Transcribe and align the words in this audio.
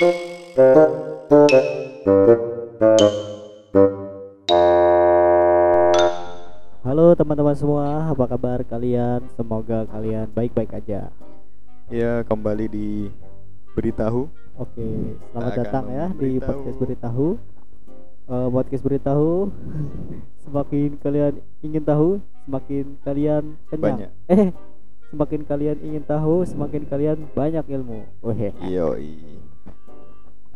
Halo 0.00 0.08
teman-teman 7.12 7.52
semua, 7.52 8.08
apa 8.08 8.24
kabar 8.24 8.64
kalian? 8.64 9.28
Semoga 9.36 9.84
kalian 9.92 10.32
baik-baik 10.32 10.72
aja. 10.72 11.12
Ya 11.92 12.24
kembali 12.24 12.72
di 12.72 13.12
beritahu. 13.76 14.32
Oke, 14.56 15.20
selamat 15.36 15.52
Akan 15.52 15.60
datang 15.68 15.84
ya 15.92 16.08
di 16.16 16.40
podcast 16.40 16.80
beritahu. 16.80 17.36
Eh, 18.24 18.48
podcast 18.56 18.80
beritahu. 18.88 19.52
semakin 20.48 20.96
kalian 20.96 21.44
ingin 21.60 21.84
tahu, 21.84 22.24
semakin 22.48 22.96
kalian 23.04 23.52
kenyang. 23.68 24.08
Banyak. 24.08 24.10
Eh, 24.32 24.48
semakin 25.12 25.44
kalian 25.44 25.76
ingin 25.84 26.08
tahu, 26.08 26.48
semakin 26.48 26.88
kalian 26.88 27.28
banyak 27.36 27.68
ilmu. 27.68 28.08
Weh. 28.24 28.56
Yoi. 28.64 29.49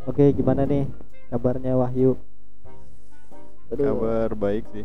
Oke, 0.04 0.30
gimana 0.32 0.68
nih 0.68 0.84
kabarnya 1.28 1.72
Wahyu? 1.74 2.16
Aduh, 3.72 3.84
Kabar 3.88 4.30
baik 4.36 4.64
sih. 4.70 4.84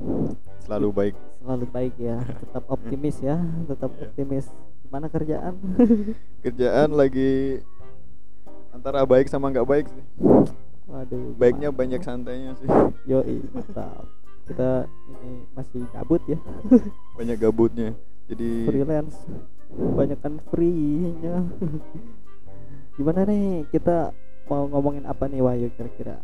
Selalu 0.64 0.90
baik. 0.92 1.16
selalu 1.40 1.66
baik 1.68 1.94
ya, 1.98 2.18
tetap 2.42 2.64
optimis 2.68 3.16
ya, 3.20 3.36
tetap 3.66 3.92
Iya. 3.92 4.02
optimis. 4.06 4.46
Gimana 4.84 5.06
kerjaan? 5.08 5.54
Kerjaan 6.44 6.90
lagi 6.92 7.62
antara 8.72 9.04
baik 9.04 9.28
sama 9.28 9.50
nggak 9.50 9.68
baik 9.68 9.86
sih. 9.88 10.04
Waduh. 10.86 11.36
Baiknya 11.38 11.70
gimana? 11.70 11.80
banyak 11.80 12.02
santainya 12.02 12.52
sih. 12.58 12.68
Yoi, 13.06 13.44
mantap. 13.54 14.08
Kita 14.48 14.88
ini 15.08 15.46
masih 15.54 15.86
kabut 15.94 16.24
ya, 16.26 16.40
Banyak 17.14 17.38
gabutnya. 17.38 17.94
Jadi 18.26 18.66
freelance. 18.66 19.20
Banyak 19.70 20.18
kan 20.18 20.42
free-nya. 20.50 21.46
Gimana 22.98 23.22
nih 23.24 23.70
kita 23.70 24.10
mau 24.50 24.66
ngomongin 24.66 25.06
apa 25.06 25.30
nih 25.30 25.46
Wahyu 25.46 25.70
kira-kira? 25.78 26.18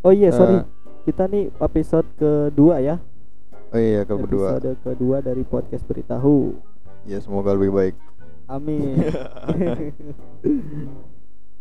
Oh 0.00 0.10
iya, 0.10 0.32
sorry. 0.32 0.58
Eh. 0.58 0.64
Kita 1.04 1.28
nih 1.28 1.52
episode 1.60 2.08
kedua 2.16 2.80
ya. 2.80 2.96
Oh 3.68 3.80
iya 3.80 4.08
ke 4.08 4.14
berdua. 4.16 4.56
Episode 4.56 4.80
kedua 4.80 5.20
dari 5.20 5.44
podcast 5.44 5.84
Beritahu. 5.84 6.56
Ya 7.04 7.20
semoga 7.20 7.52
lebih 7.52 7.76
baik. 7.76 7.94
Amin. 8.48 8.96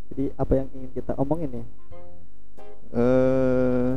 Jadi 0.07 0.31
apa 0.39 0.53
yang 0.55 0.67
ingin 0.71 0.91
kita 0.95 1.11
omongin 1.19 1.51
nih? 1.51 1.65
Eh 2.95 3.93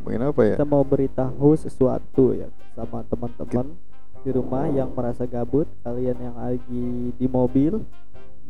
Ngomongin 0.00 0.22
apa 0.32 0.42
ya? 0.48 0.54
Kita 0.56 0.64
mau 0.70 0.80
beritahu 0.80 1.48
sesuatu 1.60 2.32
ya 2.32 2.48
sama 2.72 3.04
teman-teman 3.04 3.76
di 4.24 4.30
rumah 4.32 4.64
yang 4.72 4.88
merasa 4.96 5.28
gabut, 5.28 5.68
kalian 5.84 6.16
yang 6.16 6.36
lagi 6.40 7.12
di 7.12 7.26
mobil 7.28 7.84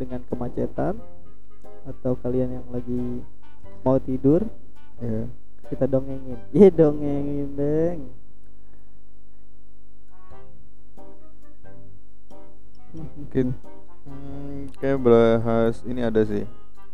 dengan 0.01 0.25
kemacetan 0.25 0.97
atau 1.85 2.17
kalian 2.17 2.57
yang 2.57 2.67
lagi 2.73 3.21
mau 3.85 4.01
tidur, 4.01 4.41
Ya. 4.97 5.29
kita 5.69 5.85
dongengin. 5.85 6.41
Iya 6.57 6.69
dongengin, 6.73 7.49
Deng. 7.53 8.01
Mungkin 12.91 13.55
hmm, 14.03 14.75
kayak 14.83 14.99
bahas 14.99 15.79
ini 15.87 16.03
ada 16.03 16.27
sih 16.27 16.43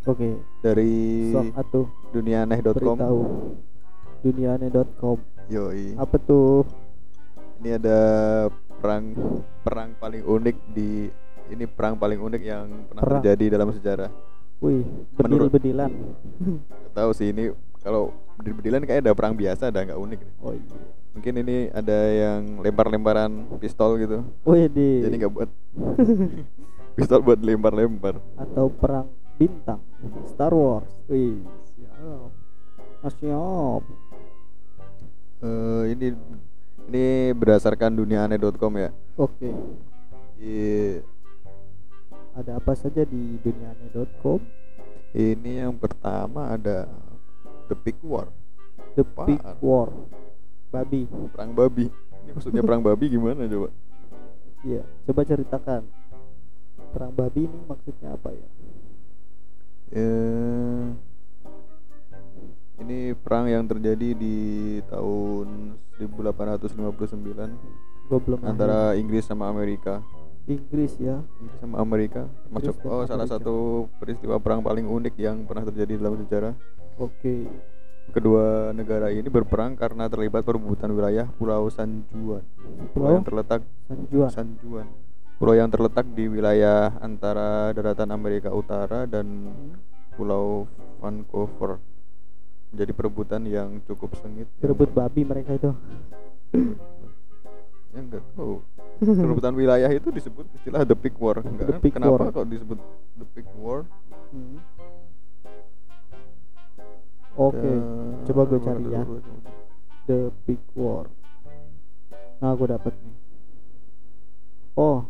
Oke, 0.05 0.37
dari 0.61 1.33
sok 1.33 1.51
atuh 1.57 1.87
dunianeh.com. 2.15 2.95
beritahu 2.95 3.21
duniane.com. 4.23 5.19
Yoi. 5.47 5.95
Apa 5.99 6.19
tuh? 6.19 6.63
Ini 7.59 7.79
ada 7.79 8.01
perang 8.79 9.15
perang 9.63 9.91
paling 9.99 10.23
unik 10.23 10.57
di 10.71 11.11
ini 11.49 11.65
perang 11.65 11.95
paling 11.95 12.19
unik 12.19 12.43
yang 12.43 12.67
pernah 12.87 13.03
Perang. 13.03 13.21
terjadi 13.21 13.45
dalam 13.53 13.69
sejarah. 13.71 14.11
Wih, 14.57 14.83
bedil-bedilan. 15.15 15.93
Gak 16.65 16.93
tahu 16.95 17.11
sih 17.13 17.29
ini 17.29 17.53
kalau 17.79 18.09
di 18.37 18.51
Bedilan 18.51 18.83
kayak 18.83 19.05
ada 19.05 19.13
perang 19.13 19.33
biasa 19.33 19.69
ada 19.69 19.81
nggak 19.81 19.97
unik. 19.97 20.21
Oh 20.41 20.53
iya. 20.53 20.77
Mungkin 21.13 21.35
ini 21.41 21.57
ada 21.71 21.99
yang 22.09 22.61
lempar-lemparan 22.61 23.31
pistol 23.57 23.97
gitu. 23.97 24.25
Wih, 24.43 24.69
di 24.69 25.01
Jadi 25.01 25.15
nggak 25.17 25.33
buat 25.33 25.51
pistol 26.97 27.21
buat 27.21 27.37
lempar-lempar. 27.39 28.17
atau 28.35 28.69
perang 28.69 29.07
bintang 29.37 29.81
Star 30.25 30.51
Wars. 30.51 30.89
Wih, 31.07 31.41
siap. 31.71 32.33
Ah, 33.01 33.13
siap. 33.13 33.83
Eh, 35.39 35.83
ini 35.93 36.07
ini 36.87 37.07
berdasarkan 37.33 37.93
duniaaneh.com 37.93 38.73
ya. 38.75 38.91
Oke. 39.17 39.53
Di- 40.37 41.01
Ada 42.37 42.61
apa 42.61 42.77
saja 42.77 43.01
di 43.09 43.41
duniane.com? 43.41 44.41
ini 45.17 45.65
yang 45.65 45.73
pertama 45.81 46.53
ada 46.53 46.85
The 47.73 47.77
Big 47.81 47.97
War, 48.05 48.29
The 48.93 49.05
Big? 49.25 49.41
War. 49.65 49.89
Babi. 50.69 51.09
perang 51.33 51.57
babi. 51.57 51.89
Ini 51.89 52.31
maksudnya 52.37 52.61
perang 52.61 52.85
babi 52.85 53.09
gimana 53.09 53.49
coba? 53.49 53.73
Iya, 54.61 54.85
coba 55.09 55.21
ceritakan. 55.25 55.83
Perang 56.93 57.13
babi 57.17 57.49
ini 57.49 57.59
maksudnya 57.65 58.13
apa 58.13 58.29
ya? 58.35 58.49
Eh, 59.97 60.85
ini 62.85 63.17
perang 63.17 63.49
yang 63.49 63.65
terjadi 63.65 64.13
di 64.13 64.37
tahun 64.91 65.79
1859 65.97 67.87
Gua 68.07 68.21
belum 68.21 68.41
antara 68.45 68.95
Inggris 69.01 69.25
sama 69.25 69.49
Amerika. 69.49 70.05
Inggris 70.47 70.95
ya. 70.97 71.19
Inggris 71.37 71.59
sama 71.59 71.77
Amerika 71.79 72.23
termasuk 72.47 72.75
Inggris 72.77 72.87
oh 72.89 73.03
salah 73.03 73.27
Amerika. 73.27 73.35
satu 73.35 73.57
peristiwa 73.99 74.37
perang 74.39 74.63
paling 74.63 74.87
unik 74.87 75.15
yang 75.19 75.43
pernah 75.43 75.67
terjadi 75.67 75.99
dalam 75.99 76.15
sejarah. 76.19 76.55
Oke. 76.97 77.51
Kedua 78.07 78.71
negara 78.71 79.11
ini 79.11 79.27
berperang 79.27 79.75
karena 79.75 80.07
terlibat 80.07 80.47
perebutan 80.47 80.89
wilayah 80.89 81.27
Pulau 81.33 81.67
San 81.67 82.07
Juan. 82.09 82.47
Pulau 82.95 83.11
yang 83.13 83.27
terletak 83.27 83.67
San 83.85 84.01
Juan. 84.07 84.31
San 84.31 84.49
Juan. 84.63 84.87
Pulau 85.37 85.53
yang 85.53 85.69
terletak 85.69 86.07
di 86.15 86.25
wilayah 86.25 86.95
antara 86.97 87.75
daratan 87.75 88.09
Amerika 88.09 88.49
Utara 88.49 89.05
dan 89.05 89.51
Pulau 90.15 90.65
Vancouver. 90.97 91.83
Menjadi 92.71 92.93
perebutan 92.95 93.43
yang 93.45 93.83
cukup 93.85 94.15
sengit. 94.17 94.47
yang- 94.47 94.63
Berebut 94.63 94.95
babi 94.95 95.27
mereka 95.27 95.51
itu. 95.53 95.71
Ya 97.91 97.99
enggak 97.99 98.23
tahu. 98.33 98.63
Perebutan 98.97 99.53
wilayah 99.53 99.91
itu 99.91 100.09
disebut 100.09 100.49
istilah 100.55 100.83
the 100.83 100.97
big 100.97 101.13
war. 101.17 101.37
Enggak, 101.39 101.69
The 101.69 101.79
Big 101.79 101.93
kenapa 101.93 102.17
War. 102.17 102.33
kok 102.33 102.47
disebut 102.49 102.79
the 103.15 103.27
big 103.33 103.49
war? 103.55 103.85
Hmm. 104.33 104.57
Oke. 107.37 107.61
Eh, 107.61 107.81
coba 108.25 108.43
gue 108.49 108.61
cari 108.61 108.85
ya. 108.89 109.03
The 110.07 110.19
Big 110.43 110.63
War. 110.73 111.05
Nah, 112.41 112.57
gue 112.57 112.69
dapet 112.69 112.93
nih. 112.97 113.15
Oh, 114.73 115.05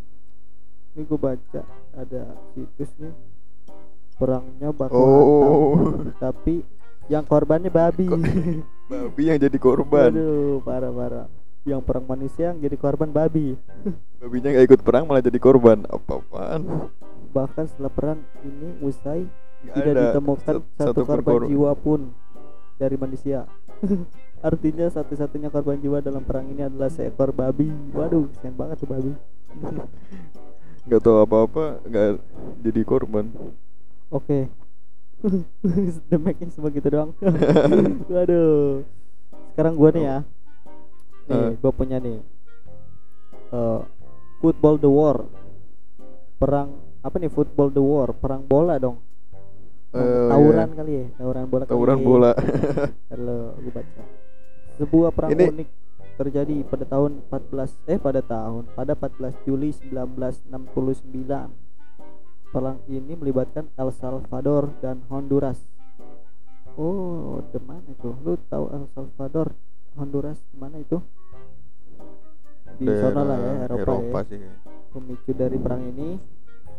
ini 0.92 1.02
gue 1.02 1.18
baca 1.18 1.62
ada 1.92 2.22
situs 2.50 2.90
nih. 2.98 3.14
Perangnya 4.16 4.72
baku 4.72 4.94
Oh. 4.94 5.74
hantam, 5.76 6.16
tapi 6.18 6.66
yang 7.06 7.22
korbannya 7.22 7.70
babi. 7.70 8.06
Babi 8.86 9.22
yang 9.26 9.42
jadi 9.42 9.58
korban. 9.58 10.14
Waduh, 10.14 10.62
parah 10.62 10.94
parah. 10.94 11.26
Yang 11.66 11.82
perang 11.82 12.06
manusia 12.06 12.54
yang 12.54 12.62
jadi 12.62 12.76
korban 12.78 13.10
babi. 13.10 13.58
Babinya 14.22 14.54
nggak 14.54 14.66
ikut 14.70 14.80
perang 14.86 15.04
malah 15.10 15.20
jadi 15.20 15.38
korban. 15.42 15.82
Apa-apaan? 15.90 16.60
Bahkan 17.34 17.64
setelah 17.66 17.90
perang 17.90 18.18
ini 18.46 18.78
usai 18.80 19.26
Nggak 19.66 19.74
tidak 19.74 19.92
ada 19.92 20.02
ditemukan 20.14 20.54
sat- 20.62 20.66
satu, 20.78 21.02
pun 21.02 21.10
korban 21.10 21.32
kor- 21.34 21.48
jiwa 21.50 21.70
pun 21.74 22.00
dari 22.78 22.96
manusia. 22.96 23.50
Artinya 24.46 24.86
satu-satunya 24.86 25.50
korban 25.50 25.82
jiwa 25.82 25.98
dalam 25.98 26.22
perang 26.22 26.46
ini 26.46 26.62
adalah 26.64 26.86
seekor 26.86 27.34
babi. 27.34 27.66
Waduh, 27.90 28.30
kesian 28.30 28.54
banget 28.54 28.86
tuh 28.86 28.88
babi. 28.88 29.12
nggak 30.86 31.02
tahu 31.02 31.18
apa-apa 31.18 31.82
nggak 31.82 32.22
jadi 32.62 32.80
korban 32.86 33.26
Oke. 34.06 34.46
Demeknya 36.06 36.46
cuma 36.54 36.70
gitu 36.70 36.86
doang. 36.86 37.10
Waduh. 38.06 38.86
Sekarang 39.50 39.74
gua 39.74 39.90
nih 39.90 40.04
ya. 40.06 40.18
Nih, 41.26 41.34
Eh. 41.34 41.50
gua 41.58 41.72
punya 41.74 41.98
nih. 41.98 42.18
Eh, 43.50 43.80
football 44.38 44.78
the 44.78 44.90
war. 44.90 45.26
Perang 46.36 46.68
apa 47.00 47.16
nih 47.16 47.30
football 47.30 47.70
the 47.70 47.82
war? 47.82 48.12
Perang 48.12 48.44
bola 48.44 48.76
dong. 48.76 48.98
Eh, 49.96 50.28
tawuran 50.28 50.68
iya. 50.68 50.76
kali 50.76 50.92
ya, 50.92 51.06
tawuran 51.16 51.44
bola. 51.48 51.62
kali 51.64 51.72
tawuran 51.72 51.98
ya. 51.98 52.04
bola 52.04 52.30
Halo, 53.14 53.38
gue 53.56 53.72
baca. 53.72 54.02
Sebuah 54.76 55.08
perang 55.08 55.30
Ini- 55.32 55.48
unik 55.56 55.68
terjadi 56.16 56.56
pada 56.64 56.84
tahun 56.84 57.12
14 57.28 57.70
eh 57.88 57.96
pada 57.96 58.20
tahun 58.20 58.68
pada 58.72 58.92
14 58.92 59.36
Juli 59.44 59.72
1969. 59.72 61.48
Perang 62.46 62.78
ini 62.88 63.12
melibatkan 63.16 63.68
El 63.76 63.88
Salvador 63.90 64.72
dan 64.80 65.00
Honduras. 65.08 65.60
Oh, 66.76 67.40
di 67.48 67.58
mana 67.64 67.84
itu? 67.88 68.12
Lu 68.20 68.36
tahu 68.48 68.68
El 68.68 68.84
Salvador, 68.92 69.56
Honduras 69.96 70.38
mana 70.52 70.76
itu? 70.78 71.00
Di 72.76 72.86
sana 72.92 73.24
lah 73.24 73.36
ya, 73.40 73.52
Daerah 73.64 73.76
Eropa, 73.80 73.92
Eropa 73.96 74.18
ya. 74.20 74.28
sih. 74.28 74.38
Pemicu 74.92 75.30
dari 75.32 75.56
perang 75.56 75.82
ini 75.84 76.08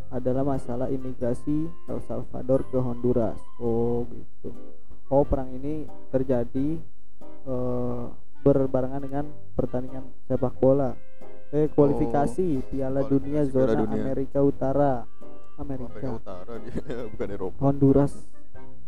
adalah 0.08 0.42
masalah 0.46 0.88
imigrasi 0.88 1.68
El 1.90 2.00
Salvador 2.06 2.64
ke 2.70 2.78
Honduras. 2.78 3.38
Oh 3.58 4.06
gitu. 4.08 4.54
Oh 5.10 5.26
perang 5.26 5.50
ini 5.52 5.90
terjadi 6.14 6.78
eh, 7.48 8.04
berbarengan 8.46 9.02
dengan 9.02 9.24
pertandingan 9.58 10.06
sepak 10.30 10.54
bola. 10.62 10.94
Eh 11.50 11.66
kualifikasi 11.72 12.62
Piala 12.68 13.02
kualifikasi 13.02 13.10
Dunia 13.10 13.40
Piala 13.42 13.52
zona 13.52 13.72
Dunia. 13.74 14.02
Amerika 14.06 14.38
Utara. 14.40 14.92
Amerika 15.58 15.90
Amerika. 15.98 16.08
Utara 16.22 16.54
dia 16.64 17.06
bukan 17.10 17.28
Eropa 17.34 17.58
Honduras. 17.66 18.12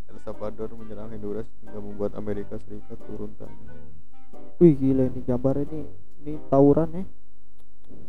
El 0.06 0.18
Salvador 0.22 0.70
menyerang 0.78 1.10
Honduras 1.10 1.46
hingga 1.62 1.78
membuat 1.82 2.14
Amerika 2.14 2.54
Serikat 2.62 2.98
turun 3.06 3.34
tangan 3.34 3.89
Wih 4.60 4.76
gila 4.76 5.08
ini 5.08 5.24
gambar 5.24 5.64
ini 5.64 5.88
ini 6.20 6.36
tawuran 6.52 6.92
ya. 6.92 7.04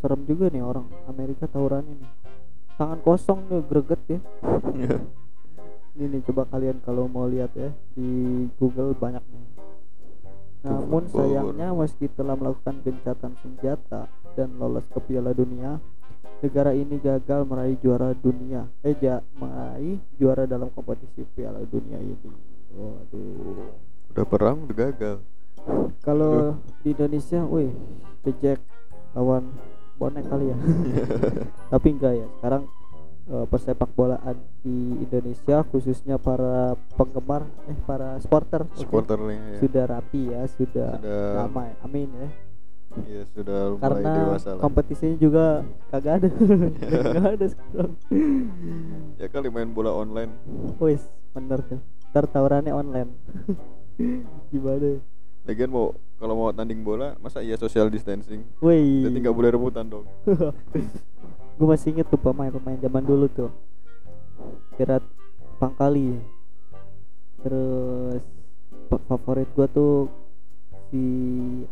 Serem 0.03 0.27
juga 0.27 0.51
nih 0.51 0.59
orang 0.59 0.83
Amerika 1.07 1.47
tawuran 1.47 1.87
ini. 1.87 2.03
Tangan 2.75 2.99
kosong 2.99 3.47
nih 3.47 3.63
greget 3.71 4.01
ya. 4.11 4.19
Ini 5.95 6.11
nih 6.11 6.21
coba 6.27 6.43
kalian 6.51 6.83
kalau 6.83 7.07
mau 7.07 7.23
lihat 7.23 7.55
ya 7.55 7.71
di 7.95 8.07
Google 8.59 8.91
banyak 8.91 9.23
nih. 9.31 9.45
Namun 10.67 11.07
sayangnya 11.07 11.71
meski 11.71 12.11
telah 12.11 12.35
melakukan 12.35 12.83
gencatan 12.83 13.31
senjata 13.39 14.11
dan 14.35 14.51
lolos 14.59 14.83
ke 14.91 14.99
Piala 15.07 15.31
Dunia, 15.31 15.79
negara 16.43 16.75
ini 16.75 16.99
gagal 16.99 17.47
meraih 17.47 17.79
juara 17.79 18.11
dunia. 18.11 18.67
Eh, 18.83 18.93
ja, 18.99 19.23
meraih 19.39 20.03
juara 20.19 20.43
dalam 20.43 20.67
kompetisi 20.75 21.23
Piala 21.31 21.63
Dunia 21.63 21.95
ini. 21.95 22.31
Waduh. 22.75 23.71
udah 24.11 24.27
perang 24.27 24.67
udah 24.67 24.75
gagal 24.75 25.23
Kalau 26.01 26.57
di 26.81 26.97
Indonesia, 26.97 27.45
wih, 27.45 27.69
Jack 28.41 28.61
lawan 29.13 29.53
bonek 29.97 30.25
kali 30.25 30.49
ya. 30.49 30.57
Tapi 31.73 31.87
enggak 31.93 32.13
ya. 32.17 32.27
Sekarang 32.37 32.63
eh, 33.29 33.45
persepak 33.45 33.89
bolaan 33.93 34.37
di 34.65 34.97
Indonesia 35.01 35.61
khususnya 35.69 36.17
para 36.17 36.73
penggemar 36.97 37.45
eh 37.69 37.77
para 37.85 38.17
supporter 38.21 38.65
oke, 38.65 38.77
supporternya 38.77 39.37
ya 39.37 39.57
sudah 39.61 39.83
rapi 39.85 40.21
ya, 40.33 40.41
sudah, 40.49 40.89
Sudah- 40.97 41.33
damai. 41.45 41.69
Amin 41.85 42.09
ya. 42.13 42.29
Iya, 43.07 43.23
sudah 43.31 43.71
mulai 43.71 44.03
Karena 44.03 44.11
dewasa 44.19 44.49
lah 44.51 44.61
kompetisinya 44.67 45.15
juga 45.15 45.45
kagak 45.95 46.13
ada. 46.19 46.27
Kagak 46.83 47.27
ada 47.39 47.45
sekarang. 47.47 47.93
ya 49.15 49.27
kali 49.31 49.47
main 49.47 49.71
bola 49.71 49.95
online 49.95 50.27
Wis, 50.75 51.07
bener 51.31 51.63
tuh. 51.63 51.79
Ntar 52.11 52.27
tawurannya 52.27 52.75
online. 52.75 53.11
Gimana? 54.51 54.99
Lagian 55.41 55.73
mau 55.73 55.97
kalau 56.21 56.37
mau 56.37 56.53
tanding 56.53 56.85
bola 56.85 57.17
masa 57.17 57.41
iya 57.41 57.57
social 57.57 57.89
distancing? 57.89 58.45
Wih. 58.61 59.09
jadi 59.09 59.17
nggak 59.25 59.35
boleh 59.35 59.49
rebutan 59.57 59.89
dong. 59.89 60.05
Gue 61.57 61.67
masih 61.67 61.93
inget 61.93 62.09
tuh 62.09 62.17
pemain-pemain 62.17 62.77
zaman 62.77 63.03
dulu 63.05 63.25
tuh. 63.29 63.49
Gerard 64.77 65.05
Pangkali. 65.57 66.17
Terus 67.41 68.21
fa- 68.89 69.03
favorit 69.09 69.49
gua 69.53 69.65
tuh 69.69 70.09
si 70.89 71.01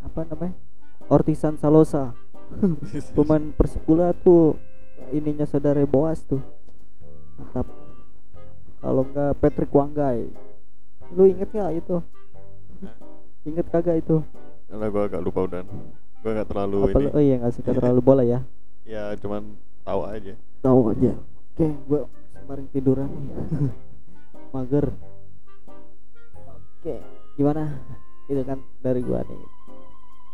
apa 0.02 0.26
namanya? 0.26 0.54
Ortisan 1.10 1.58
Salosa. 1.58 2.14
Pemain 3.18 3.54
Persipula 3.54 4.10
tuh 4.14 4.58
ininya 5.14 5.46
saudara 5.46 5.82
Boas 5.86 6.22
tuh. 6.26 6.42
Mantap. 7.38 7.66
Kalau 8.82 9.02
enggak 9.06 9.32
Patrick 9.38 9.70
Wanggai. 9.74 10.26
Lu 11.14 11.26
inget 11.26 11.50
gak 11.50 11.74
itu 11.74 11.98
inget 13.48 13.66
kagak 13.72 14.04
itu? 14.04 14.20
Karena 14.68 14.86
gue 14.92 15.02
agak 15.02 15.22
lupa 15.24 15.40
udah. 15.48 15.62
Gue 16.20 16.30
nggak 16.36 16.48
terlalu 16.52 16.78
apa 16.92 16.98
ini. 17.00 17.10
oh 17.16 17.22
iya 17.22 17.34
nggak 17.40 17.54
suka 17.56 17.70
terlalu 17.72 18.00
bola 18.04 18.22
ya? 18.24 18.40
Ya 18.90 19.14
cuman 19.22 19.54
tahu 19.86 20.02
aja. 20.02 20.34
Tahu 20.66 20.80
aja. 20.90 21.12
Oke 21.54 21.66
gua 21.86 22.00
sembari 22.34 22.64
tiduran 22.74 23.06
nih. 23.06 23.28
Mager. 24.56 24.86
Oke 26.80 26.96
gimana? 27.38 27.78
Itu 28.26 28.42
kan 28.42 28.58
dari 28.82 29.04
gua 29.06 29.22
nih. 29.22 29.40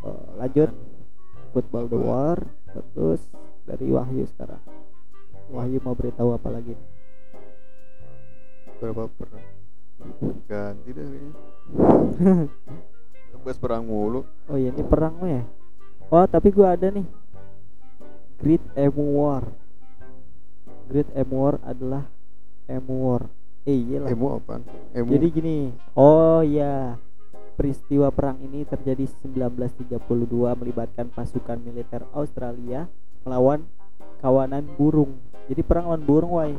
Eh, 0.08 0.26
lanjut. 0.40 0.70
Football 1.52 1.84
the 1.92 2.00
war. 2.00 2.38
Terus 2.72 3.20
dari 3.68 3.92
Wahyu 3.92 4.24
sekarang. 4.24 4.62
Wahyu 5.52 5.76
mau 5.84 5.92
beritahu 5.92 6.32
apa 6.32 6.48
lagi? 6.48 6.72
Berapa 8.80 9.10
perang 9.20 9.56
ganti 10.46 10.90
deh 10.92 11.06
kayaknya 11.08 11.32
bahas 13.42 13.58
perang 13.58 13.84
mulu. 13.84 14.24
Oh 14.46 14.56
iya 14.56 14.70
ini 14.70 14.84
perang 14.84 15.16
ya? 15.24 15.42
Oh 16.08 16.24
tapi 16.24 16.54
gua 16.54 16.78
ada 16.78 16.88
nih. 16.92 17.06
Great 18.36 18.64
Emu 18.76 19.04
War. 19.16 19.44
Great 20.86 21.08
Emu 21.16 21.36
War 21.40 21.56
adalah 21.64 22.04
Emu 22.68 22.94
War. 23.08 23.22
Eh 23.66 23.74
iyalah 23.74 24.14
emu 24.14 24.38
apaan? 24.38 24.62
Emu 24.94 25.10
Jadi 25.10 25.26
gini, 25.34 25.56
oh 25.98 26.38
ya, 26.46 26.94
peristiwa 27.58 28.14
perang 28.14 28.38
ini 28.38 28.62
terjadi 28.62 29.02
1932 29.26 29.98
melibatkan 30.54 31.10
pasukan 31.10 31.58
militer 31.58 32.06
Australia 32.14 32.86
melawan 33.26 33.66
kawanan 34.22 34.70
burung. 34.78 35.18
Jadi 35.50 35.66
perang 35.66 35.90
lawan 35.90 36.04
burung, 36.06 36.32
wai. 36.38 36.54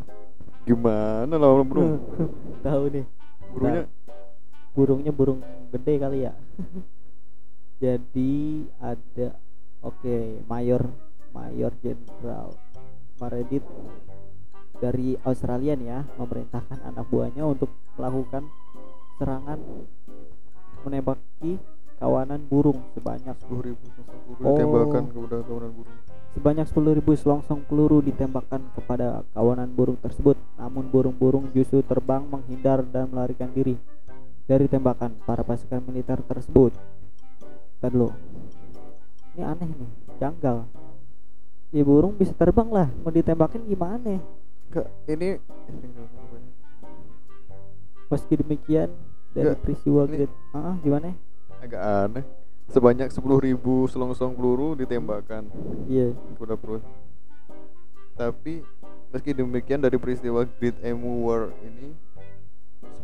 gimana 0.68 1.40
lawan 1.40 1.64
burung? 1.64 1.96
Tahu 2.68 2.84
nih, 2.92 3.06
burungnya 3.56 3.88
burungnya 4.78 5.10
burung 5.10 5.42
gede 5.74 5.98
kali 5.98 6.30
ya. 6.30 6.34
Jadi 7.84 8.66
ada, 8.78 9.34
oke, 9.82 10.46
mayor, 10.46 10.86
mayor 11.34 11.74
jenderal 11.82 12.54
Meredith 13.18 13.66
dari 14.78 15.18
Australia 15.26 15.74
nih 15.74 15.90
ya 15.90 16.00
memerintahkan 16.22 16.86
anak 16.86 17.10
buahnya 17.10 17.42
untuk 17.50 17.74
melakukan 17.98 18.46
serangan 19.18 19.58
menembaki 20.86 21.58
kawanan 21.98 22.46
burung 22.46 22.86
sebanyak 22.94 23.34
sepuluh 23.42 23.74
ribu 23.74 23.86
Oh. 24.38 24.54
kepada 24.54 24.86
kawanan 24.86 25.10
burung 25.10 25.88
sebanyak 26.38 26.68
10.000 26.70 27.02
selongsong 27.18 27.62
peluru 27.66 28.06
ditembakkan 28.06 28.62
kepada 28.78 29.26
kawanan 29.34 29.72
burung 29.74 29.98
tersebut 29.98 30.38
namun 30.60 30.86
burung-burung 30.94 31.50
justru 31.56 31.82
terbang 31.82 32.22
menghindar 32.30 32.86
dan 32.86 33.10
melarikan 33.10 33.50
diri 33.50 33.80
dari 34.48 34.66
tembakan 34.72 35.12
para 35.28 35.44
pasukan 35.44 35.84
militer 35.84 36.24
tersebut. 36.24 36.72
Dulu. 37.84 38.10
Ini 39.36 39.44
aneh 39.44 39.70
nih 39.70 39.92
janggal. 40.18 40.66
Ya 41.70 41.84
burung 41.84 42.16
bisa 42.16 42.32
terbang 42.34 42.72
lah. 42.72 42.88
Mau 43.04 43.12
ditembakin 43.12 43.68
gimana? 43.68 44.18
Enggak 44.72 44.88
ini 45.06 45.38
meski 48.08 48.34
demikian 48.40 48.90
dari 49.36 49.52
Nggak, 49.52 49.60
peristiwa 49.62 50.02
ini- 50.08 50.32
ah 50.56 50.76
gimana? 50.80 51.12
Agak 51.60 51.82
aneh. 51.84 52.26
Sebanyak 52.68 53.12
sepuluh 53.12 53.40
ribu 53.40 53.88
selongsong 53.88 54.36
peluru 54.36 54.76
ditembakkan 54.76 55.48
iya. 55.88 56.12
Kepada 56.36 56.60
perut. 56.60 56.84
Tapi 58.16 58.60
meski 59.12 59.32
demikian 59.32 59.80
dari 59.80 59.96
peristiwa 59.96 60.44
Great 60.60 60.76
Emu 60.84 61.24
War 61.28 61.52
ini 61.64 61.96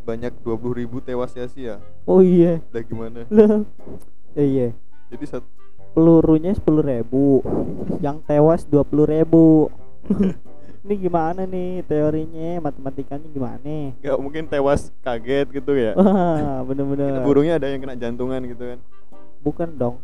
sebanyak 0.03 0.35
20.000 0.43 0.79
ribu 0.83 0.99
tewas 0.99 1.31
sia-sia 1.31 1.79
oh 2.03 2.19
iya. 2.19 2.59
Lah 2.75 2.83
gimana? 2.83 3.23
Lah 3.31 3.63
eh, 4.35 4.43
iya. 4.43 4.67
Jadi 5.07 5.25
satu 5.31 5.47
pelurunya 5.95 6.51
sepuluh 6.51 6.83
ribu 6.83 7.39
yang 8.03 8.19
tewas 8.27 8.67
dua 8.67 8.83
puluh 8.83 9.07
ribu. 9.07 9.71
Ini 10.83 10.99
gimana 10.99 11.47
nih 11.47 11.87
teorinya 11.87 12.67
matematikanya 12.67 13.23
gimana? 13.31 13.95
Nggak 14.03 14.19
mungkin 14.19 14.43
tewas 14.51 14.91
kaget 14.99 15.47
gitu 15.55 15.71
ya? 15.79 15.95
Wah 15.95 16.59
bener-bener. 16.67 17.23
Burungnya 17.23 17.55
ada 17.55 17.71
yang 17.71 17.79
kena 17.79 17.95
jantungan 17.95 18.43
gitu 18.43 18.75
kan? 18.75 18.79
Bukan 19.39 19.79
dong. 19.79 20.03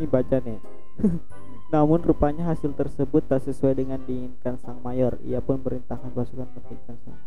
Ini 0.00 0.08
baca 0.08 0.40
nih. 0.40 0.56
Namun 1.74 2.00
rupanya 2.00 2.48
hasil 2.48 2.72
tersebut 2.72 3.28
tak 3.28 3.44
sesuai 3.44 3.76
dengan 3.76 4.00
diinginkan 4.08 4.56
sang 4.56 4.80
mayor. 4.80 5.20
Ia 5.28 5.44
pun 5.44 5.60
perintahkan 5.60 6.16
pasukan 6.16 6.48
menghentikan 6.48 6.96
sang 7.04 7.18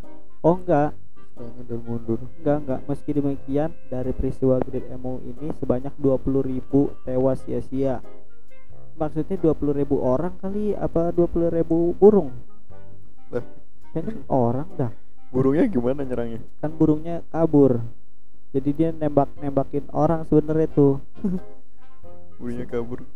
oh 0.41 0.57
enggak 0.57 0.91
dan 1.37 1.79
mundur. 1.85 2.19
Enggak 2.41 2.57
enggak. 2.65 2.79
Meski 2.85 3.11
demikian 3.15 3.69
dari 3.87 4.11
peristiwa 4.11 4.59
Great 4.61 4.87
Emu 4.91 5.23
ini 5.23 5.49
sebanyak 5.57 5.93
20.000 5.97 7.07
tewas 7.07 7.39
sia-sia. 7.47 8.03
Maksudnya 8.99 9.39
20.000 9.39 9.87
orang 9.97 10.33
kali 10.37 10.75
apa 10.75 11.09
20.000 11.15 11.63
burung? 11.97 12.29
Kayaknya 13.91 14.23
orang 14.27 14.67
dah. 14.75 14.91
Burungnya 15.31 15.65
gimana 15.71 16.03
nyerangnya? 16.03 16.43
Kan 16.59 16.75
burungnya 16.75 17.23
kabur. 17.31 17.79
Jadi 18.51 18.69
dia 18.75 18.89
nembak 18.91 19.31
nembakin 19.39 19.87
orang 19.95 20.27
sebenarnya 20.27 20.67
tuh. 20.75 20.99
Burungnya 22.39 22.67
kabur. 22.67 23.07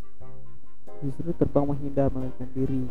Justru 1.04 1.36
terbang 1.36 1.68
menghindar 1.68 2.08
melarikan 2.08 2.48
diri. 2.56 2.88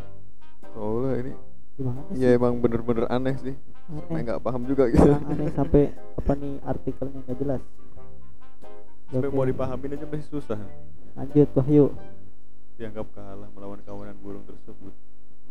Oh 0.77 1.09
ini 1.09 1.33
gimana 1.75 2.01
sih? 2.11 2.23
Ya 2.23 2.29
emang 2.35 2.59
bener-bener 2.63 3.07
aneh 3.11 3.35
sih. 3.43 3.55
Saya 3.55 4.07
aneh. 4.09 4.23
nggak 4.25 4.41
paham 4.41 4.63
juga 4.65 4.89
gitu. 4.89 5.05
Orang 5.05 5.27
aneh 5.29 5.49
sampai 5.53 5.83
apa 5.95 6.33
nih 6.39 6.55
artikelnya 6.63 7.19
nggak 7.27 7.39
jelas. 7.43 7.63
Sampai 9.11 9.29
Oke, 9.31 9.37
mau 9.37 9.47
dipahamin 9.47 9.95
aja 9.95 10.07
masih 10.09 10.29
susah. 10.31 10.61
Lanjut 11.15 11.49
Wahyu. 11.55 11.87
Dianggap 12.75 13.07
kalah 13.15 13.49
melawan 13.55 13.81
kawanan 13.87 14.17
burung 14.19 14.43
tersebut. 14.47 14.95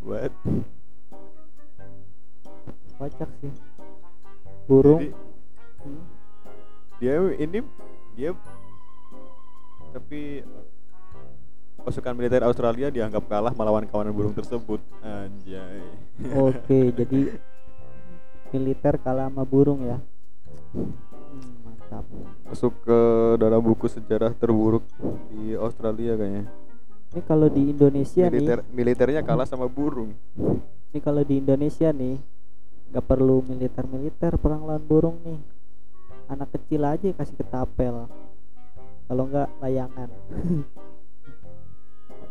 What? 0.04 0.34
Kocak 3.00 3.30
sih. 3.40 3.54
Burung. 4.68 5.00
Jadi, 5.00 5.12
Hmm. 5.84 6.00
dia 7.04 7.20
ini 7.36 7.60
dia 8.16 8.32
tapi 9.92 10.40
pasukan 11.84 12.16
militer 12.16 12.42
Australia 12.48 12.88
dianggap 12.88 13.28
kalah 13.28 13.52
melawan 13.52 13.84
kawanan 13.84 14.16
burung 14.16 14.32
tersebut. 14.32 14.80
Anjay. 15.04 15.84
Oke 16.32 16.90
jadi 17.00 17.36
militer 18.56 18.96
kalah 19.04 19.28
sama 19.28 19.44
burung 19.44 19.84
ya? 19.84 20.00
Hmm, 20.72 20.96
mantap. 21.68 22.08
Masuk 22.48 22.74
ke 22.88 23.00
dalam 23.36 23.60
buku 23.60 23.92
sejarah 23.92 24.32
terburuk 24.32 24.88
di 25.30 25.60
Australia 25.60 26.16
kayaknya. 26.16 26.48
Ini 27.14 27.22
kalau 27.28 27.46
di 27.52 27.70
Indonesia 27.70 28.26
militer 28.32 28.60
nih 28.64 28.72
militernya 28.72 29.22
kalah 29.22 29.46
sama 29.46 29.68
burung. 29.68 30.16
Ini 30.90 31.00
kalau 31.04 31.22
di 31.22 31.44
Indonesia 31.44 31.92
nih 31.92 32.16
nggak 32.96 33.06
perlu 33.06 33.44
militer 33.44 33.86
militer 33.92 34.32
perang 34.40 34.64
lawan 34.64 34.82
burung 34.82 35.20
nih. 35.28 35.40
Anak 36.32 36.56
kecil 36.56 36.88
aja 36.88 37.12
kasih 37.12 37.36
ketapel. 37.36 38.08
Kalau 39.04 39.24
nggak 39.28 39.52
layangan 39.60 40.10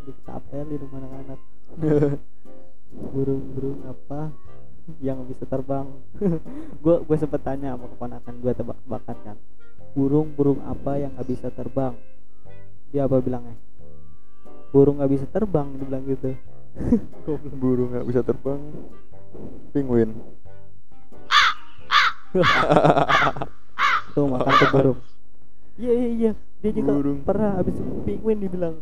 ditapel 0.06 0.64
di 0.68 0.76
rumah 0.78 0.98
anak-anak. 1.02 1.40
Burung-burung 3.12 3.80
apa 3.88 4.28
yang 5.00 5.24
bisa 5.24 5.46
terbang? 5.48 5.86
Gue 6.84 6.96
gue 7.06 7.16
sempet 7.16 7.40
tanya 7.40 7.78
sama 7.78 7.86
keponakan 7.88 8.34
gue 8.42 8.52
tebak-tebakan 8.52 9.16
kan. 9.24 9.36
Burung-burung 9.92 10.60
apa 10.66 11.00
yang 11.00 11.14
nggak 11.16 11.28
bisa 11.28 11.48
terbang? 11.52 11.94
Dia 12.92 13.08
apa 13.08 13.22
bilangnya? 13.22 13.56
Burung 14.72 15.00
nggak 15.00 15.12
bisa 15.12 15.26
terbang 15.28 15.68
dia 15.76 15.84
bilang 15.86 16.04
gitu. 16.04 16.30
Burung 17.62 17.88
nggak 17.96 18.06
bisa 18.08 18.20
terbang? 18.24 18.60
Penguin. 19.72 20.12
Tuh 24.12 24.28
makan 24.28 24.52
tuh 24.60 24.68
burung. 24.72 24.98
Iya 25.80 25.92
iya 25.92 26.08
iya. 26.12 26.32
Dia 26.60 26.70
juga 26.72 26.92
Burung. 26.96 27.24
pernah 27.24 27.56
habis 27.60 27.76
penguin 28.04 28.38
dibilang 28.44 28.76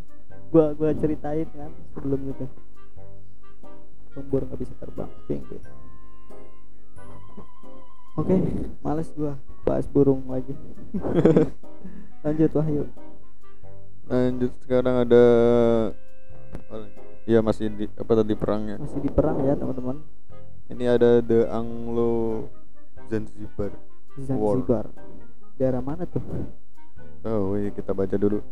gua 0.50 0.74
gua 0.74 0.90
ceritain 0.92 1.46
kan 1.54 1.70
sebelum 1.94 2.20
itu. 2.30 2.46
Burung 4.10 4.26
burung 4.26 4.46
nggak 4.50 4.60
bisa 4.66 4.74
terbang 4.82 5.10
penguin 5.30 5.62
oke 8.18 8.36
males 8.84 9.08
gua 9.16 9.38
bahas 9.64 9.86
burung 9.88 10.24
lagi. 10.28 10.52
Lanjut 12.24 12.50
Wahyu. 12.52 12.84
Lanjut 14.10 14.52
sekarang 14.64 15.06
ada 15.08 15.24
Iya 17.28 17.44
masih 17.44 17.70
di 17.70 17.86
apa 17.94 18.12
tadi 18.18 18.34
perangnya 18.34 18.76
masih 18.82 18.98
di 18.98 19.10
perang 19.12 19.38
ya 19.46 19.54
teman-teman. 19.54 20.02
Ini 20.72 20.84
ada 20.98 21.22
The 21.22 21.46
Anglo 21.52 22.46
Zanzibar 23.06 23.70
War. 23.70 23.78
Zanzibar 24.26 24.86
daerah 25.60 25.82
mana 25.84 26.08
tuh? 26.08 26.24
Oh 27.22 27.54
iya 27.54 27.70
kita 27.70 27.94
baca 27.94 28.16
dulu 28.16 28.42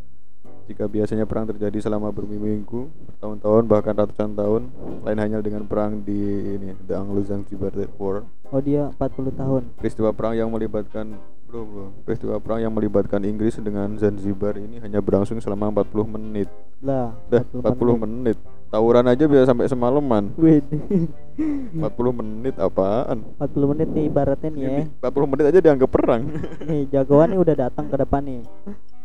Jika 0.69 0.85
biasanya 0.85 1.25
perang 1.25 1.49
terjadi 1.49 1.81
selama 1.81 2.13
berminggu 2.13 2.93
Bertahun-tahun 3.09 3.65
bahkan 3.65 3.97
ratusan 3.97 4.37
tahun 4.37 4.69
Lain 5.01 5.19
hanya 5.19 5.41
dengan 5.41 5.65
perang 5.65 6.05
di 6.05 6.21
ini 6.61 6.77
The 6.85 6.93
Anglo 6.93 7.25
Zanzibar 7.25 7.73
War. 7.97 8.29
Oh 8.53 8.61
dia 8.61 8.93
40 9.01 9.33
tahun. 9.33 9.63
Peristiwa 9.81 10.13
perang 10.13 10.37
yang 10.37 10.53
melibatkan 10.53 11.17
Bro 11.49 11.65
bro 11.65 11.85
Peristiwa 12.05 12.37
perang 12.37 12.61
yang 12.61 12.73
melibatkan 12.77 13.25
Inggris 13.25 13.57
dengan 13.57 13.97
Zanzibar 13.97 14.61
ini 14.61 14.77
hanya 14.85 15.01
berlangsung 15.01 15.41
selama 15.41 15.73
40 15.73 16.05
menit. 16.05 16.53
Lah 16.85 17.17
Dah 17.33 17.41
40 17.49 18.05
menit. 18.05 18.37
Tawuran 18.69 19.09
aja 19.09 19.25
bisa 19.25 19.49
sampai 19.49 19.65
semalaman. 19.65 20.29
Wih, 20.37 20.61
40 20.61 22.21
menit 22.21 22.53
apaan? 22.61 23.25
40 23.41 23.73
menit 23.73 23.89
nih 23.89 24.05
ibaratnya 24.13 24.49
nih 24.53 24.61
ya. 24.61 24.69
Ini 24.69 24.83
40 25.01 25.31
menit 25.33 25.45
aja 25.49 25.59
dianggap 25.65 25.89
perang. 25.89 26.29
Nih 26.69 26.85
jagoan 26.93 27.33
nih 27.33 27.41
udah 27.41 27.55
datang 27.57 27.89
ke 27.89 27.97
depan 27.97 28.21
nih. 28.29 28.45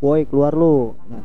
Woi 0.04 0.28
keluar 0.28 0.52
lu. 0.52 0.92
Nah, 1.08 1.24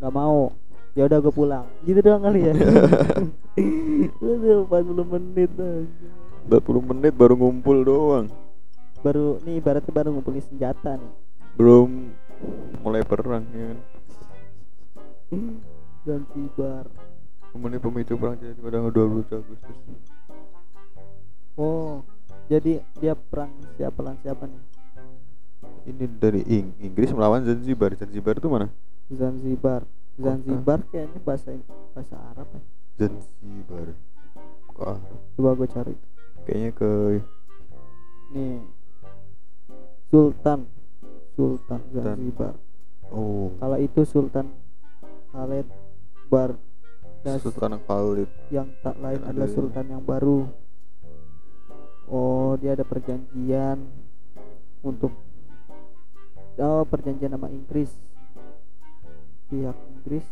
nggak 0.00 0.14
mau. 0.14 0.52
Ya 0.96 1.04
udah 1.04 1.18
gue 1.20 1.34
pulang. 1.34 1.66
Gitu 1.84 2.00
doang 2.00 2.24
kali 2.24 2.48
ya. 2.48 2.52
Udah 4.20 4.64
40 4.64 5.12
menit 5.12 5.52
aja. 5.60 6.08
40 6.48 6.90
menit 6.92 7.12
baru 7.12 7.36
ngumpul 7.36 7.84
doang. 7.84 8.26
Baru 9.04 9.36
nih 9.44 9.60
ibaratnya 9.60 9.92
baru 9.92 10.08
ngumpulin 10.16 10.40
senjata 10.40 10.96
nih. 10.96 11.12
Belum 11.56 12.12
mulai 12.80 13.04
perang 13.04 13.44
ya 13.52 13.76
kan? 13.76 13.78
Zanzibar 16.06 16.86
kemudian 17.56 17.80
pemicu 17.80 18.14
perang 18.20 18.36
jadi 18.36 18.52
pada 18.60 18.78
tanggal 18.78 18.92
20 18.92 19.32
Agustus. 19.32 19.76
Oh 21.56 22.04
jadi 22.52 22.84
dia 23.00 23.16
perang 23.16 23.50
siapa 23.80 23.98
lawan 24.04 24.20
siapa 24.20 24.44
nih? 24.44 24.62
Ini 25.88 26.04
dari 26.20 26.42
Ing 26.44 26.76
Inggris 26.78 27.10
melawan 27.16 27.42
Zanzibar. 27.42 27.96
Zanzibar 27.96 28.36
itu 28.36 28.46
mana 28.52 28.68
Zanzibar. 29.12 29.82
Zanzibar 30.16 30.80
kayaknya 30.88 31.20
bahasa 31.22 31.52
bahasa 31.92 32.16
Arab 32.34 32.48
ya. 32.50 32.62
Zanzibar. 32.96 33.88
Arab. 34.76 35.18
coba 35.36 35.50
gue 35.56 35.68
cari. 35.68 35.94
Kayaknya 36.46 36.70
ke 36.74 36.90
nih. 38.34 38.58
Sultan. 40.10 40.66
Sultan 41.36 41.80
Zanzibar. 41.92 42.54
Oh. 43.12 43.54
Kalau 43.60 43.78
itu 43.78 44.02
Sultan 44.02 44.50
Khaled 45.30 45.68
Bar 46.26 46.58
Sultan 47.42 47.82
Khalid. 47.82 48.30
yang 48.54 48.70
tak 48.86 48.94
lain 49.02 49.18
Ada 49.18 49.34
adalah 49.34 49.48
sultan 49.50 49.86
yang 49.90 50.02
baru. 50.06 50.46
Oh 52.06 52.54
dia 52.54 52.78
ada 52.78 52.86
perjanjian 52.86 53.82
untuk 54.86 55.10
oh 56.62 56.82
perjanjian 56.86 57.34
sama 57.34 57.50
Inggris 57.50 57.90
pihak 59.46 59.76
Inggris 59.88 60.26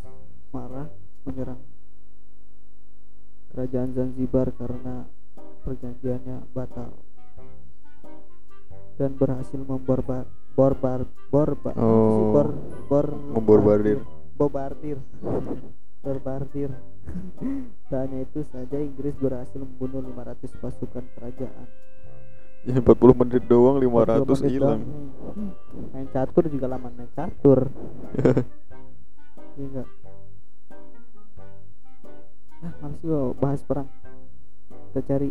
marah 0.51 0.91
menyerang 1.23 1.63
kerajaan 3.49 3.91
Zanzibar 3.93 4.51
karena 4.53 5.07
perjanjiannya 5.63 6.51
batal 6.51 6.91
dan 8.95 9.11
berhasil 9.13 9.59
memborbar 9.59 10.27
borbar 10.55 11.01
borba 11.31 11.71
Oh. 11.75 12.31
bor 12.31 12.49
bor 12.87 13.07
Memborbardir. 13.33 13.99
bombardir 14.35 14.99
berbardir 16.05 16.71
Tak 17.89 18.01
hanya 18.01 18.23
itu 18.23 18.43
saja 18.45 18.77
Inggris 18.77 19.15
berhasil 19.15 19.57
membunuh 19.57 20.03
500 20.05 20.59
pasukan 20.59 21.05
kerajaan 21.13 21.67
ya 22.65 22.81
40 22.81 22.89
menit 23.15 23.43
doang 23.45 23.77
500 23.77 24.25
menit 24.25 24.41
hilang 24.49 24.81
doang. 24.81 25.53
main 25.93 26.09
catur 26.09 26.45
juga 26.49 26.67
lama 26.67 26.89
main 26.89 27.11
catur 27.11 27.69
Iya. 29.55 29.67
Enggak 29.71 29.89
Nah 32.65 32.73
males 32.81 32.99
gua 33.05 33.31
bahas 33.39 33.61
perang. 33.63 33.87
Kita 34.91 35.01
cari 35.05 35.31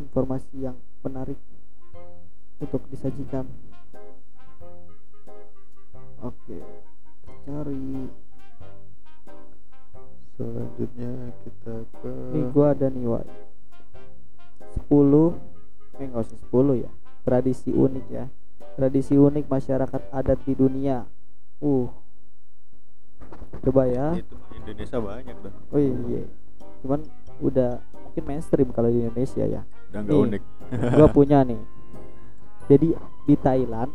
informasi 0.00 0.64
yang 0.64 0.76
menarik 1.04 1.36
Untuk 2.62 2.86
disajikan. 2.88 3.44
Oke 6.24 6.56
Cari. 7.44 8.08
Selanjutnya 10.34 11.12
kita 11.44 11.74
ke 12.00 12.12
Nih 12.32 12.44
gua 12.48 12.72
ada 12.72 12.88
nih 12.88 13.04
Wai 13.04 13.28
10 14.88 15.36
Eh 16.00 16.06
nggak 16.10 16.24
usah 16.26 16.38
10 16.50 16.82
ya. 16.86 16.90
Tradisi 17.22 17.70
unik 17.70 18.06
ya. 18.10 18.24
Tradisi 18.74 19.14
unik 19.14 19.46
masyarakat 19.46 20.02
adat 20.10 20.38
di 20.42 20.54
dunia. 20.58 21.06
Uh 21.62 22.03
Coba 23.62 23.82
ya. 23.86 24.06
Itu 24.18 24.34
Indonesia 24.56 24.98
banyak 24.98 25.36
dah. 25.44 25.54
Oh 25.70 25.80
iya 25.80 26.22
Cuman 26.80 27.00
udah 27.38 27.70
mungkin 28.04 28.22
mainstream 28.24 28.68
kalau 28.72 28.88
di 28.88 29.04
Indonesia 29.04 29.44
ya. 29.44 29.62
Udah 29.92 30.00
nggak 30.02 30.14
Nih. 30.16 30.24
unik. 30.26 30.42
Gua 30.98 31.08
punya 31.12 31.38
nih. 31.44 31.60
Jadi 32.64 32.96
di 33.28 33.34
Thailand 33.36 33.92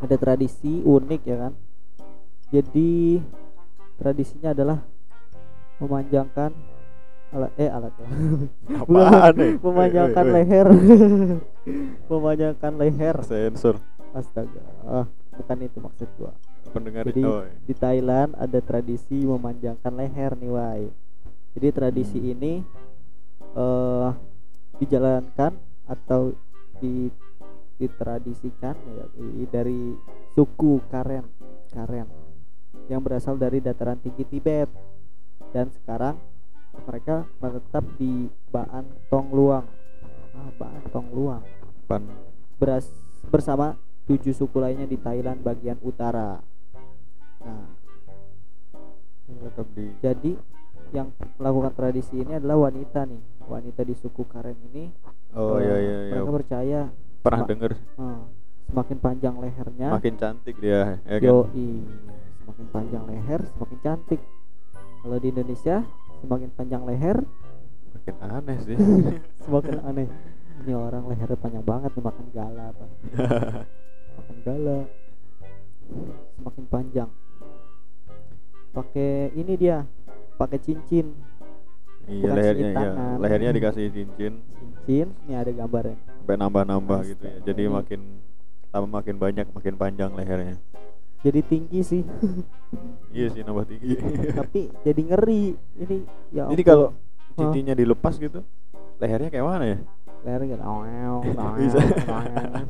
Ada 0.00 0.16
tradisi 0.16 0.80
unik 0.84 1.22
ya 1.24 1.36
kan? 1.48 1.52
Jadi 2.52 3.20
Tradisinya 3.96 4.52
adalah 4.52 4.78
Memanjangkan 5.76 6.52
alat 7.36 7.52
eh 7.60 7.68
alat 7.68 7.92
ya. 8.00 8.08
Apaan 8.80 9.32
nih? 9.36 9.52
Memanjangkan 9.60 10.24
leher. 10.32 10.68
Memanjangkan 12.08 12.72
leher. 12.80 13.16
Sensor. 13.24 13.76
Astaga. 14.16 14.62
Ah, 14.88 15.04
bukan 15.36 15.58
itu 15.68 15.78
maksud 15.84 16.08
gua 16.16 16.32
pendengar 16.70 17.06
jadi 17.08 17.22
oh, 17.24 17.44
di 17.64 17.74
Thailand 17.74 18.34
ada 18.36 18.58
tradisi 18.60 19.22
memanjangkan 19.24 19.92
leher 19.94 20.32
nih 20.38 20.50
wai. 20.52 20.84
Jadi 21.56 21.68
tradisi 21.72 22.18
Hmm. 22.20 22.32
ini 22.36 22.52
eh 23.56 24.10
dijalankan 24.76 25.56
atau 25.88 26.36
di 26.82 27.08
ditradisikan 27.76 28.76
ya 28.76 29.04
dari 29.48 29.96
suku 30.32 30.80
Karen 30.88 31.24
Karen 31.72 32.08
yang 32.88 33.00
berasal 33.02 33.36
dari 33.36 33.60
dataran 33.60 33.98
tinggi 34.00 34.24
Tibet. 34.24 34.68
Dan 35.54 35.72
sekarang 35.72 36.20
mereka 36.84 37.24
menetap 37.40 37.84
di 37.96 38.28
Baan 38.52 38.84
Tong 39.08 39.32
Luang. 39.32 39.64
Apa 40.36 40.68
tong 40.92 41.08
luang. 41.16 41.40
Pan 41.88 42.04
beras 42.60 42.88
bersama 43.32 43.76
tujuh 44.04 44.36
suku 44.36 44.56
lainnya 44.60 44.84
di 44.84 45.00
Thailand 45.00 45.40
bagian 45.40 45.80
utara. 45.80 46.40
Nah, 47.44 47.66
tetap 49.26 49.66
di 49.74 49.84
jadi 50.00 50.32
yang 50.94 51.10
melakukan 51.36 51.72
tradisi 51.74 52.14
ini 52.22 52.38
adalah 52.38 52.70
wanita 52.70 53.04
nih, 53.04 53.22
wanita 53.50 53.82
di 53.82 53.94
suku 53.98 54.22
Karen 54.30 54.56
ini. 54.72 54.88
oh 55.34 55.58
eh, 55.58 55.66
iya 55.66 55.76
iya 55.76 55.98
iya. 56.08 56.12
Mereka 56.16 56.30
percaya 56.32 56.80
pernah 57.20 57.42
denger 57.44 57.72
eh, 57.74 58.20
semakin 58.70 58.96
panjang 59.02 59.34
lehernya, 59.42 59.88
makin 59.92 60.14
cantik 60.14 60.56
dia 60.62 61.02
ya 61.04 61.16
kan? 61.18 61.26
Yoi, 61.26 61.70
semakin 62.44 62.66
panjang 62.70 63.04
leher 63.10 63.40
semakin 63.56 63.78
cantik. 63.82 64.20
Kalau 65.02 65.16
di 65.22 65.28
Indonesia 65.30 65.76
semakin 66.22 66.50
panjang 66.54 66.82
leher. 66.86 67.18
Makin 67.94 68.16
aneh 68.22 68.58
sih. 68.62 68.76
Semakin 69.46 69.82
aneh. 69.82 70.06
Ini 70.62 70.72
orang 70.74 71.10
lehernya 71.10 71.38
panjang 71.38 71.64
banget 71.66 71.90
nih 71.94 72.04
makan 72.06 72.26
gala 72.30 72.64
apa? 72.70 72.86
makan 74.16 74.36
gala 74.42 74.78
semakin 76.36 76.64
panjang 76.66 77.08
pakai 78.76 79.32
ini 79.32 79.56
dia 79.56 79.88
pakai 80.36 80.60
cincin. 80.60 81.16
Iya 82.06 82.22
Bukan 82.22 82.36
lehernya 82.36 82.68
ya 82.68 82.76
tangan. 82.76 83.16
lehernya 83.18 83.50
dikasih 83.50 83.84
cincin. 83.90 84.32
Cincin 84.52 85.06
ini 85.24 85.32
ada 85.34 85.50
gambarnya. 85.50 85.96
Sampai 86.20 86.36
nambah-nambah 86.36 87.00
gitu 87.08 87.24
ya. 87.24 87.36
Jadi 87.42 87.62
Ini- 87.64 87.72
makin 87.72 88.00
lama 88.70 88.88
makin 88.92 89.16
banyak 89.16 89.46
makin 89.50 89.74
panjang 89.74 90.10
lehernya. 90.12 90.56
Jadi 91.24 91.40
tinggi 91.42 91.80
sih. 91.82 92.02
Iya 93.10 93.32
sih 93.32 93.42
nambah 93.42 93.64
tinggi. 93.64 93.96
Tapi 94.30 94.60
jadi 94.84 95.00
ngeri. 95.02 95.44
Ini 95.80 95.96
ya 96.30 96.44
jadi 96.46 96.62
kalau 96.62 96.92
cincinnya 97.34 97.72
dilepas 97.72 98.16
gitu 98.16 98.44
lehernya 98.96 99.28
kayak 99.28 99.44
mana 99.44 99.64
ya? 99.66 99.78
Lehernya 100.22 100.46
gitu. 100.52 100.62
"Oew, 100.62 101.16
oew, 101.26 101.52
Bisa. 101.58 101.78
oew." 101.80 102.64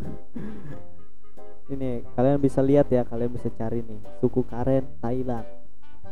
ini 1.67 2.07
kalian 2.15 2.39
bisa 2.39 2.63
lihat 2.63 2.87
ya 2.87 3.03
kalian 3.03 3.31
bisa 3.31 3.51
cari 3.51 3.83
nih. 3.83 3.99
Suku 4.19 4.47
Karen 4.47 4.87
Thailand 5.03 5.47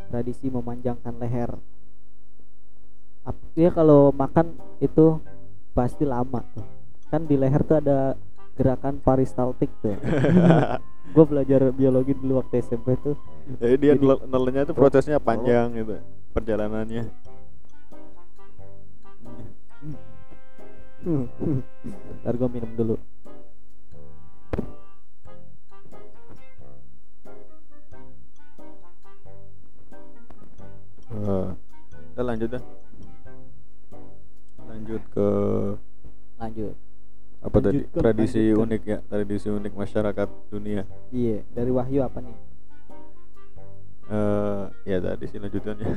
tradisi 0.07 0.47
memanjangkan 0.49 1.15
leher. 1.17 1.51
Dia 3.55 3.71
kalau 3.71 4.11
makan 4.11 4.53
itu 4.79 5.17
pasti 5.73 6.05
lama 6.05 6.43
tuh. 6.53 6.67
Kan 7.09 7.25
di 7.25 7.35
leher 7.35 7.63
tuh 7.63 7.79
ada 7.79 8.19
gerakan 8.55 9.03
peristaltik 9.03 9.67
tuh 9.83 9.99
gue 11.15 11.25
belajar 11.27 11.75
biologi 11.75 12.15
dulu 12.15 12.39
waktu 12.39 12.63
SMP 12.63 12.95
tuh. 12.99 13.19
Jadi 13.59 13.75
dia 13.79 13.93
Jadi- 13.95 14.07
nel- 14.07 14.25
nelennya 14.27 14.63
tuh 14.65 14.75
prosesnya 14.75 15.19
panjang 15.19 15.75
gitu 15.75 15.99
perjalanannya. 16.31 17.11
Ntar 22.23 22.35
gue 22.35 22.49
minum 22.49 22.71
dulu 22.75 22.95
Eh, 31.15 31.49
kita 32.11 32.23
lanjut 32.27 32.49
dah. 32.59 32.63
Lanjut 34.67 35.03
ke 35.15 35.29
lanjut. 36.35 36.75
apa 37.45 37.57
tadi? 37.61 37.85
Lanjutkan, 37.87 38.01
tradisi 38.03 38.43
lanjutkan. 38.51 38.65
unik 38.67 38.83
ya 38.83 38.99
tradisi 39.07 39.49
unik 39.53 39.73
masyarakat 39.79 40.29
dunia. 40.51 40.83
Iya 41.15 41.47
dari 41.55 41.71
Wahyu 41.71 42.03
apa 42.03 42.19
nih? 42.19 42.35
Eh 44.11 44.65
ya 44.91 44.99
tadi 44.99 45.25
sih 45.31 45.39
lanjutannya. 45.39 45.87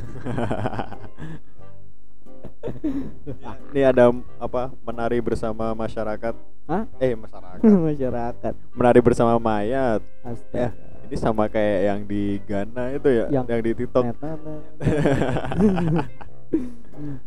Ini 3.73 3.81
ada 3.89 4.11
apa? 4.37 4.69
Menari 4.83 5.17
bersama 5.23 5.71
masyarakat. 5.73 6.35
Hah? 6.67 6.83
eh 6.99 7.15
masyarakat. 7.15 7.63
Masyarakat. 7.89 8.53
Menari 8.75 8.99
bersama 8.99 9.39
mayat. 9.39 10.03
Ya 10.03 10.29
astaga 10.29 10.86
ini 11.07 11.15
sama 11.15 11.47
kayak 11.47 11.79
yang 11.87 11.99
di 12.03 12.43
Ghana 12.43 12.83
itu 12.91 13.09
ya? 13.09 13.25
Yang, 13.31 13.45
Yang- 13.47 13.63
di 13.63 13.71
TikTok. 13.79 14.03
Net, 14.03 14.17
net, 14.19 14.39
net. 14.43 14.61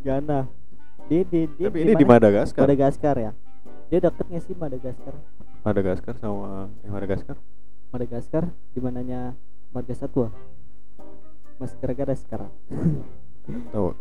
Gana 0.04 0.40
di 1.08 1.18
di 1.26 1.40
di 1.48 1.62
tapi 1.64 1.78
ini 1.80 1.92
di 1.96 2.04
Madagaskar. 2.04 2.60
Madagaskar 2.68 3.16
ya? 3.16 3.32
Dia 3.88 3.98
deket 4.04 4.26
nggak 4.28 4.42
sih 4.44 4.54
Madagaskar? 4.54 5.14
Madagaskar 5.64 6.14
sama 6.20 6.68
eh 6.84 6.90
Madagaskar? 6.92 7.36
Madagaskar? 7.90 8.44
Di 8.76 8.78
mananya 8.84 9.34
Marga 9.72 9.96
Satwa? 9.96 10.28
Mas 11.56 11.72
gara-gara 11.80 12.14
sekarang. 12.14 12.52
Tahu. 13.74 13.96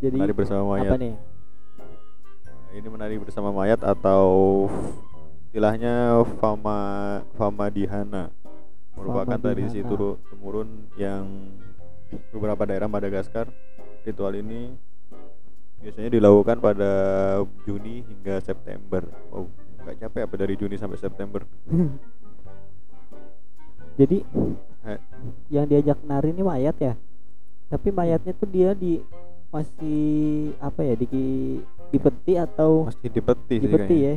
Jadi 0.00 0.16
menari 0.16 0.34
bersama 0.34 0.62
mayat. 0.76 0.92
apa 0.92 0.98
nih 1.02 1.14
ini 2.76 2.92
menari 2.92 3.16
bersama 3.16 3.48
mayat 3.56 3.80
atau 3.80 4.68
istilahnya 5.48 6.20
fama 6.36 6.76
fama 7.40 7.72
dihana 7.72 8.28
merupakan 8.96 9.38
tradisi 9.38 9.84
turun 9.84 10.16
temurun 10.32 10.68
yang 10.96 11.52
beberapa 12.32 12.64
daerah 12.64 12.88
Madagaskar 12.88 13.46
ritual 14.02 14.34
ini 14.40 14.72
biasanya 15.84 16.10
dilakukan 16.16 16.56
pada 16.58 16.92
Juni 17.68 18.02
hingga 18.02 18.40
September. 18.40 19.04
Wow 19.28 19.46
nggak 19.86 20.02
capek 20.02 20.22
apa 20.26 20.34
dari 20.34 20.54
Juni 20.58 20.74
sampai 20.74 20.98
September? 20.98 21.46
Jadi 24.00 24.18
Eh, 24.86 25.00
yang 25.50 25.66
diajak 25.66 25.98
nari 26.06 26.30
ini 26.30 26.46
mayat 26.46 26.78
ya? 26.78 26.94
Tapi 27.66 27.90
mayatnya 27.90 28.30
tuh 28.38 28.46
dia 28.46 28.70
di 28.70 29.02
masih 29.50 30.54
apa 30.62 30.86
ya 30.86 30.94
di 30.94 31.06
di 31.90 31.98
peti 31.98 32.38
atau 32.38 32.86
masih 32.86 33.10
di 33.10 33.22
peti 33.22 33.56
di 33.62 33.66
sih 33.66 33.98
ya 33.98 34.14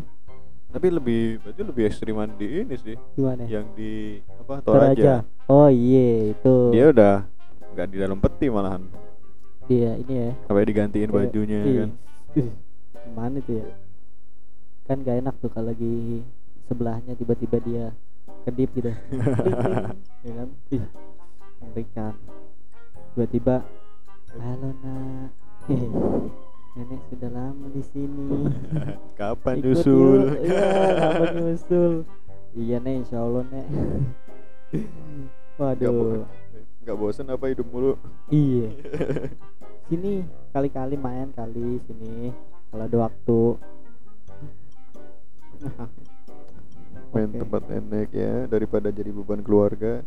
tapi 0.69 0.87
lebih 0.89 1.21
berarti 1.41 1.61
lebih 1.61 1.83
ekstriman 1.85 2.29
di 2.35 2.47
ini 2.61 2.75
sih. 2.77 2.95
Gimana? 3.13 3.43
Yang 3.45 3.65
di 3.73 3.91
apa 4.37 4.53
Toraja. 4.61 4.93
Toraja. 4.93 5.13
Oh 5.47 5.65
iya 5.67 6.31
itu. 6.31 6.55
Dia 6.69 6.85
udah 6.89 7.15
nggak 7.73 7.87
di 7.89 7.97
dalam 7.97 8.17
peti 8.17 8.47
malahan. 8.47 8.85
Dia 9.65 9.97
ini 9.97 10.13
ya. 10.15 10.31
Sampai 10.45 10.65
digantiin 10.65 11.09
Kayak- 11.09 11.17
bajunya 11.29 11.59
ih, 11.61 11.75
kan? 11.79 11.91
gimana 12.99 13.37
tuh 13.41 13.53
ya? 13.57 13.65
Kan 14.85 14.97
gak 15.01 15.17
enak 15.21 15.35
tuh 15.37 15.49
kalau 15.49 15.69
lagi 15.69 16.25
sebelahnya 16.65 17.13
tiba-tiba 17.13 17.57
dia 17.61 17.85
kedip 18.43 18.69
gitu. 18.73 18.89
Ya 20.25 20.33
kan? 20.35 20.49
Ih 20.69 20.83
mengerikan 21.59 22.13
tiba-tiba 23.13 23.55
halo 24.35 24.69
nak 24.79 25.29
nenek 26.77 27.01
sudah 27.09 27.29
lama 27.31 27.65
di 27.73 27.83
sini. 27.83 28.29
Kapan 29.19 29.55
Ikut 29.59 29.65
nyusul? 29.65 30.19
Yuk. 30.21 30.43
iya 30.45 30.67
kapan 30.99 31.33
nyusul? 31.47 31.93
Iya 32.53 32.75
nek 32.81 32.93
insya 33.05 33.17
Allah 33.21 33.43
nek 33.49 33.65
waduh. 35.59 36.23
nggak 36.79 36.97
bosen 36.97 37.29
apa 37.29 37.45
hidup 37.51 37.67
mulu? 37.69 37.93
Iya. 38.29 38.69
Sini 39.89 40.21
kali-kali 40.53 40.95
main 40.95 41.33
kali 41.33 41.81
sini. 41.83 42.29
Kalau 42.69 42.83
ada 42.85 42.97
waktu. 43.09 43.41
Main 47.09 47.29
Oke. 47.33 47.39
tempat 47.41 47.61
nenek 47.65 48.09
ya 48.13 48.45
daripada 48.45 48.93
jadi 48.93 49.09
beban 49.09 49.41
keluarga. 49.41 50.05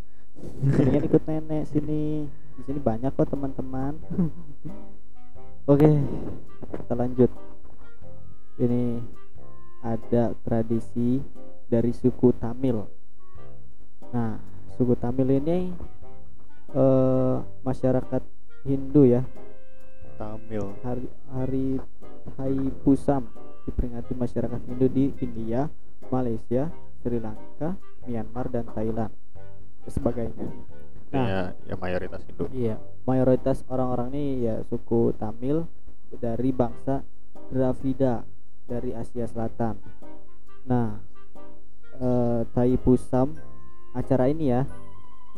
Mendingan 0.63 1.07
ikut 1.11 1.23
nenek 1.27 1.63
sini. 1.67 2.31
Di 2.31 2.63
sini 2.63 2.79
banyak 2.79 3.11
kok 3.11 3.27
teman-teman. 3.27 3.99
Oke, 5.63 5.87
kita 6.75 6.99
lanjut. 6.99 7.31
Ini 8.59 8.99
ada 9.87 10.35
tradisi 10.43 11.23
dari 11.71 11.95
suku 11.95 12.35
Tamil. 12.35 12.83
Nah, 14.11 14.43
suku 14.75 14.99
Tamil 14.99 15.39
ini 15.39 15.71
eh 16.75 17.37
masyarakat 17.63 18.23
Hindu 18.67 19.07
ya. 19.07 19.23
Tamil 20.19 20.67
Hari 20.83 21.07
hari 21.31 21.79
Thaipusam 22.35 23.31
diperingati 23.63 24.19
masyarakat 24.19 24.67
Hindu 24.67 24.91
di 24.91 25.15
India, 25.23 25.71
Malaysia, 26.11 26.75
Sri 27.07 27.23
Lanka, 27.23 27.79
Myanmar 28.11 28.51
dan 28.51 28.67
Thailand 28.67 29.15
dan 29.87 30.39
sebagainya. 31.13 31.53
Nah, 31.53 31.69
ya, 31.69 31.75
mayoritas 31.77 32.21
Hindu 32.25 32.45
Iya, 32.51 32.77
mayoritas 33.05 33.59
orang-orang 33.69 34.09
ini 34.17 34.25
ya 34.49 34.57
suku 34.67 35.13
Tamil 35.21 35.69
dari 36.17 36.51
bangsa 36.51 37.05
Dravida 37.53 38.25
dari 38.65 38.97
Asia 38.97 39.29
Selatan. 39.29 39.77
Nah, 40.65 40.97
eh, 42.01 42.41
Thaipusam 42.57 43.37
acara 43.93 44.33
ini 44.33 44.49
ya 44.49 44.65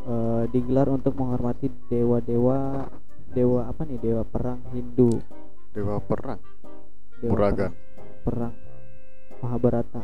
eh, 0.07 0.43
digelar 0.55 0.87
untuk 0.95 1.19
menghormati 1.19 1.67
dewa-dewa 1.91 2.87
dewa 3.35 3.67
apa 3.67 3.83
nih 3.83 3.99
dewa 3.99 4.23
perang 4.23 4.63
Hindu. 4.71 5.11
dewa 5.75 5.99
perang 5.99 6.39
Dewa 7.19 7.35
Muraga. 7.35 7.75
perang, 8.23 8.55
perang 8.55 8.55
Mahabharata 9.43 10.03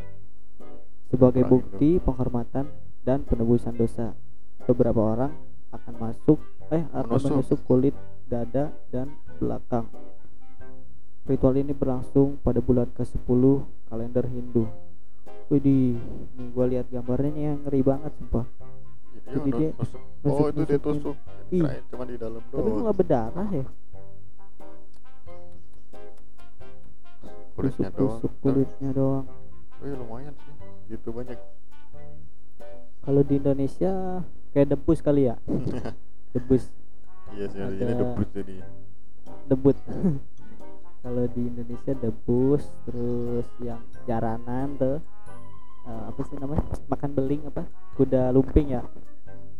sebagai 1.10 1.46
Perang 1.46 1.52
bukti 1.62 1.90
penghormatan 2.02 2.66
dan 3.06 3.22
penebusan 3.22 3.78
dosa. 3.78 4.14
Beberapa 4.66 4.98
orang 4.98 5.30
akan 5.70 5.94
masuk 5.96 6.38
eh 6.68 6.82
akan 6.88 7.06
Menusuk. 7.08 7.30
menusuk 7.32 7.60
kulit 7.64 7.94
dada 8.26 8.70
dan 8.88 9.10
belakang. 9.36 9.86
Ritual 11.22 11.54
ini 11.56 11.70
berlangsung 11.70 12.38
pada 12.40 12.58
bulan 12.58 12.90
ke-10 12.90 13.42
kalender 13.86 14.24
Hindu 14.24 14.66
Widih, 15.46 15.98
nih 16.32 16.48
gua 16.50 16.64
lihat 16.64 16.86
gambarnya 16.86 17.34
yang 17.34 17.58
ngeri 17.60 17.82
banget 17.82 18.14
sumpah. 18.16 18.46
Jadi 19.26 19.26
Jadi 19.32 19.50
dia 19.52 19.68
nusuk- 19.72 20.06
Oh 20.22 20.46
itu 20.46 20.62
dia 20.62 20.78
tusuk. 20.78 21.16
Ih. 21.50 21.66
Cuma 21.88 22.04
di 22.04 22.14
dalam 22.14 22.38
Tapi 22.40 22.54
doang. 22.56 22.82
nggak 22.82 22.96
berdarah 22.96 23.48
ya? 23.50 23.66
Kulitnya 27.52 27.88
doang. 27.90 28.14
Tusuk 28.16 28.32
kulitnya 28.40 28.90
doang. 28.92 29.26
Wih 29.80 29.92
lumayan 29.92 30.34
sih. 30.36 30.54
Gitu 30.88 31.08
banyak. 31.10 31.38
Kalau 33.00 33.22
di 33.22 33.34
Indonesia 33.34 34.22
kayak 34.50 34.68
debus 34.68 34.98
kali 35.00 35.26
ya? 35.26 35.36
Debus, 36.32 36.70
Iya 37.30 37.46
sih 37.46 37.58
ini 37.58 37.82
Ada- 37.84 37.98
debus 38.00 38.28
jadi. 38.30 38.54
debut. 39.46 39.76
Kalau 41.02 41.24
di 41.26 41.42
Indonesia 41.42 41.92
debus, 41.92 42.62
terus 42.84 43.48
yang 43.58 43.78
jaranan 44.04 44.76
tuh 44.76 44.98
eh, 45.84 46.02
apa 46.06 46.20
sih 46.22 46.36
namanya? 46.36 46.62
Makan 46.86 47.10
beling 47.10 47.42
apa? 47.46 47.62
Kuda 47.94 48.30
lumping 48.30 48.70
ya. 48.70 48.82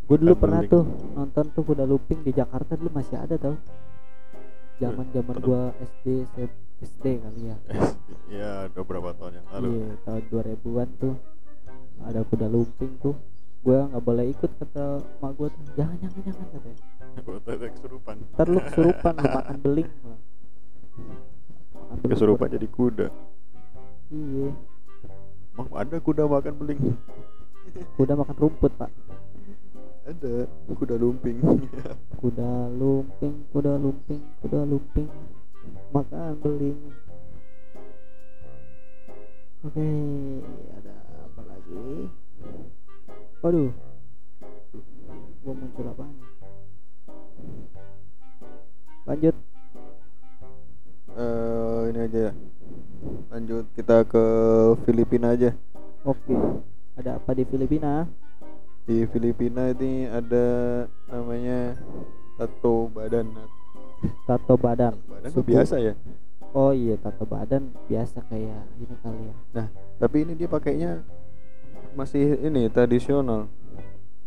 Gue 0.04 0.16
dulu 0.16 0.34
Makan 0.34 0.42
pernah 0.42 0.60
beling. 0.60 0.72
tuh 0.72 0.84
nonton 1.12 1.44
tuh 1.50 1.62
kuda 1.64 1.84
lumping 1.84 2.20
di 2.20 2.30
Jakarta 2.30 2.74
dulu 2.74 2.90
masih 2.92 3.16
ada 3.16 3.34
tau. 3.34 3.56
Zaman 4.76 5.06
zaman 5.10 5.36
gua 5.40 5.70
SD 5.76 6.24
SD 6.80 7.04
kali 7.18 7.42
ya. 7.46 7.56
Iya 8.30 8.70
udah 8.70 8.84
berapa 8.84 9.10
tahun 9.18 9.42
yang 9.42 9.48
lalu. 9.50 9.68
Iya, 9.74 9.88
tahun 10.06 10.22
2000-an 10.30 10.88
tuh 11.02 11.14
ada 12.00 12.20
kuda 12.22 12.46
lumping 12.46 12.94
tuh. 13.02 13.14
Gua 13.60 13.84
nggak 13.86 14.02
boleh 14.02 14.24
ikut 14.32 14.50
kata 14.56 14.84
mak 15.20 15.32
gua 15.36 15.48
tuh. 15.48 15.62
Jangan 15.76 15.96
jangan 16.00 16.20
jangan 16.24 16.46
katanya. 16.48 16.78
Tadi 17.40 17.66
kesurupan. 17.70 18.14
Ntar 18.32 18.46
lu 18.48 18.58
kesurupan 18.62 19.12
lu 19.14 19.28
makan 19.28 19.56
beling. 19.64 19.88
malah. 20.00 20.20
Makan 21.74 21.96
beling 21.98 22.10
Kesurupan 22.10 22.46
kuda. 22.48 22.54
jadi 22.56 22.66
kuda. 22.68 23.06
Iya, 24.10 24.48
Emang 25.54 25.68
ada 25.72 25.96
kuda 25.98 26.22
makan 26.24 26.54
beling? 26.56 26.80
kuda 27.94 28.12
makan 28.16 28.36
rumput, 28.36 28.72
Pak. 28.74 28.90
ada 30.02 30.34
kuda 30.74 30.94
lumping. 30.96 31.38
Kuda 32.20 32.50
lumping, 32.70 33.48
kuda 33.48 33.72
lumping, 33.76 34.20
kuda 34.40 34.60
lumping. 34.64 35.08
Makan 35.88 36.32
beling. 36.40 36.78
Oke, 39.60 39.88
ada 40.74 40.94
apa 41.22 41.40
lagi? 41.46 42.08
Waduh. 43.40 43.72
Gua 45.40 45.52
muncul 45.56 45.84
apa 45.88 46.04
nih? 46.04 46.26
Lanjut. 49.08 49.36
Eh 51.16 51.80
ini 51.88 52.00
aja. 52.04 52.20
ya. 52.28 52.32
Lanjut 53.32 53.64
kita 53.72 54.04
ke 54.04 54.24
Filipina 54.84 55.32
aja. 55.32 55.56
Oke. 56.04 56.36
Ada 57.00 57.16
apa 57.16 57.32
di 57.32 57.48
Filipina? 57.48 58.04
Di 58.84 59.08
Filipina 59.08 59.72
ini 59.72 60.04
ada 60.04 60.46
namanya 61.08 61.80
tato 62.36 62.92
badan. 62.92 63.24
Tato 64.28 64.54
badan. 64.60 65.00
Badan 65.08 65.30
Suku- 65.32 65.48
biasa 65.48 65.80
ya. 65.80 65.96
Oh 66.50 66.74
iya, 66.74 66.98
tato 67.00 67.24
badan 67.24 67.72
biasa 67.88 68.20
kayak 68.28 68.68
ini 68.76 68.94
kali 69.00 69.22
ya. 69.30 69.34
Nah, 69.54 69.66
tapi 69.96 70.26
ini 70.28 70.34
dia 70.34 70.50
pakainya 70.50 71.00
masih 71.94 72.38
ini 72.42 72.70
tradisional. 72.70 73.50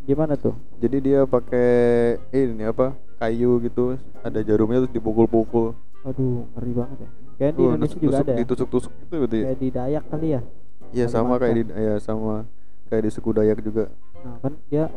Gimana 0.03 0.35
tuh? 0.35 0.55
Jadi 0.83 0.97
dia 0.99 1.23
pakai 1.23 2.19
ini 2.35 2.67
apa? 2.67 2.95
kayu 3.23 3.55
gitu, 3.63 3.95
ada 4.19 4.39
jarumnya 4.43 4.83
terus 4.83 4.91
dipukul-pukul. 4.91 5.71
Aduh, 6.03 6.43
ngeri 6.59 6.71
banget 6.75 6.97
ya. 7.07 7.09
Kayak 7.39 7.53
di 7.55 7.61
Indonesia 7.63 7.99
juga 8.03 8.17
ada 8.19 8.31
ya. 8.35 8.37
Ditusuk-tusuk 8.43 8.91
gitu 8.91 9.15
berarti. 9.23 9.37
ya? 9.39 9.45
Kayak 9.47 9.59
di 9.63 9.69
Dayak 9.71 10.03
kali 10.11 10.27
ya. 10.27 10.41
Iya 10.93 11.05
sama 11.09 11.33
kayak 11.41 11.55
di 11.55 11.63
ya 11.73 11.95
sama 12.03 12.33
kayak 12.91 13.03
di 13.07 13.09
suku 13.15 13.29
Dayak 13.31 13.59
juga. 13.63 13.87
Nah, 14.21 14.35
kan 14.43 14.53
dia 14.67 14.91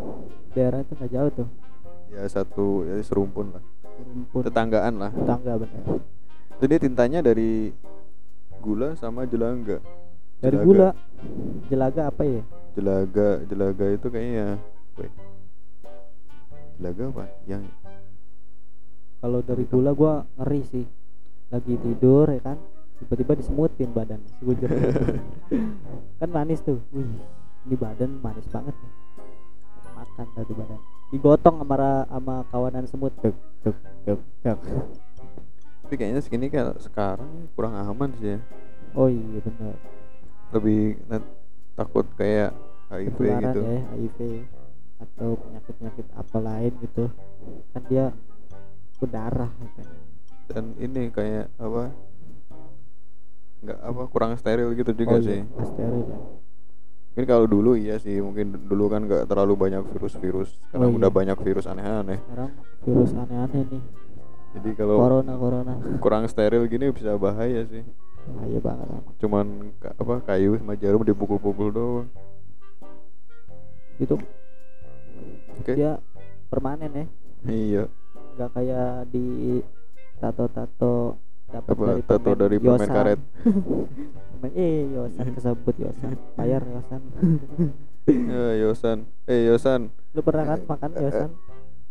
daerah 0.52 0.82
itu 0.82 0.92
nggak 0.98 1.10
jauh 1.14 1.30
tuh. 1.32 1.48
Ya 2.10 2.22
satu 2.26 2.66
ya 2.84 2.98
serumpun 3.00 3.54
lah. 3.54 3.62
Rumpun 3.96 4.42
Tetanggaan 4.44 4.94
lah. 5.00 5.10
tetangga 5.14 5.52
bener. 5.62 5.82
Itu 6.58 6.64
dia 6.66 6.78
tintanya 6.82 7.18
dari 7.22 7.70
gula 8.60 8.98
sama 8.98 9.24
jelangga. 9.24 9.78
Dari 10.36 10.56
Jelaga. 10.60 10.66
gula. 10.68 10.88
Jelaga 11.72 12.02
apa 12.12 12.22
ya? 12.28 12.42
Jelaga, 12.76 13.28
jelaga 13.48 13.86
itu 13.88 14.06
kayaknya 14.12 14.60
wait. 15.00 15.12
Jelaga 16.76 17.02
apa? 17.08 17.24
Yang 17.48 17.64
Kalau 19.16 19.40
dari 19.40 19.64
gula 19.64 19.90
gua 19.96 20.14
ngeri 20.36 20.62
sih. 20.68 20.86
Lagi 21.48 21.78
tidur 21.78 22.26
ya 22.26 22.42
kan, 22.42 22.58
tiba-tiba 23.00 23.38
disemutin 23.38 23.90
badan. 23.94 24.20
Gue 24.42 24.58
kan 26.20 26.28
manis 26.28 26.60
tuh. 26.60 26.82
Wih, 26.90 27.06
ini 27.64 27.76
badan 27.78 28.18
manis 28.18 28.44
banget 28.50 28.74
nih. 28.76 28.92
Makan 29.94 30.26
tadi 30.34 30.52
badan. 30.52 30.80
Digotong 31.14 31.62
sama 31.62 32.02
sama 32.10 32.34
kawanan 32.50 32.84
semut. 32.90 33.14
Dek, 33.22 33.34
dek, 33.62 33.76
dek, 34.04 34.20
dek. 34.42 34.58
tapi 35.86 35.94
kayaknya 36.02 36.18
segini 36.18 36.50
kayak 36.50 36.82
sekarang 36.82 37.46
kurang 37.54 37.78
aman 37.78 38.10
sih 38.18 38.34
ya. 38.34 38.38
Oh 38.98 39.06
iya 39.06 39.38
bener. 39.38 39.95
Lebih 40.54 41.00
takut 41.74 42.06
kayak 42.14 42.54
HIV 42.86 43.18
Ketularan 43.18 43.42
gitu. 43.42 43.60
ya 43.60 43.80
HIV 43.90 44.18
atau 44.96 45.28
penyakit-penyakit 45.36 46.06
apa 46.16 46.36
lain 46.40 46.72
gitu. 46.80 47.04
Kan 47.74 47.82
dia 47.90 48.04
berdarah 48.96 49.50
ya 49.50 49.68
kan. 49.76 49.86
Dan 50.46 50.64
ini 50.78 51.10
kayak 51.10 51.50
apa? 51.58 51.92
nggak 53.56 53.78
apa 53.82 54.02
kurang 54.12 54.32
steril 54.38 54.70
gitu 54.78 54.92
juga 54.94 55.18
oh, 55.18 55.24
sih. 55.24 55.42
Iya, 55.42 55.48
nggak 55.50 55.68
steril 55.74 56.04
ya. 56.06 56.18
Mungkin 57.16 57.26
kalau 57.32 57.46
dulu 57.48 57.70
iya 57.80 57.96
sih, 57.96 58.20
mungkin 58.20 58.52
dulu 58.68 58.92
kan 58.92 59.08
nggak 59.08 59.24
terlalu 59.24 59.56
banyak 59.56 59.82
virus-virus 59.88 60.60
karena 60.68 60.86
Oh, 60.86 60.92
iya. 60.92 60.98
udah 61.00 61.10
banyak 61.10 61.38
virus 61.40 61.64
aneh-aneh. 61.64 62.20
Sekarang 62.20 62.52
virus 62.84 63.10
aneh-aneh 63.16 63.62
nih. 63.72 63.82
Jadi 64.56 64.70
kalau 64.76 64.96
Corona 65.00 65.34
corona. 65.36 65.72
kurang 66.00 66.24
steril 66.28 66.64
gini 66.68 66.92
bisa 66.92 67.16
bahaya 67.16 67.64
sih. 67.66 67.84
Bahaya 68.26 68.58
banget. 68.58 68.88
Cuman 69.22 69.46
apa 69.78 70.14
kayu 70.26 70.58
sama 70.58 70.74
jarum 70.74 71.06
dipukul-pukul 71.06 71.68
doang. 71.70 72.08
Itu 73.96 74.18
Oke. 75.62 75.72
dia 75.72 75.96
permanen 76.50 76.90
ya. 76.92 77.06
Iya. 77.46 77.84
Nggak 78.36 78.50
kayak 78.52 78.90
di 79.14 79.26
tato-tato 80.18 81.16
dapat 81.46 81.72
Apa 81.72 81.84
dari 81.86 82.02
tato 82.02 82.30
permen 82.34 82.40
dari 82.42 82.56
permen 82.58 82.80
Yosan. 82.82 82.90
karet. 82.92 83.20
Eh 84.52 84.76
Yosan 84.92 85.26
kesebut 85.32 85.74
Yosan. 85.78 86.14
Bayar 86.34 86.62
Yosan. 86.66 87.02
Eh 88.06 88.62
Yosan. 88.62 88.98
Eh 89.26 89.50
Yosan. 89.50 89.90
Lu 90.14 90.22
pernah 90.22 90.54
kan 90.54 90.60
makan 90.62 90.90
Yosan? 90.94 91.30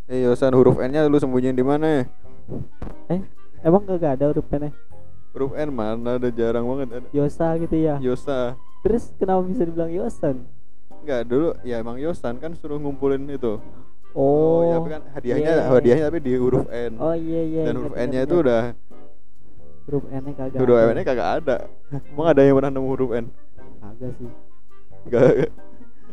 Eh 0.07 0.23
Yosan 0.23 0.55
huruf 0.55 0.79
N-nya 0.79 1.03
lu 1.11 1.19
sembunyiin 1.19 1.57
di 1.57 1.65
mana 1.65 1.87
ya? 1.91 2.03
Eh, 3.11 3.19
emang 3.59 3.83
gak 3.83 4.15
ada 4.15 4.31
huruf 4.31 4.47
N-nya? 4.47 4.71
Huruf 5.35 5.51
N 5.51 5.69
mana 5.75 6.15
ada 6.15 6.31
jarang 6.31 6.63
banget 6.63 6.87
ada. 6.95 7.07
Yosa 7.11 7.59
gitu 7.59 7.75
ya. 7.75 7.99
Yosa. 7.99 8.55
Terus 8.87 9.11
kenapa 9.19 9.43
bisa 9.43 9.67
dibilang 9.67 9.91
Yosan? 9.91 10.47
Enggak 11.03 11.27
dulu 11.27 11.51
ya 11.67 11.75
emang 11.83 11.99
Yosan 11.99 12.39
kan 12.39 12.55
suruh 12.55 12.79
ngumpulin 12.79 13.27
itu. 13.27 13.59
Oh, 14.15 14.63
ya 14.63 14.79
tapi 14.79 14.89
kan 14.95 15.03
hadiahnya 15.11 15.51
iya. 15.51 15.63
hadiahnya 15.67 16.05
tapi 16.07 16.19
di 16.23 16.33
huruf 16.39 16.71
N. 16.71 16.95
Oh 17.03 17.11
iya 17.11 17.41
iya. 17.43 17.61
Dan 17.67 17.75
ingat, 17.75 17.83
huruf 17.83 17.95
N-nya 17.99 18.21
itu 18.23 18.35
udah 18.39 18.63
huruf 19.91 20.05
N-nya 20.07 20.33
kagak. 20.39 20.59
huruf. 20.63 20.77
N-nya 20.87 21.03
kagak 21.03 21.29
ada. 21.43 21.57
Emang 21.91 22.27
ada 22.31 22.39
yang 22.39 22.55
pernah 22.55 22.71
nemu 22.71 22.87
huruf 22.87 23.11
N? 23.11 23.25
Kagak 23.83 24.11
sih. 24.15 24.31
Gak. 25.11 25.51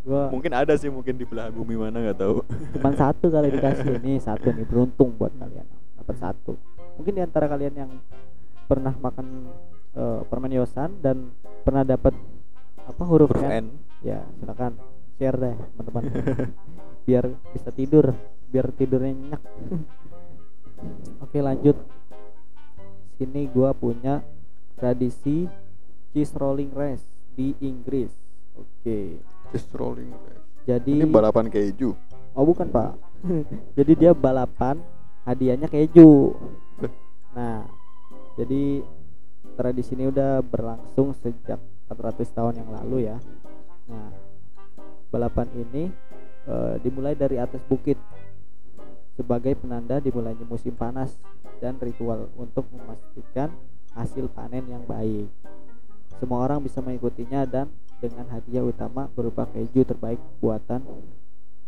Gua 0.02 0.34
Mungkin 0.34 0.50
ada 0.50 0.74
sih 0.74 0.90
mungkin 0.90 1.14
di 1.14 1.22
belahan 1.22 1.54
bumi 1.54 1.78
mana 1.78 2.02
nggak 2.02 2.18
tahu. 2.18 2.42
cuman 2.74 2.94
satu 2.98 3.30
kali 3.30 3.54
dikasih 3.54 3.86
ini 4.02 4.18
satu 4.18 4.50
nih 4.50 4.66
beruntung 4.66 5.14
buat 5.14 5.30
kalian 5.38 5.62
dapat 5.94 6.16
satu. 6.18 6.58
Mungkin 6.98 7.12
di 7.14 7.22
antara 7.22 7.46
kalian 7.46 7.86
yang 7.86 7.90
pernah 8.72 8.96
makan 8.96 9.52
eh, 9.92 10.20
permen 10.24 10.56
Yosan 10.56 10.96
dan 11.04 11.28
pernah 11.60 11.84
dapat 11.84 12.16
apa 12.88 13.02
huruf, 13.04 13.28
Huruf 13.28 13.44
N, 13.44 13.52
N. 13.52 13.66
ya 14.00 14.24
silakan 14.40 14.72
share 15.20 15.36
deh 15.36 15.56
teman-teman. 15.76 16.04
Biar 17.06 17.28
bisa 17.52 17.68
tidur 17.68 18.16
biar 18.52 18.68
tidurnya 18.72 19.12
nyenyak. 19.12 19.42
Oke 21.24 21.40
lanjut. 21.40 21.76
Sini 23.16 23.48
gua 23.48 23.72
punya 23.72 24.20
tradisi 24.76 25.48
cheese 26.12 26.36
rolling 26.36 26.72
race 26.72 27.04
di 27.32 27.56
Inggris. 27.64 28.12
Oke. 28.56 29.20
Just 29.52 29.68
rolling. 29.76 30.12
jadi 30.64 31.04
Ini 31.04 31.10
balapan 31.10 31.48
keju. 31.52 31.92
oh 32.32 32.44
bukan 32.46 32.70
pak. 32.70 32.96
Jadi 33.76 33.92
dia 33.98 34.12
balapan 34.16 34.80
hadiahnya 35.28 35.68
keju. 35.68 36.32
Nah 37.36 37.66
jadi 38.36 38.80
tradisi 39.54 39.92
ini 39.92 40.08
udah 40.08 40.40
berlangsung 40.40 41.12
sejak 41.20 41.60
400 41.92 42.24
tahun 42.32 42.54
yang 42.64 42.70
lalu 42.72 42.96
ya. 43.12 43.16
Nah 43.88 44.08
balapan 45.12 45.48
ini 45.52 45.92
eh, 46.48 46.74
dimulai 46.80 47.12
dari 47.12 47.36
atas 47.36 47.60
bukit. 47.68 48.00
Sebagai 49.12 49.52
penanda 49.60 50.00
dimulainya 50.00 50.48
musim 50.48 50.72
panas 50.72 51.12
dan 51.60 51.76
ritual 51.76 52.32
untuk 52.40 52.64
memastikan 52.72 53.52
hasil 53.92 54.32
panen 54.32 54.64
yang 54.72 54.80
baik. 54.88 55.28
Semua 56.16 56.48
orang 56.48 56.64
bisa 56.64 56.80
mengikutinya 56.80 57.44
dan 57.44 57.68
dengan 58.00 58.24
hadiah 58.32 58.64
utama 58.64 59.12
berupa 59.12 59.44
keju 59.52 59.84
terbaik 59.84 60.18
buatan 60.40 60.80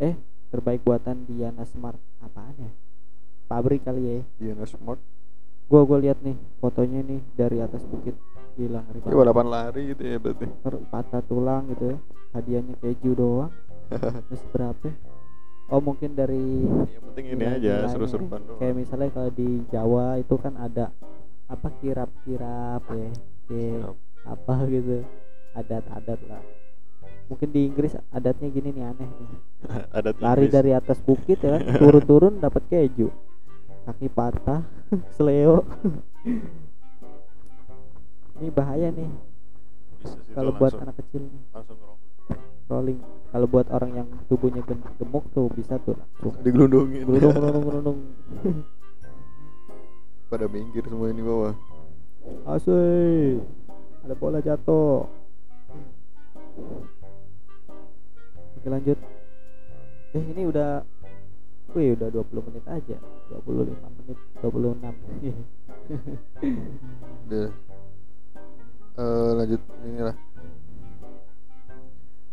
eh 0.00 0.16
terbaik 0.48 0.80
buatan 0.80 1.28
Diana 1.28 1.68
Smart. 1.68 2.00
Apaan 2.24 2.56
ya? 2.56 2.72
Pabrik 3.44 3.84
kali 3.84 4.02
ya. 4.08 4.18
Diana 4.40 4.64
Smart 4.64 5.13
Gua 5.64 5.82
gua 5.82 5.98
lihat 5.98 6.20
nih 6.20 6.36
fotonya 6.58 7.00
nih 7.02 7.20
dari 7.34 7.58
atas 7.58 7.82
bukit 7.84 8.14
gila 8.54 8.84
ngeri 8.86 8.98
banget. 9.02 9.18
balapan 9.18 9.46
lari 9.50 9.82
gitu 9.90 10.02
ya 10.04 10.16
berarti 10.16 10.46
Ter- 10.46 10.84
patah 10.88 11.22
tulang 11.24 11.62
gitu 11.72 11.84
ya. 11.90 11.96
Hadiahnya 12.32 12.74
keju 12.78 13.10
doang. 13.14 13.50
Terus 14.30 14.42
berapa? 14.50 14.88
Oh 15.66 15.80
mungkin 15.80 16.12
dari 16.12 16.68
Yang 16.86 17.02
penting 17.08 17.26
ini 17.32 17.44
aja 17.48 17.88
seru-seruan 17.88 18.42
doang 18.44 18.60
Kayak 18.60 18.74
misalnya 18.76 19.08
kalau 19.10 19.30
di 19.32 19.48
Jawa 19.68 20.06
itu 20.18 20.34
kan 20.36 20.54
ada 20.54 20.92
apa 21.44 21.68
kirap-kirap 21.78 22.82
ya, 22.88 23.08
kayak 23.46 23.80
apa 24.24 24.54
gitu, 24.68 24.96
adat-adat 25.52 26.20
lah. 26.24 26.42
Mungkin 27.24 27.48
di 27.48 27.60
Inggris 27.64 27.96
adatnya 28.10 28.48
gini 28.48 28.68
nih 28.70 28.84
aneh 28.84 29.08
nih. 29.08 29.28
Ada 29.96 30.10
Lari 30.16 30.48
tipis. 30.48 30.52
dari 30.52 30.70
atas 30.72 30.98
bukit 31.00 31.40
ya, 31.40 31.56
turun-turun 31.80 32.40
dapat 32.40 32.64
keju, 32.68 33.08
kaki 33.84 34.08
patah, 34.08 34.64
seleo. 35.16 35.62
Ini 38.34 38.50
bahaya 38.50 38.90
nih 38.90 39.10
kalau 40.34 40.52
buat 40.52 40.74
langsung- 40.74 40.84
anak 40.84 40.96
kecil 41.00 41.22
nih, 41.24 41.42
langsung 41.54 41.78
rolling. 42.68 42.98
Kalau 43.30 43.46
buat 43.50 43.66
orang 43.70 43.90
yang 43.94 44.08
tubuhnya 44.26 44.62
gemuk 44.98 45.24
tuh 45.32 45.50
bisa 45.52 45.78
tuh 45.82 45.94
langsung. 45.96 46.34
digelundungin 46.42 47.02
Gerudung, 47.06 47.34
gerudung, 47.34 47.64
gerudung. 47.66 47.98
pada 50.26 50.46
minggir 50.50 50.82
semua 50.86 51.12
ini 51.12 51.22
bawah 51.22 51.54
Asik. 52.48 53.44
Ada 54.04 54.14
bola 54.16 54.40
jatuh. 54.40 55.04
Oke 58.56 58.68
lanjut. 58.68 58.96
Eh 60.16 60.24
ini 60.24 60.48
udah 60.48 60.80
Wih 61.72 61.96
udah 61.96 62.08
20 62.12 62.44
menit 62.52 62.64
aja. 62.68 62.96
25 63.32 63.72
menit 64.04 64.18
26 64.44 64.84
udah. 67.24 67.48
Eh, 68.94 69.30
lanjut 69.34 69.62
inilah. 69.82 70.16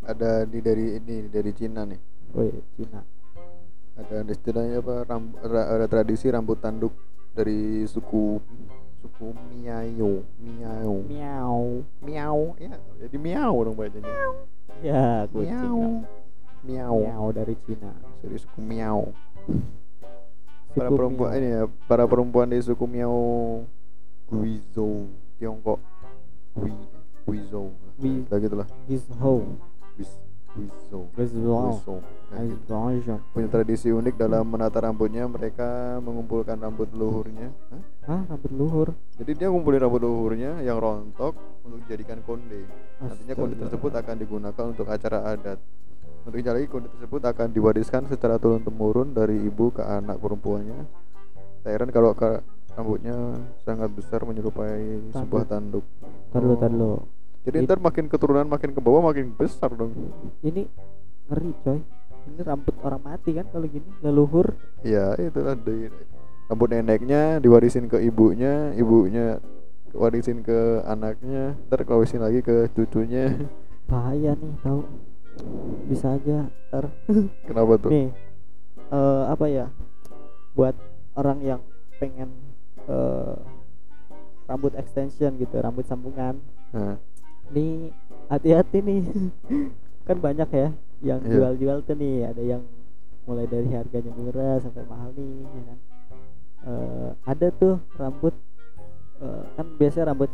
Ada 0.02 0.46
di 0.46 0.60
dari 0.60 0.98
ini 0.98 1.16
dari 1.26 1.52
Cina 1.54 1.86
nih. 1.88 2.00
Wih 2.34 2.54
Cina. 2.76 3.02
Ada 3.98 4.26
istilahnya 4.28 4.82
apa? 4.82 5.06
Ram, 5.06 5.34
ra- 5.42 5.70
ada 5.74 5.86
tradisi 5.86 6.26
rambut 6.30 6.58
tanduk 6.58 6.94
dari 7.34 7.86
suku 7.86 8.38
suku 9.02 9.34
Miao 9.50 10.22
Miao. 10.38 10.96
Miau 11.10 11.82
Miao 12.02 12.42
ya 12.58 12.78
jadi 13.00 13.18
Miao 13.18 13.56
dong 13.62 13.74
bacanya. 13.74 14.10
Ya 14.82 15.26
kucing 15.30 15.50
Miao 15.50 15.82
Miao 16.62 17.02
Miau 17.02 17.28
dari 17.34 17.56
Cina. 17.66 17.92
Dari 18.22 18.38
suku 18.38 18.60
Miao 18.62 19.10
para 20.72 20.88
Suku 20.88 20.98
perempuan 20.98 21.30
Miau. 21.36 21.40
ini 21.42 21.48
ya 21.52 21.64
para 21.90 22.04
perempuan 22.08 22.48
di 22.48 22.60
suku 22.64 22.86
Miao 22.88 23.20
Guizhou 24.32 25.12
Tiongkok. 25.36 25.80
Gui 26.56 26.74
Guizhou. 27.28 27.72
Kayak 28.02 28.42
gitulah 28.48 28.68
Gizhou 28.88 29.40
Guiz 29.96 30.12
Guizhou. 30.52 31.08
Guizhou. 31.16 31.72
Gitu. 31.72 31.96
Gizhou 32.32 33.20
punya 33.32 33.48
tradisi 33.48 33.88
unik 33.92 34.16
dalam 34.20 34.48
menata 34.48 34.80
rambutnya 34.84 35.28
mereka 35.28 36.00
mengumpulkan 36.04 36.60
rambut 36.60 36.92
leluhurnya 36.92 37.52
Hah? 37.72 37.82
Hah? 38.08 38.22
Rambut 38.28 38.52
luhur? 38.52 38.88
Jadi 39.20 39.32
dia 39.36 39.48
ngumpulin 39.52 39.80
rambut 39.84 40.02
leluhurnya 40.04 40.60
yang 40.64 40.80
rontok 40.80 41.36
untuk 41.64 41.84
dijadikan 41.86 42.20
konde. 42.24 42.68
Nantinya 43.00 43.36
konde 43.36 43.56
Astaga. 43.56 43.64
tersebut 43.68 43.92
akan 43.96 44.16
digunakan 44.20 44.64
untuk 44.68 44.88
acara 44.92 45.20
adat 45.36 45.60
untuk 46.22 46.38
lagi 46.38 46.68
konde 46.70 46.88
tersebut 46.90 47.22
akan 47.24 47.48
diwariskan 47.50 48.06
secara 48.06 48.38
turun 48.38 48.62
temurun 48.62 49.10
dari 49.10 49.42
ibu 49.42 49.74
ke 49.74 49.82
anak 49.82 50.22
perempuannya. 50.22 50.86
Tak 51.62 51.72
heran 51.72 51.90
kalau 51.90 52.14
ka- 52.14 52.42
rambutnya 52.72 53.36
sangat 53.60 53.92
besar 53.92 54.24
menyerupai 54.24 55.12
sebuah 55.12 55.44
tanduk. 55.44 55.84
Tar 56.32 56.40
dulu, 56.40 56.56
tar 56.56 56.72
Oh. 56.72 56.74
dulu. 56.74 56.94
jadi 57.42 57.58
It- 57.58 57.66
ntar 57.66 57.82
makin 57.82 58.06
keturunan 58.06 58.46
makin 58.46 58.70
ke 58.70 58.80
bawah 58.80 59.02
makin 59.04 59.34
besar 59.34 59.74
dong. 59.74 59.92
Ini 60.40 60.70
ngeri 61.28 61.52
coy. 61.60 61.80
Ini 62.22 62.42
rambut 62.46 62.78
orang 62.80 63.02
mati 63.02 63.34
kan 63.34 63.50
kalau 63.50 63.66
gini 63.66 63.90
Leluhur 64.00 64.54
ya 64.86 65.18
itulah 65.18 65.58
dari 65.58 65.90
rambut 66.46 66.70
neneknya 66.70 67.42
diwarisin 67.42 67.90
ke 67.90 67.98
ibunya 67.98 68.72
ibunya 68.72 69.42
warisin 69.92 70.46
ke 70.46 70.86
anaknya. 70.86 71.58
Ntar 71.66 71.82
warisin 71.84 72.22
lagi 72.22 72.40
ke 72.40 72.70
cucunya. 72.72 73.36
Bahaya 73.90 74.38
nih 74.38 74.54
tahu 74.62 74.86
bisa 75.88 76.16
aja 76.16 76.38
ter 76.70 76.86
kenapa 77.48 77.74
tuh? 77.78 77.90
Nih 77.92 78.08
eh, 78.92 79.24
apa 79.28 79.46
ya 79.48 79.68
buat 80.52 80.76
orang 81.16 81.40
yang 81.42 81.62
pengen 81.98 82.30
eh, 82.86 83.36
rambut 84.46 84.76
extension 84.76 85.32
gitu 85.38 85.56
rambut 85.58 85.88
sambungan. 85.88 86.36
Nah, 86.76 87.00
nih 87.52 87.92
hati-hati 88.28 88.80
nih. 88.80 89.02
Kan 90.08 90.18
banyak 90.20 90.50
ya 90.52 90.70
yang 91.02 91.20
Iya. 91.24 91.32
jual-jual 91.32 91.78
tuh 91.84 91.96
nih. 91.96 92.28
Ada 92.28 92.44
yang 92.58 92.64
mulai 93.24 93.46
dari 93.48 93.70
harganya 93.72 94.12
murah 94.12 94.58
sampai 94.60 94.84
mahal 94.90 95.14
nih 95.14 95.46
ya 95.46 95.64
kan? 95.64 95.80
Eh, 96.62 97.10
ada 97.24 97.48
tuh 97.54 97.76
rambut 97.96 98.34
eh, 99.22 99.44
kan 99.56 99.66
biasanya 99.78 100.12
rambut 100.12 100.30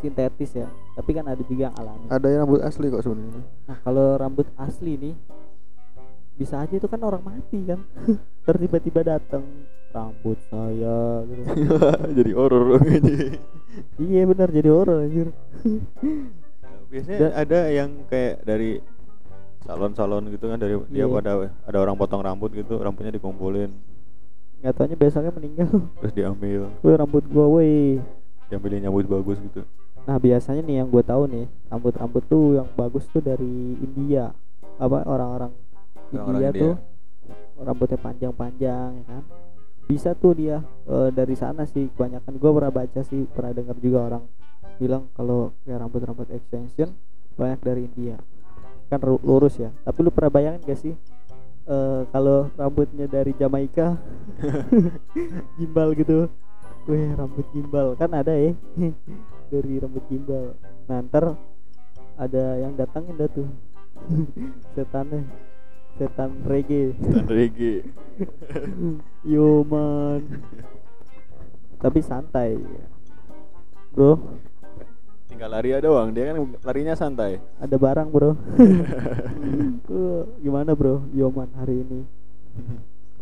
sintetis 0.00 0.50
ya. 0.54 0.66
Tapi 0.92 1.10
kan 1.12 1.24
ada 1.24 1.40
juga 1.40 1.68
yang 1.68 1.76
alami. 1.76 2.06
Ada 2.06 2.26
yang 2.26 2.40
rambut 2.44 2.60
asli 2.60 2.86
kok 2.88 3.00
sebenarnya. 3.00 3.42
Nah 3.64 3.76
kalau 3.80 4.06
rambut 4.16 4.46
asli 4.56 4.92
nih 4.96 5.14
bisa 6.34 6.56
aja 6.58 6.72
itu 6.72 6.88
kan 6.88 7.00
orang 7.00 7.20
mati 7.20 7.60
kan. 7.62 7.80
Tiba-tiba 8.60 9.00
datang 9.06 9.44
rambut 9.90 10.38
saya 10.46 11.22
gitu. 11.24 11.42
jadi 12.18 12.30
horor 12.32 12.62
dong 12.72 12.86
ini. 12.86 13.36
Iya 13.96 14.22
benar 14.24 14.48
jadi 14.48 14.68
horor 14.68 15.02
anjir. 15.02 15.28
Biasanya 16.90 17.18
Da- 17.22 17.36
ada 17.38 17.60
yang 17.68 17.90
kayak 18.06 18.42
dari 18.42 18.82
salon-salon 19.62 20.26
gitu 20.30 20.48
kan 20.48 20.58
dari 20.58 20.74
dia 20.88 21.04
Iya. 21.04 21.12
pada 21.12 21.30
ada 21.46 21.78
orang 21.78 21.94
potong 21.94 22.18
rambut 22.18 22.50
gitu 22.50 22.80
rambutnya 22.80 23.14
dikumpulin. 23.14 23.70
Nggak 24.60 24.72
taunya 24.74 24.96
besoknya 24.96 25.30
meninggal. 25.30 25.70
Terus 26.02 26.12
diambil. 26.12 26.66
Woi 26.82 26.94
rambut 26.94 27.24
gua 27.26 27.46
woi 27.48 28.00
diambilin 28.50 28.82
nyambut 28.82 29.06
bagus 29.06 29.38
gitu 29.38 29.62
nah 30.10 30.18
biasanya 30.18 30.66
nih 30.66 30.82
yang 30.82 30.90
gue 30.90 31.06
tahu 31.06 31.30
nih 31.30 31.46
rambut-rambut 31.70 32.26
tuh 32.26 32.58
yang 32.58 32.66
bagus 32.74 33.06
tuh 33.14 33.22
dari 33.22 33.78
India. 33.78 34.34
Apa 34.74 35.06
orang-orang 35.06 35.54
India, 36.10 36.50
India. 36.50 36.62
tuh 36.66 36.74
rambutnya 37.62 37.94
panjang-panjang 37.94 38.90
ya 38.90 39.04
kan? 39.06 39.22
Bisa 39.86 40.10
tuh 40.18 40.34
dia 40.34 40.66
eh, 40.90 41.14
dari 41.14 41.38
sana 41.38 41.62
sih 41.62 41.86
kebanyakan. 41.94 42.42
Gue 42.42 42.50
pernah 42.50 42.74
baca 42.74 43.00
sih 43.06 43.22
pernah 43.30 43.54
dengar 43.54 43.78
juga 43.78 43.98
orang 44.10 44.24
bilang 44.82 45.06
kalau 45.14 45.54
kayak 45.62 45.78
rambut-rambut 45.78 46.26
extension 46.34 46.90
banyak 47.38 47.62
dari 47.62 47.86
India. 47.86 48.18
Kan 48.90 48.98
ru- 49.06 49.22
lurus 49.22 49.62
ya. 49.62 49.70
Tapi 49.86 49.98
lu 50.02 50.10
pernah 50.10 50.34
bayangin 50.34 50.66
gak 50.66 50.80
sih 50.90 50.94
eh, 51.70 52.02
kalau 52.10 52.50
rambutnya 52.58 53.06
dari 53.06 53.30
Jamaika? 53.38 53.94
Gimbal 55.54 55.94
gitu. 55.94 56.26
Wih 56.90 57.14
rambut 57.14 57.46
gimbal. 57.54 57.94
Kan 57.94 58.10
ada 58.10 58.34
ya 58.34 58.58
dari 59.50 59.82
rambut 59.82 60.06
gimbal. 60.06 60.54
Nah 60.86 61.02
ntar 61.02 61.34
ada 62.14 62.44
yang 62.62 62.78
datangin 62.78 63.18
dah 63.18 63.28
tuh. 63.28 63.50
Setannya. 64.78 65.26
Setan 65.98 66.46
reggae. 66.46 66.94
Dan 66.96 67.26
reggae. 67.26 67.84
Yo 69.34 69.66
man. 69.66 70.22
Tapi 71.82 72.00
santai. 72.00 72.56
Bro. 73.90 74.16
Tinggal 75.26 75.50
lari 75.50 75.70
aja 75.74 75.86
doang. 75.86 76.14
Dia 76.14 76.30
kan 76.30 76.36
larinya 76.66 76.94
santai. 76.94 77.38
Ada 77.58 77.76
barang 77.78 78.08
bro. 78.10 78.34
Gimana 80.44 80.74
bro? 80.74 81.06
Yoman 81.14 81.50
hari 81.54 81.86
ini. 81.86 82.00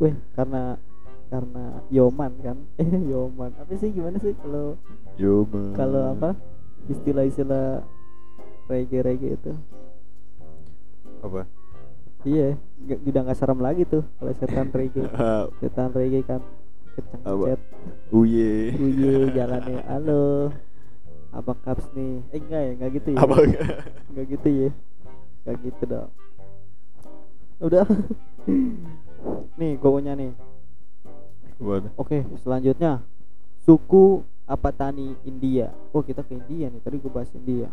Wih 0.00 0.14
karena 0.32 0.80
karena 1.28 1.64
yoman 1.88 2.32
kan? 2.40 2.56
Eh 2.80 2.88
yoman. 3.06 3.52
Apa 3.56 3.72
sih 3.76 3.92
gimana 3.92 4.16
sih 4.18 4.32
kalau 4.40 4.76
yo 5.20 5.44
man. 5.48 5.72
kalau 5.76 6.02
apa? 6.12 6.30
Istilah-istilah 6.88 7.84
reggae 8.66 9.00
reggae 9.04 9.36
itu. 9.36 9.52
Apa? 11.20 11.44
Iya 12.26 12.58
nggak- 12.82 13.02
udah 13.06 13.20
nggak 13.28 13.38
serem 13.38 13.60
lagi 13.60 13.82
tuh 13.86 14.02
kalau 14.18 14.32
setan 14.34 14.68
reggae. 14.72 15.04
Setan 15.60 15.90
reggae 15.92 16.24
kan 16.24 16.40
cet 16.98 17.60
uye. 18.10 18.74
Uye 18.74 19.14
jalannya 19.36 19.80
halo 19.86 20.50
apa 21.28 21.52
kaps 21.62 21.92
nih? 21.94 22.24
Eh 22.32 22.40
enggak 22.40 22.60
ya 22.64 22.70
enggak 22.74 22.90
gitu 22.98 23.08
ya. 23.14 23.18
Apa? 23.22 23.34
Enggak 24.10 24.26
gitu 24.32 24.48
ya. 24.48 24.70
Enggak 25.44 25.56
gitu 25.62 25.82
dong. 25.86 26.10
Udah. 27.60 27.86
Nih 29.58 29.76
gue 29.76 29.90
punya 29.90 30.14
nih 30.14 30.30
Oke 31.94 32.22
selanjutnya 32.38 33.02
suku 33.58 34.22
apa 34.44 34.70
tani 34.70 35.12
India 35.22 35.68
oh 35.90 36.00
kita 36.00 36.22
ke 36.22 36.32
India 36.32 36.66
nih 36.66 36.80
tadi 36.80 36.96
gue 36.96 37.10
bahas 37.10 37.28
India 37.34 37.68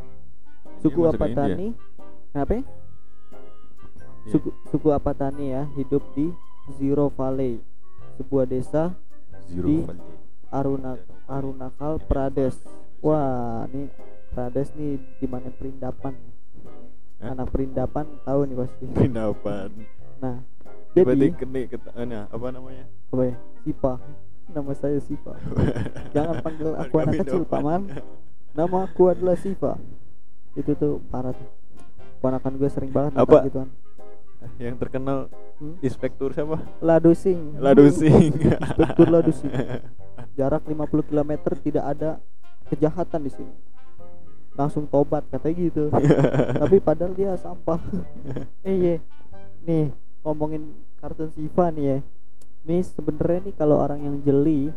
suku 0.77 0.91
ke 0.97 1.07
India. 1.07 1.15
Apatani 1.15 1.67
kenapa 2.29 2.51
ya? 2.51 2.61
Iya. 2.61 2.65
suku 4.27 4.49
suku 4.67 4.87
Apatani 4.89 5.45
ya 5.47 5.63
hidup 5.73 6.03
di 6.11 6.33
Zero 6.73 7.07
Valley 7.09 7.61
sebuah 8.15 8.43
desa 8.43 8.91
Zero 9.45 9.65
di- 9.65 9.85
Valley. 9.85 10.03
Aruna 10.47 10.91
Arunachal 11.25 12.01
Pradesh 12.01 12.57
wah 12.99 13.65
ini 13.67 13.87
Pradesh 14.29 14.73
nih 14.73 14.97
di 15.15 15.27
mana 15.27 15.47
perindapan 15.49 16.13
Hah? 17.17 17.31
anak 17.31 17.47
perindapan 17.49 18.05
tahu 18.21 18.39
nih 18.43 18.55
pasti 18.57 18.83
Perindapan. 18.89 19.69
nah 20.17 20.41
jadi 20.95 21.27
kene 21.35 21.61
ket- 21.67 21.91
eh, 21.91 22.05
nah, 22.05 22.31
apa 22.31 22.47
namanya? 22.49 22.85
apa 23.11 23.23
ya? 23.25 23.35
Sipa. 23.61 23.93
Nama 24.45 24.71
saya 24.71 24.99
Sipa. 24.99 25.33
Jangan 26.09 26.35
panggil 26.39 26.71
aku 26.81 26.95
anak 26.97 27.13
kecil 27.21 27.43
paman 27.43 27.81
nama 28.55 28.87
aku 28.87 29.11
adalah 29.11 29.35
Siva 29.35 29.75
itu 30.55 30.71
tuh 30.73 31.03
parah 31.09 31.35
tuh. 31.35 31.49
Ponakan 32.17 32.55
gue 32.55 32.69
sering 32.71 32.89
banget 32.89 33.11
Apa? 33.13 33.43
gituan 33.43 33.67
Yang 34.55 34.75
terkenal 34.79 35.19
Hmm? 35.55 35.79
inspektur 35.79 36.35
siapa? 36.35 36.59
Ladusing 36.83 37.55
Ladusing. 37.57 38.35
Inspektur 38.59 39.07
Ladusing 39.07 39.51
jarak 40.35 40.67
50 40.67 40.83
km 41.07 41.31
tidak 41.55 41.85
ada 41.87 42.19
kejahatan 42.67 43.23
di 43.23 43.31
sini. 43.31 43.53
Langsung 44.51 44.83
tobat 44.83 45.23
katanya 45.27 45.55
gitu. 45.57 45.83
Tapi 46.61 46.77
padahal 46.79 47.15
dia 47.15 47.35
sampah. 47.35 47.79
Eh 48.63 48.75
iya. 48.75 48.95
Nih 49.63 49.95
ngomongin 50.23 50.75
kartun 51.05 51.29
Siva 51.37 51.69
nih 51.69 51.85
ya. 51.85 51.97
Nih 52.65 52.81
sebenarnya 52.81 53.39
nih 53.45 53.53
kalau 53.53 53.77
orang 53.77 54.01
yang 54.01 54.15
jeli 54.25 54.73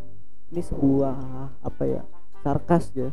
ini 0.52 0.60
sebuah 0.60 1.16
apa 1.64 1.82
ya 1.88 2.02
sarkas 2.44 2.92
ya. 2.92 3.08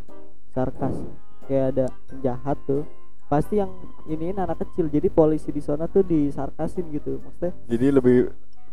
Sarkas. 0.52 1.00
Kayak 1.48 1.66
ada 1.72 1.86
penjahat 2.12 2.60
tuh. 2.68 2.84
Pasti 3.32 3.64
yang 3.64 3.72
ini 4.12 4.36
anak 4.36 4.68
kecil. 4.68 4.92
Jadi 4.92 5.08
polisi 5.08 5.56
di 5.56 5.64
sana 5.64 5.88
tuh 5.88 6.04
disarkasin 6.04 6.92
gitu. 6.92 7.24
Maksudnya 7.24 7.56
Jadi 7.72 7.86
lebih 7.88 8.18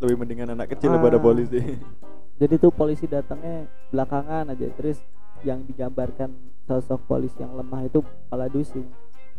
lebih 0.02 0.16
mendingan 0.18 0.58
anak 0.58 0.74
kecil 0.74 0.90
Ah. 0.90 0.98
daripada 0.98 1.22
polisi. 1.22 1.62
jadi 2.42 2.54
tuh 2.58 2.74
polisi 2.74 3.06
datangnya 3.06 3.70
belakangan 3.94 4.50
aja. 4.50 4.66
Terus 4.74 4.98
yang 5.46 5.62
digambarkan 5.62 6.34
sosok 6.66 7.06
polisi 7.06 7.38
yang 7.38 7.54
lemah 7.54 7.86
itu 7.86 7.98
kepala 8.02 8.46
dusing 8.46 8.86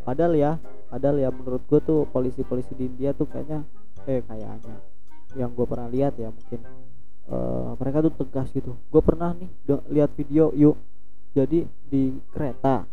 padahal 0.03 0.35
ya 0.35 0.51
padahal 0.91 1.15
ya 1.15 1.31
menurut 1.31 1.63
gue 1.63 1.79
tuh 1.79 2.03
polisi-polisi 2.11 2.75
di 2.75 2.91
India 2.91 3.15
tuh 3.15 3.23
kayaknya 3.23 3.63
eh 4.03 4.19
kayaknya 4.19 4.75
yang 5.36 5.52
gue 5.54 5.65
pernah 5.65 5.89
lihat 5.89 6.17
ya 6.17 6.30
mungkin 6.30 6.60
eh, 7.30 7.72
mereka 7.80 7.98
tuh 8.06 8.13
tegas 8.26 8.50
gitu. 8.54 8.78
Gue 8.89 9.02
pernah 9.02 9.34
nih 9.34 9.50
lihat 9.89 10.12
video 10.13 10.54
yuk 10.54 10.78
jadi 11.34 11.65
di 11.89 12.17
kereta. 12.34 12.86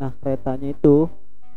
Nah 0.00 0.12
keretanya 0.20 0.72
itu 0.72 1.08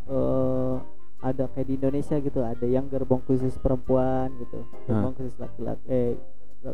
eh 0.08 0.76
ada 1.18 1.50
kayak 1.50 1.66
di 1.66 1.74
Indonesia 1.74 2.16
gitu 2.22 2.46
ada 2.46 2.62
yang 2.62 2.86
gerbong 2.86 3.18
khusus 3.26 3.58
perempuan 3.58 4.30
gitu 4.38 4.62
gerbong 4.86 5.18
khusus 5.18 5.34
laki-laki 5.36 5.82
eh 5.90 6.14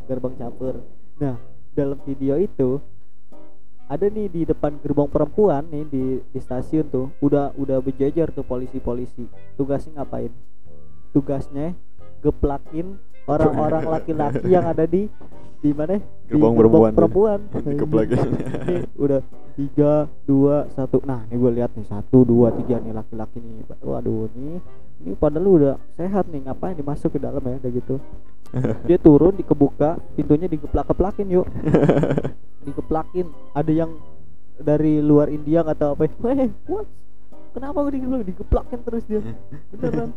gerbong 0.04 0.36
campur. 0.36 0.84
Nah 1.18 1.40
dalam 1.74 1.98
video 2.04 2.38
itu 2.38 2.78
ada 3.84 4.06
nih 4.08 4.28
di 4.32 4.42
depan 4.48 4.80
gerbong 4.80 5.08
perempuan 5.12 5.64
nih 5.68 5.84
di 5.88 6.04
di 6.20 6.38
stasiun 6.40 6.88
tuh 6.88 7.12
udah 7.20 7.52
udah 7.56 7.80
berjejer 7.80 8.32
tuh 8.32 8.44
polisi-polisi. 8.44 9.28
Tugasnya 9.56 10.00
ngapain? 10.00 10.32
Tugasnya 11.12 11.76
geplakin 12.24 12.96
orang-orang 13.24 13.82
laki-laki 13.88 14.46
yang 14.48 14.64
ada 14.68 14.84
di 14.84 15.08
di 15.64 15.72
mana? 15.72 15.96
Di 15.96 16.36
Gerbong 16.36 16.54
perempuan 16.60 16.90
tuh. 16.92 16.98
perempuan. 17.00 17.38
Dikeplakin. 17.72 18.28
Ini 18.68 18.76
udah 19.00 19.20
tiga 19.56 19.92
dua 20.28 20.68
satu. 20.76 21.00
Nah 21.08 21.24
ini 21.32 21.40
gue 21.40 21.52
lihat 21.56 21.72
nih. 21.72 21.88
Satu 21.88 22.28
dua 22.28 22.52
tiga 22.52 22.76
nih 22.84 22.92
laki-laki 22.92 23.40
nih. 23.40 23.64
Waduh 23.80 24.28
nih 24.36 24.60
ini 25.04 25.16
padahal 25.16 25.48
udah 25.48 25.74
sehat 25.96 26.28
nih. 26.28 26.44
Ngapain 26.44 26.76
dimasuk 26.76 27.16
ke 27.16 27.18
dalam 27.18 27.40
ya? 27.40 27.56
Udah 27.64 27.72
gitu. 27.72 27.96
Dia 28.88 29.00
turun 29.00 29.40
dikebuka 29.40 29.96
pintunya 30.12 30.52
digeplak-geplakin 30.52 31.32
yuk. 31.32 31.48
Dikeplakin 32.68 33.32
ada 33.56 33.72
yang 33.72 33.96
dari 34.60 35.02
luar 35.02 35.32
India 35.32 35.66
nggak 35.66 35.78
tahu 35.80 35.90
apa 35.98 36.04
weh 36.22 36.46
what 36.70 36.86
kenapa 37.54 37.86
gue 37.86 38.02
digeplak 38.02 38.26
digeplakin 38.26 38.80
terus 38.82 39.04
dia? 39.06 39.22
Beneran. 39.70 40.10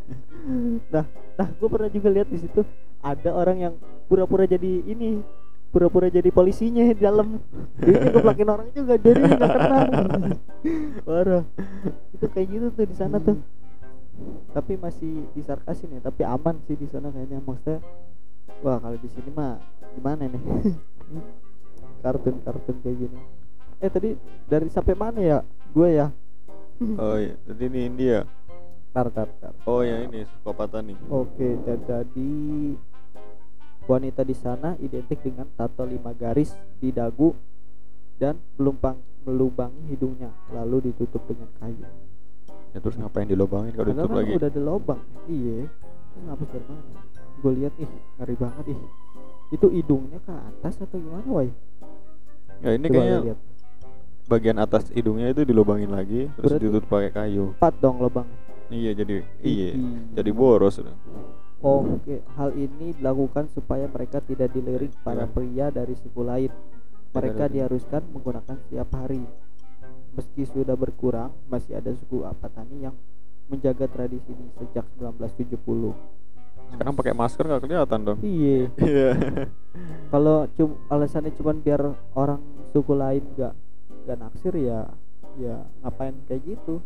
Nah 0.89 1.05
nah 1.37 1.47
gue 1.53 1.69
pernah 1.69 1.89
juga 1.93 2.09
lihat 2.09 2.27
di 2.33 2.41
situ 2.41 2.65
ada 2.99 3.29
orang 3.29 3.57
yang 3.61 3.73
pura-pura 4.09 4.49
jadi 4.49 4.81
ini 4.89 5.21
pura-pura 5.69 6.09
jadi 6.09 6.33
polisinya 6.33 6.81
di 6.81 6.97
dalam. 6.97 7.37
Dia 7.77 8.09
ngeplakin 8.09 8.49
orang 8.49 8.67
juga 8.73 8.97
jadi 8.97 9.21
nggak 9.21 9.51
kenal. 9.53 9.85
Parah. 11.05 11.43
Itu 12.17 12.25
kayak 12.33 12.47
gitu 12.49 12.65
tuh 12.73 12.85
di 12.89 12.95
sana 12.97 13.21
tuh. 13.21 13.37
Tapi 14.57 14.73
masih 14.81 15.29
disarkasin 15.37 15.93
ya 15.93 16.01
tapi 16.01 16.25
aman 16.25 16.57
sih 16.65 16.73
di 16.73 16.89
sana 16.89 17.13
kayaknya. 17.13 17.37
Maksudnya 17.45 17.79
wah 18.65 18.81
kalau 18.81 18.97
di 18.97 19.09
sini 19.13 19.29
mah 19.29 19.61
gimana 19.93 20.25
nih? 20.25 20.41
Kartun-kartun 22.01 22.77
kayak 22.81 22.97
gini. 22.97 23.19
Eh 23.77 23.89
tadi 23.93 24.17
dari 24.49 24.73
sampai 24.73 24.97
mana 24.97 25.21
ya 25.21 25.37
gue 25.69 25.89
ya 25.93 26.09
oh 26.81 27.15
iya, 27.17 27.35
jadi 27.49 27.63
ini 27.69 27.79
India. 27.85 28.19
tar 28.95 29.13
tar 29.13 29.29
tar 29.37 29.53
Oh 29.69 29.85
ya 29.85 30.01
ini 30.09 30.25
Sukopatani. 30.25 30.97
Oke, 31.13 31.57
dan 31.65 31.77
jadi 31.85 32.33
wanita 33.85 34.21
di 34.25 34.35
sana 34.35 34.73
identik 34.81 35.21
dengan 35.21 35.45
tato 35.53 35.85
lima 35.85 36.11
garis 36.17 36.57
di 36.81 36.89
dagu 36.89 37.31
dan 38.17 38.41
melumpang 38.57 38.97
melubangi 39.27 39.91
hidungnya, 39.91 40.33
lalu 40.55 40.89
ditutup 40.89 41.21
dengan 41.27 41.51
kayu. 41.59 41.85
Ya 42.73 42.79
terus 42.79 42.95
ngapain 42.97 43.27
dilobangin 43.27 43.75
kalau 43.75 43.91
ditutup 43.91 44.09
kan 44.11 44.17
lagi? 44.17 44.31
udah 44.37 44.49
ada 44.49 44.61
lubang. 44.61 45.01
Iya. 45.27 45.67
Ngapa 46.17 46.43
dari 46.49 46.65
mana? 46.65 46.99
Gue 47.37 47.51
lihat 47.53 47.73
ih, 47.77 47.91
ngeri 48.17 48.35
banget 48.39 48.65
ih. 48.73 48.79
Itu 49.53 49.67
hidungnya 49.69 50.19
ke 50.25 50.33
atas 50.33 50.81
atau 50.81 50.97
gimana, 50.97 51.27
woi? 51.29 51.49
Ya 52.65 52.73
ini 52.73 52.87
Coba 52.89 52.95
kayaknya 52.97 53.19
lihat. 53.29 53.39
Bagian 54.27 54.59
atas 54.59 54.91
hidungnya 54.91 55.31
itu 55.31 55.41
dilobangin 55.41 55.89
lagi 55.89 56.27
terus 56.35 56.51
Berarti- 56.51 56.63
ditutup 56.63 56.87
pakai 56.87 57.11
kayu. 57.11 57.45
Empat 57.55 57.73
dong 57.79 57.97
lubang. 57.97 58.27
Iya 58.67 58.91
jadi 58.93 59.23
iya 59.39 59.71
Ih. 59.71 60.11
jadi 60.13 60.29
boros. 60.29 60.83
Oke, 61.57 62.21
hal 62.35 62.53
ini 62.53 62.93
dilakukan 62.93 63.49
supaya 63.49 63.87
mereka 63.87 64.19
tidak 64.19 64.51
dilirik 64.51 64.91
para 65.01 65.23
Ya. 65.23 65.31
pria 65.31 65.65
dari 65.69 65.95
suku 65.95 66.21
lain. 66.21 66.51
Mereka 67.09 67.33
Tidak 67.33 67.41
ada- 67.41 67.55
diharuskan 67.55 68.01
menggunakan 68.07 68.55
setiap 68.59 68.89
hari. 68.93 69.23
Meski 70.13 70.43
sudah 70.45 70.75
berkurang, 70.75 71.33
masih 71.47 71.73
ada 71.73 71.89
suku 71.93 72.21
Apatani 72.21 72.83
yang 72.83 72.93
menjaga 73.47 73.87
tradisi 73.87 74.27
ini 74.27 74.51
sejak 74.53 74.85
1970. 74.93 75.95
Sekarang 76.67 76.93
pakai 76.93 77.15
masker 77.15 77.47
nggak 77.47 77.63
kelihatan 77.63 77.99
dong. 78.03 78.17
Iya, 78.19 78.67
Iya. 78.77 79.09
kalau 80.09 80.45
cum 80.53 80.75
alasannya 80.85 81.31
cuma 81.33 81.55
biar 81.55 81.79
orang 82.11 82.43
suku 82.67 82.91
lain 82.91 83.23
gak 83.33 83.55
gak 84.07 84.17
naksir 84.17 84.55
ya, 84.55 84.87
ya 85.35 85.55
ngapain 85.81 86.15
kayak 86.25 86.41
gitu? 86.47 86.79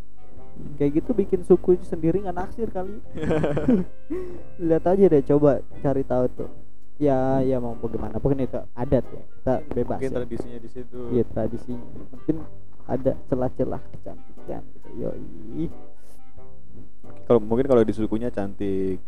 Kayak 0.75 0.91
gitu 0.99 1.11
bikin 1.13 1.41
suku 1.41 1.79
sendiri 1.81 2.19
nggak 2.19 2.35
naksir 2.35 2.67
kali. 2.67 2.97
lihat 4.59 4.83
aja 4.83 5.05
deh 5.07 5.23
coba 5.25 5.51
cari 5.79 6.03
tahu 6.03 6.25
tuh 6.35 6.49
ya 6.97 7.41
ya 7.41 7.57
mau 7.57 7.73
bagaimana 7.73 8.13
pokoknya 8.15 8.45
itu 8.45 8.61
adat 8.75 9.01
ya 9.03 9.23
kita 9.25 9.53
bebas 9.73 9.97
Mungkin 9.97 10.11
ya. 10.11 10.17
tradisinya 10.19 10.59
di 10.59 10.69
situ. 10.69 10.99
iya 11.09 11.23
tradisinya 11.25 11.81
mungkin 12.07 12.35
ada 12.85 13.11
celah-celah 13.25 13.81
kecantikan 13.89 14.61
gitu 14.71 14.89
yoi 14.99 15.65
Kalau 17.23 17.39
mungkin 17.39 17.65
kalau 17.65 17.81
di 17.81 17.93
sukunya 17.95 18.27
cantik, 18.27 18.99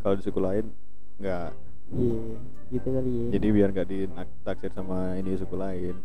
kalau 0.00 0.14
di 0.14 0.22
suku 0.22 0.36
lain 0.36 0.68
nggak. 1.16 1.50
iya 1.92 2.20
gitu 2.68 2.88
kali 2.90 3.10
ya 3.10 3.26
Jadi 3.32 3.46
biar 3.50 3.68
nggak 3.70 3.88
ditaksir 3.88 4.70
sama 4.70 5.16
ini 5.16 5.32
suku 5.34 5.56
lain. 5.56 5.96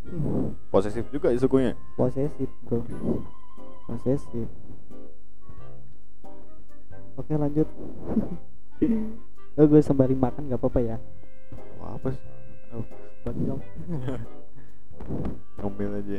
Hmm, 0.00 0.54
Posesif 0.68 1.04
juga 1.08 1.28
ya 1.28 1.38
sukunya. 1.38 1.72
posesif 1.94 2.48
bro 2.64 2.80
posesif 3.86 4.48
oke 7.14 7.32
lanjut 7.32 7.68
oh, 9.58 9.66
gue 9.66 9.80
sembari 9.80 10.14
makan 10.14 10.48
gak 10.48 10.56
apa-apa 10.56 10.80
ya 10.80 10.96
Wah 11.76 11.94
apa 11.94 12.08
sih? 12.10 12.24
Oh, 12.70 12.84
Bagi 13.22 13.42
dong 13.44 13.60
ngomel 15.58 15.92
aja. 15.94 16.18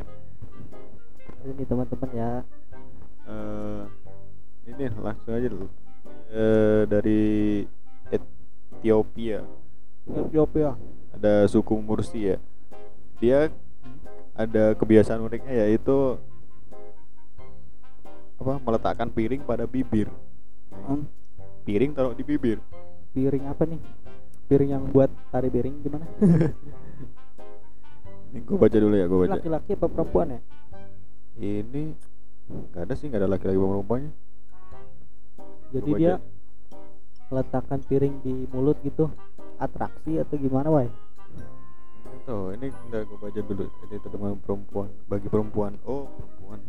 ini 1.41 1.63
teman-teman 1.63 2.09
ya 2.11 2.31
Eh, 3.23 3.83
ini 4.65 4.89
langsung 4.97 5.29
aja 5.29 5.45
dulu. 5.45 5.69
Eh, 6.27 6.81
dari 6.89 7.21
Ethiopia 8.09 9.45
Ethiopia 10.03 10.73
ada 11.13 11.45
suku 11.45 11.77
Mursi 11.77 12.33
ya. 12.33 12.37
Dia 13.21 13.53
ada 14.39 14.71
kebiasaan 14.73 15.19
uniknya 15.19 15.67
yaitu 15.67 16.15
apa 18.37 18.55
meletakkan 18.57 19.09
piring 19.09 19.43
pada 19.43 19.67
bibir. 19.67 20.07
Hmm, 20.71 21.03
Piring 21.61 21.91
taruh 21.91 22.15
di 22.15 22.23
bibir. 22.23 22.57
piring 23.09 23.45
apa 23.45 23.65
nih 23.65 23.81
piring 24.47 24.69
yang 24.69 24.83
buat 24.87 25.09
tari 25.27 25.49
piring 25.49 25.81
gimana 25.81 26.05
Ini 28.29 28.39
gue 28.39 28.53
baca 28.55 28.77
dulu 28.77 28.93
ya, 28.93 29.05
gue 29.05 29.19
baca. 29.19 29.33
laki-laki 29.35 29.71
apa 29.73 29.85
perempuan 29.87 30.27
ya 30.29 30.39
Ini 31.35 31.83
Gak 32.69 32.83
ada 32.83 32.93
sih, 32.93 33.05
gak 33.07 33.19
ada 33.19 33.29
laki-laki 33.29 33.57
perempuannya. 33.57 34.11
jadi 35.69 35.89
dia 35.91 36.13
aja. 36.15 36.25
meletakkan 37.27 37.79
piring 37.83 38.15
di 38.19 38.33
mulut 38.47 38.77
gitu 38.79 39.09
atraksi 39.57 40.17
atau 40.17 40.35
gimana 40.35 40.67
wah 40.67 40.85
Tahu, 42.23 42.53
ini 42.55 42.67
enggak 42.69 43.01
gue 43.05 43.17
baca 43.17 43.39
dulu. 43.41 43.65
Itu 43.89 44.07
dengan 44.09 44.33
perempuan, 44.37 44.89
bagi 45.05 45.27
perempuan. 45.27 45.73
Oh, 45.83 46.05
perempuan. 46.07 46.59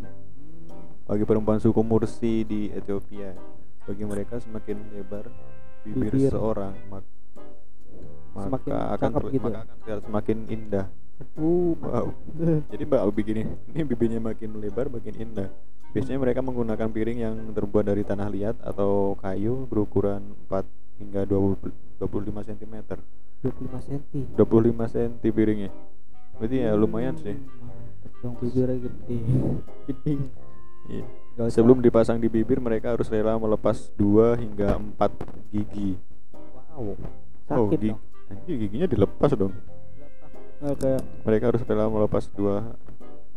Bagi 1.04 1.24
perempuan 1.26 1.58
suku 1.58 1.80
Mursi 1.82 2.46
di 2.46 2.70
Ethiopia, 2.70 3.34
bagi 3.84 4.04
mereka 4.06 4.38
semakin 4.38 4.78
lebar 4.94 5.26
bibir, 5.82 6.12
Bibir. 6.14 6.30
seorang, 6.30 6.74
mak- 6.86 7.18
maka 8.30 8.46
Semakin 8.46 8.72
akan 8.94 9.10
gitu 9.10 9.42
maka 9.42 9.50
ya? 9.50 9.60
akan 9.66 9.76
terlihat 9.82 10.00
semakin 10.06 10.38
indah. 10.46 10.86
uh 11.36 11.74
Wow. 11.76 12.06
Jadi 12.70 12.82
mbak 12.86 13.02
begini, 13.12 13.42
ini 13.74 13.80
bibirnya 13.84 14.20
makin 14.22 14.56
lebar, 14.56 14.86
makin 14.88 15.14
indah. 15.18 15.50
Biasanya 15.90 16.22
mereka 16.22 16.38
menggunakan 16.40 16.86
piring 16.86 17.18
yang 17.18 17.34
terbuat 17.50 17.90
dari 17.90 18.06
tanah 18.06 18.30
liat 18.30 18.56
atau 18.62 19.18
kayu 19.18 19.66
berukuran 19.66 20.22
4 20.46 20.62
hingga 21.00 21.24
20, 21.24 21.72
25 21.98 22.48
cm. 22.52 22.74
25 23.40 23.88
cm 23.88 24.24
25 24.36 24.94
cm 24.94 25.12
piringnya. 25.32 25.70
Berarti 26.36 26.56
ya 26.60 26.76
lumayan 26.76 27.16
sih. 27.16 27.36
dong 28.20 28.36
bibirnya 28.36 28.76
gede 28.76 29.16
gede 29.88 30.14
Iya. 30.90 31.04
Sebelum 31.48 31.80
dipasang 31.80 32.20
di 32.20 32.28
bibir, 32.28 32.60
mereka 32.60 32.92
harus 32.92 33.08
rela 33.08 33.40
melepas 33.40 33.88
2 33.96 34.36
hingga 34.36 34.76
4 34.76 35.08
gigi. 35.48 35.96
wow 36.76 36.92
Oh, 37.50 37.66
sakit 37.66 37.80
gigi. 37.80 37.88
dong 37.90 38.00
Anjir, 38.30 38.54
giginya 38.60 38.86
dilepas 38.86 39.30
dong. 39.34 39.54
Oh, 40.60 40.74
kayak 40.76 41.00
Mereka 41.24 41.44
harus 41.50 41.62
rela 41.64 41.88
melepas 41.88 42.28
2 42.36 42.76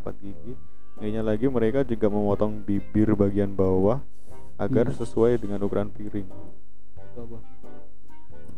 4 0.04 0.16
gigi. 0.20 0.54
Lainnya 1.00 1.24
lagi 1.24 1.48
mereka 1.48 1.82
juga 1.82 2.12
memotong 2.12 2.60
bibir 2.62 3.16
bagian 3.16 3.56
bawah 3.56 4.04
agar 4.60 4.92
Iya. 4.92 5.00
sesuai 5.02 5.40
dengan 5.40 5.64
ukuran 5.64 5.90
piring. 5.90 6.28
gua 7.14 7.40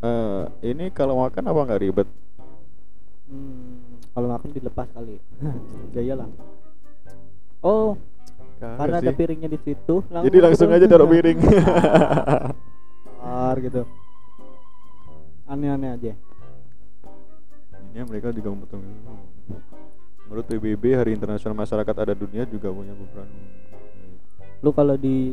Eh, 0.06 0.41
ini 0.70 0.93
kalau 0.93 1.18
makan 1.18 1.49
apa 1.49 1.60
nggak 1.66 1.82
ribet? 1.82 2.08
hmm, 3.26 4.06
kalau 4.14 4.28
makan 4.30 4.49
dilepas 4.53 4.86
kali 4.93 5.18
gaya 5.97 6.14
lah 6.14 6.30
oh 7.66 7.97
Kagak 8.56 8.78
karena 8.78 8.95
ada 9.01 9.12
sih. 9.12 9.18
piringnya 9.18 9.49
di 9.49 9.60
situ 9.60 9.95
Jadi 10.06 10.38
langsung 10.39 10.70
aja 10.70 10.86
taruh 10.86 11.10
piring. 11.14 11.39
Ar 13.20 13.58
gitu 13.58 13.82
aneh-aneh 15.45 15.89
aja 15.91 16.14
ini 17.89 18.03
mereka 18.03 18.28
juga 18.30 18.51
memotong. 18.51 18.84
Menurut 20.28 20.45
PBB 20.45 20.84
Hari 20.93 21.16
Internasional 21.16 21.56
Masyarakat 21.56 21.95
Adat 21.95 22.18
Dunia 22.20 22.43
juga 22.43 22.68
punya 22.68 22.91
peran. 22.91 23.30
lu 24.60 24.70
kalau 24.70 24.99
di 24.99 25.32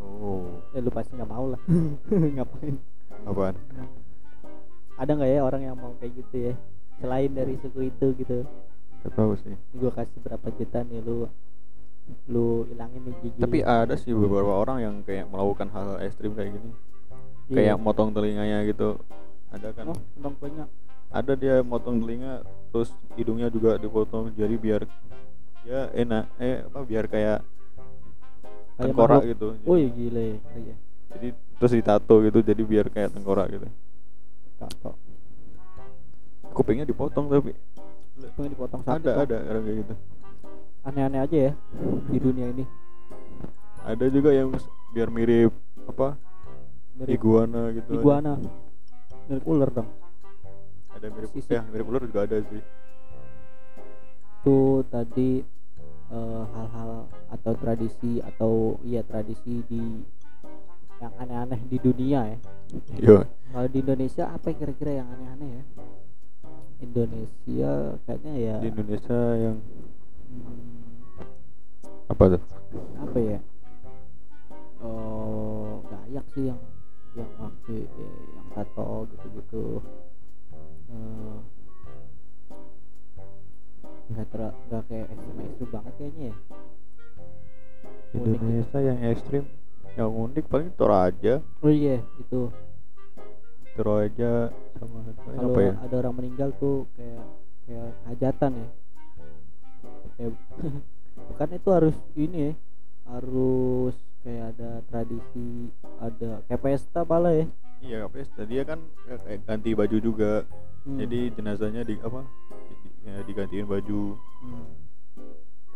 Oh, 0.00 0.64
ya 0.72 0.80
lu 0.80 0.88
pasti 0.88 1.12
nggak 1.12 1.28
mau 1.28 1.48
lah 1.48 1.60
ngapain 2.36 2.76
apaan? 3.24 3.54
Ada 5.00 5.10
nggak 5.16 5.30
ya 5.32 5.40
orang 5.40 5.62
yang 5.64 5.76
mau 5.80 5.96
kayak 5.96 6.12
gitu 6.12 6.52
ya 6.52 6.54
selain 7.00 7.32
dari 7.32 7.56
suku 7.64 7.88
itu 7.88 8.06
gitu 8.20 8.44
Gak 9.00 9.16
tahu 9.16 9.32
sih. 9.40 9.56
gue 9.56 9.88
kasih 9.88 10.18
berapa 10.20 10.46
juta 10.52 10.84
nih 10.84 11.00
lu 11.00 11.24
lu 12.28 12.68
ilangin 12.68 13.00
nih 13.08 13.14
gigi 13.24 13.38
Tapi 13.40 13.58
ada 13.64 13.96
sih 13.96 14.12
beberapa 14.12 14.52
orang 14.52 14.78
yang 14.84 14.94
kayak 15.00 15.24
melakukan 15.32 15.72
hal-hal 15.72 15.98
ekstrim 16.04 16.36
kayak 16.36 16.52
gini. 16.52 16.70
Iya. 17.48 17.54
Kayak 17.56 17.76
motong 17.80 18.10
telinganya 18.12 18.60
gitu. 18.68 19.00
Ada 19.50 19.72
kan? 19.72 19.84
oh 19.88 19.98
tentang 20.14 20.34
banyak 20.36 20.68
Ada 21.10 21.32
dia 21.34 21.56
motong 21.64 21.96
telinga 21.98 22.44
terus 22.70 22.92
hidungnya 23.16 23.48
juga 23.48 23.74
dipotong 23.80 24.30
jadi 24.36 24.54
biar 24.54 24.82
ya 25.66 25.90
enak 25.90 26.24
eh 26.38 26.62
apa 26.62 26.78
biar 26.84 27.04
kayak 27.08 27.40
Kayak 28.76 28.84
tengkorak 28.92 29.22
gitu. 29.24 29.46
Wih 29.64 29.88
gile 29.90 30.38
iya 30.60 30.74
Jadi 31.10 31.28
terus 31.56 31.72
ditato 31.72 32.20
gitu 32.20 32.38
jadi 32.40 32.62
biar 32.62 32.86
kayak 32.92 33.16
tengkorak 33.16 33.48
gitu. 33.48 33.66
Kupingnya 36.50 36.84
dipotong 36.84 37.30
tapi 37.30 37.54
pengen 38.36 38.52
dipotong 38.52 38.84
sakit 38.84 39.00
ada 39.00 39.24
ada 39.24 39.36
orang 39.48 39.64
kayak 39.64 39.78
gitu. 39.80 39.94
aneh-aneh 40.84 41.20
aja 41.24 41.38
ya 41.48 41.52
di 42.08 42.18
dunia 42.20 42.46
ini 42.52 42.64
Ada 43.80 44.12
juga 44.12 44.28
yang 44.36 44.52
biar 44.92 45.08
mirip 45.08 45.52
apa 45.88 46.20
mirip 47.00 47.16
iguana 47.16 47.72
gitu. 47.72 47.96
iguana 47.96 48.36
mirip 49.24 49.44
ular 49.48 49.70
dong 49.72 49.88
Ada 50.92 51.06
mirip 51.08 51.30
Sisik. 51.32 51.48
ya 51.56 51.64
mirip 51.72 51.86
ular 51.88 52.04
juga 52.04 52.28
ada 52.28 52.44
sih. 52.44 52.60
itu 54.40 54.58
tadi 54.92 55.30
eh, 56.12 56.42
hal-hal 56.52 57.08
atau 57.32 57.52
tradisi 57.56 58.20
atau 58.20 58.76
iya 58.84 59.00
tradisi 59.00 59.64
di 59.64 59.80
yang 61.00 61.12
aneh-aneh 61.16 61.60
di 61.66 61.78
dunia 61.80 62.20
ya. 62.36 62.38
Yo. 63.00 63.16
kalau 63.50 63.66
di 63.66 63.78
Indonesia 63.82 64.30
apa 64.30 64.52
kira-kira 64.52 65.00
yang 65.00 65.08
aneh-aneh 65.08 65.50
ya? 65.58 65.64
Indonesia 66.80 67.72
kayaknya 68.08 68.34
ya 68.40 68.56
Di 68.60 68.68
Indonesia 68.72 69.20
yang 69.36 69.56
hmm, 70.32 72.08
apa 72.08 72.24
tuh? 72.36 72.42
apa 73.00 73.18
ya? 73.18 73.38
Oh 74.80 75.84
Dayak 75.88 76.26
sih 76.36 76.48
yang 76.48 76.60
yang 77.18 77.30
waktu 77.42 77.84
eh, 77.84 78.20
yang 78.38 78.46
tato 78.54 79.08
gitu-gitu. 79.12 79.82
Eh, 80.90 81.36
nggak 84.10 84.26
ter 84.30 84.40
nggak 84.70 84.82
kayak 84.90 85.06
ekstrim 85.10 85.38
ekstrim 85.42 85.68
banget 85.70 85.92
kayaknya 85.98 86.24
ya. 86.30 86.36
Unik 88.10 88.24
gitu. 88.26 88.30
Indonesia 88.34 88.78
yang 88.82 88.98
ekstrim 89.06 89.44
yang 89.98 90.10
unik 90.10 90.44
paling 90.46 90.70
Toraja 90.74 91.42
oh 91.62 91.72
iya 91.72 91.98
itu. 92.18 92.50
Toraja 93.74 94.50
sama 94.76 94.98
kalau 95.14 95.54
apa 95.54 95.60
ya? 95.62 95.72
ada 95.86 95.94
orang 96.04 96.14
meninggal 96.20 96.50
tuh 96.58 96.84
kayak 96.98 97.22
kayak 97.66 97.90
hajatan 98.10 98.50
ya. 98.58 98.68
Kayak 100.18 100.32
bukan 101.30 101.48
itu 101.58 101.68
harus 101.70 101.96
ini 102.18 102.38
ya 102.38 102.52
harus 103.10 103.96
kayak 104.22 104.54
ada 104.54 104.70
tradisi 104.86 105.48
ada 105.98 106.30
kayak 106.46 106.60
pesta 106.60 107.00
malah 107.02 107.34
ya. 107.34 107.46
Iya 107.80 108.00
pesta. 108.12 108.44
Dia 108.44 108.62
kan 108.68 108.78
ya, 109.08 109.16
kayak 109.16 109.40
ganti 109.48 109.70
baju 109.72 109.98
juga. 109.98 110.32
Hmm. 110.80 110.96
jadi 110.96 111.28
jenazahnya 111.36 111.84
di 111.84 112.00
apa 112.00 112.24
di- 112.48 113.04
ya, 113.04 113.20
digantiin 113.28 113.68
baju. 113.68 114.16
Hmm. 114.16 114.64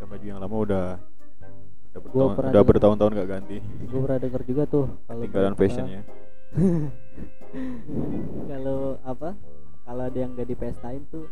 kan 0.00 0.06
baju 0.08 0.24
yang 0.24 0.40
lama 0.40 0.56
udah 0.64 0.86
udah 1.94 2.34
bertahun, 2.34 2.66
bertahun-tahun 2.66 3.10
gak 3.14 3.28
ganti. 3.30 3.56
Gue 3.86 4.00
pernah 4.02 4.18
denger 4.18 4.42
juga 4.44 4.62
tuh 4.66 4.84
kalau 5.06 5.22
tinggalan 5.22 5.54
fashionnya 5.54 6.00
kalau 8.50 8.98
apa? 9.02 9.30
Kalau 9.84 10.02
ada 10.02 10.18
yang 10.18 10.32
gak 10.34 10.48
dipestain 10.48 11.02
tuh 11.12 11.28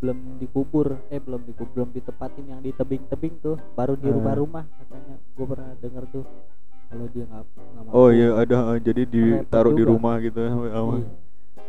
belum 0.00 0.40
dikubur 0.40 0.96
eh 1.12 1.20
belum 1.20 1.44
dikubur 1.44 1.84
belum 1.84 1.90
ditepatin 1.92 2.48
yang 2.48 2.60
di 2.64 2.72
tebing-tebing 2.72 3.36
tuh 3.44 3.60
baru 3.76 3.94
di 4.00 4.08
Hmm. 4.08 4.16
rumah-rumah 4.16 4.64
katanya. 4.64 5.16
Gue 5.36 5.46
pernah 5.46 5.70
denger 5.76 6.04
tuh 6.08 6.24
kalau 6.90 7.06
dia 7.14 7.22
nggak 7.22 7.44
oh 7.94 8.08
iya 8.10 8.34
ada 8.34 8.74
eh, 8.74 8.80
jadi 8.82 9.02
ditaruh 9.06 9.78
di 9.78 9.84
rumah 9.86 10.18
gitu 10.18 10.42
sama 10.42 10.98
Ih, 10.98 11.06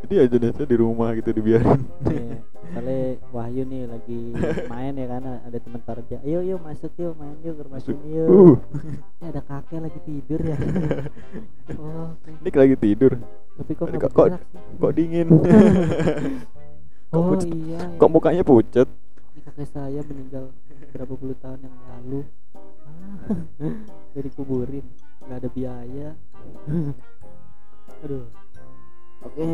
jadi 0.02 0.14
ya 0.14 0.26
jenazah 0.28 0.66
di 0.66 0.76
rumah 0.76 1.14
gitu 1.14 1.30
dibiarin 1.32 1.82
Iya, 2.04 2.42
soalnya 2.72 3.00
Wahyu 3.30 3.64
nih 3.64 3.82
lagi 3.86 4.20
main 4.66 4.94
ya 4.94 5.06
karena 5.08 5.32
ada 5.42 5.58
teman 5.58 5.82
kerja. 5.82 6.16
Ayo 6.22 6.40
yuk 6.42 6.60
masuk 6.60 6.92
yuk 6.96 7.14
main 7.16 7.36
yuk 7.42 7.54
ke 7.54 7.64
rumah 7.64 7.80
sini 7.80 8.08
yuk. 8.12 8.28
uh 8.28 8.56
Eh, 9.20 9.28
ada 9.28 9.42
kakek 9.42 9.80
lagi 9.80 10.00
tidur 10.02 10.40
ya. 10.42 10.58
oh, 11.80 12.16
oke. 12.16 12.30
Nick 12.42 12.56
lagi 12.56 12.76
tidur 12.76 13.14
tapi 13.52 13.72
kok 13.72 13.88
kok- 13.92 14.12
kok- 14.12 14.42
kok 14.80 14.92
dingin 14.92 15.28
kok 17.12 17.14
Oh 17.14 17.36
pucet? 17.36 17.52
iya. 17.52 17.80
kok 17.94 18.08
ya. 18.08 18.10
mukanya 18.10 18.42
pucat 18.42 18.88
Ini 19.32 19.40
kakek 19.44 19.68
saya 19.68 20.00
meninggal 20.02 20.50
berapa 20.92 21.14
puluh 21.14 21.36
tahun 21.38 21.60
yang 21.62 21.76
lalu. 21.88 22.22
Ah, 22.58 23.36
Jadi 24.12 24.30
kuburin, 24.32 24.84
nggak 25.22 25.38
ada 25.38 25.50
biaya. 25.50 26.10
Aduh. 28.02 28.26
Oke, 29.22 29.46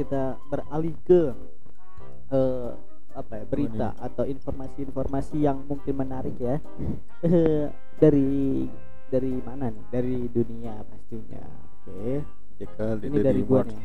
kita 0.00 0.40
beralih 0.48 0.96
ke 1.04 1.36
eh, 2.32 2.72
apa 3.14 3.32
ya 3.38 3.44
berita 3.46 3.88
atau 4.00 4.26
informasi-informasi 4.26 5.38
yang 5.38 5.62
mungkin 5.68 5.94
menarik 5.94 6.34
ya 6.40 6.58
dari 8.02 8.66
dari 9.12 9.32
mana 9.44 9.68
nih? 9.68 9.84
Dari 9.92 10.16
dunia 10.32 10.80
pastinya. 10.80 11.44
Oke, 11.84 12.24
Jika 12.58 12.98
ini 13.04 13.18
dari 13.20 13.42
gua 13.44 13.68
nih. 13.68 13.80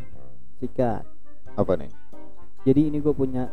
Sikat. 0.60 1.04
apa 1.56 1.74
nih 1.76 1.92
Jadi 2.64 2.92
ini 2.92 3.00
gue 3.00 3.16
punya 3.16 3.48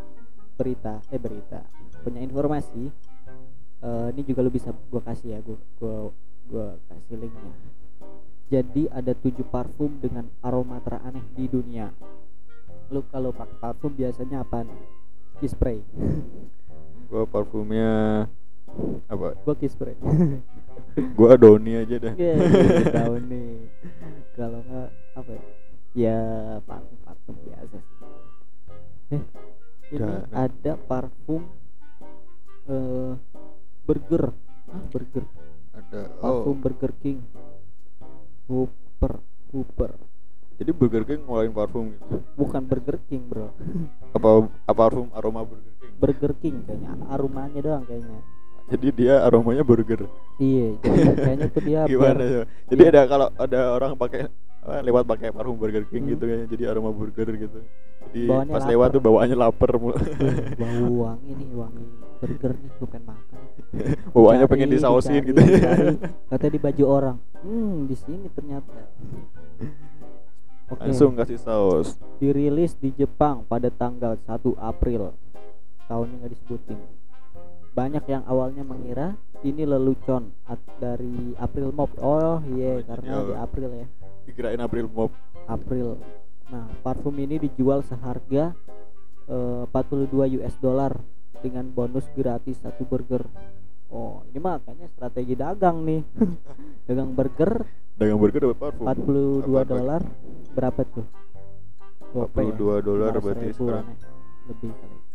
berita, 0.59 0.99
eh 1.11 1.19
berita, 1.19 1.63
punya 2.03 2.23
informasi. 2.23 2.91
Eh, 3.83 4.07
ini 4.15 4.23
juga 4.27 4.47
lu 4.47 4.51
bisa 4.51 4.71
gue 4.71 5.03
kasih 5.03 5.35
ya, 5.35 5.39
gue 5.43 5.59
gua 5.83 6.11
gua 6.47 6.67
kasih 6.91 7.19
linknya. 7.19 7.53
Jadi 8.47 8.87
ada 8.95 9.11
tujuh 9.11 9.43
parfum 9.51 9.99
dengan 9.99 10.31
aroma 10.39 10.79
teraneh 10.79 11.23
di 11.35 11.51
dunia. 11.51 11.91
Lu 12.95 13.03
kalau 13.11 13.35
pakai 13.35 13.59
parfum 13.59 13.91
biasanya 13.91 14.47
apa 14.47 14.63
nih? 14.63 14.81
Key 15.43 15.51
spray. 15.51 15.79
gua 17.11 17.27
parfumnya 17.27 18.27
apa? 19.07 19.35
Gua 19.43 19.55
kiss 19.59 19.75
spray. 19.75 19.95
Gua 21.19 21.37
Doni 21.37 21.77
aja 21.77 21.97
dah. 21.99 22.15
Ya 22.15 22.35
tahu 23.03 23.15
nih. 23.27 23.67
Kalau 24.37 24.61
nggak 24.63 24.91
apa 25.17 25.31
ya? 25.33 25.45
Ya 25.97 26.21
parfum 26.63 26.99
parfum 27.03 27.37
biasa 27.41 27.79
eh 29.07 29.23
ini 29.95 30.03
Jarang. 30.03 30.27
ada 30.35 30.73
parfum 30.75 31.43
eh 32.67 33.15
burger. 33.87 34.35
Ah 34.67 34.83
burger? 34.91 35.25
Ada 35.73 36.01
parfum 36.19 36.55
oh 36.55 36.59
Burger 36.59 36.93
King 36.99 37.23
Hooper 38.47 39.13
Hooper 39.53 39.93
jadi 40.57 40.73
Burger 40.73 41.05
King 41.05 41.21
ngeluarin 41.29 41.53
parfum 41.53 41.93
gitu? 41.93 42.25
Bukan 42.33 42.65
Burger 42.65 42.97
King 43.13 43.29
bro. 43.29 43.53
Apa 44.17 44.49
apa 44.65 44.73
parfum 44.73 45.13
aroma 45.13 45.45
Burger 45.45 45.73
King? 45.77 45.93
Burger 46.01 46.33
King 46.41 46.57
kayaknya. 46.65 46.91
Aromanya 47.13 47.61
doang 47.61 47.85
kayaknya. 47.85 48.21
Jadi 48.67 48.87
dia 48.97 49.21
aromanya 49.23 49.63
burger. 49.63 50.09
Iya 50.41 50.81
jadi 50.81 51.01
kayaknya 51.17 51.47
tuh 51.53 51.63
dia 51.63 51.81
gimana 51.93 52.25
ya 52.25 52.43
jadi 52.69 52.83
iya. 52.83 52.91
ada 52.93 53.03
kalau 53.09 53.29
ada 53.41 53.61
orang 53.73 53.93
pakai 53.97 54.29
lewat 54.67 55.05
pakai 55.05 55.31
parfum 55.31 55.55
Burger 55.55 55.85
King 55.87 56.03
Hmm. 56.03 56.13
gitu 56.13 56.23
kayaknya 56.25 56.47
jadi 56.49 56.65
aroma 56.69 56.91
burger 56.91 57.29
gitu. 57.33 57.59
Jadi 58.07 58.21
Bawaannya 58.25 58.53
pas 58.53 58.61
lapar. 58.61 58.71
lewat 58.71 58.89
tuh 58.89 59.03
bawaannya 59.03 59.37
lapar 59.37 59.71
Wih, 59.75 59.97
bau 60.55 60.87
wangi 61.05 61.31
nih 61.33 61.49
wangi 61.53 61.85
burger 62.17 62.53
nih 62.55 62.71
bukan 62.77 63.03
makan. 63.03 63.39
Bawaannya 64.15 64.47
pengen 64.47 64.71
disausin 64.71 65.23
gitu. 65.23 65.37
dicari. 65.37 65.99
katanya 66.31 66.53
di 66.53 66.61
baju 66.61 66.85
orang. 66.87 67.17
Hmm 67.41 67.85
di 67.85 67.95
sini 67.95 68.27
ternyata. 68.31 68.71
Oke. 70.67 70.83
langsung 70.83 71.15
kasih 71.15 71.39
saus. 71.39 71.95
Dirilis 72.19 72.75
di 72.75 72.91
Jepang 72.93 73.47
pada 73.47 73.71
tanggal 73.71 74.19
1 74.19 74.27
April. 74.57 75.15
Tahunnya 75.87 76.15
nggak 76.19 76.33
disebutin. 76.33 76.79
Banyak 77.71 78.05
yang 78.07 78.25
awalnya 78.25 78.63
mengira 78.63 79.15
ini 79.41 79.63
lelucon 79.63 80.35
dari 80.77 81.37
April 81.37 81.71
Mop. 81.71 81.95
Oh 81.97 82.43
iya 82.49 82.73
Oh, 82.73 82.77
jadi 82.77 82.89
karena 82.89 83.15
di 83.21 83.31
apa? 83.31 83.45
April 83.45 83.71
ya 83.77 83.87
dikirain 84.27 84.59
April 84.59 84.91
Mop. 84.91 85.15
April. 85.47 85.97
Nah 86.51 86.67
parfum 86.83 87.15
ini 87.17 87.39
dijual 87.39 87.87
seharga 87.87 88.53
eh, 89.27 89.63
42 89.71 90.43
US 90.43 90.55
dollar 90.59 90.93
dengan 91.41 91.71
bonus 91.71 92.07
gratis 92.13 92.59
satu 92.61 92.83
burger. 92.83 93.23
Oh 93.89 94.27
ini 94.29 94.43
mah 94.43 94.59
kayaknya 94.61 94.91
strategi 94.91 95.35
dagang 95.39 95.87
nih. 95.87 96.03
Dagang 96.87 97.15
burger. 97.15 97.67
Dagang 97.99 98.19
burger 98.19 98.41
dapat 98.51 98.59
parfum. 98.59 98.85
42 98.85 99.47
Apa- 99.47 99.65
dolar 99.67 100.03
berapa 100.55 100.81
tuh? 100.87 101.07
Gope 102.15 102.41
ya? 102.43 102.55
42 102.55 102.87
dolar 102.87 103.11
500 103.15 103.23
berarti 103.23 103.47
sekarang. 103.55 103.87
Lebih 104.47 104.71
kali 104.75 105.06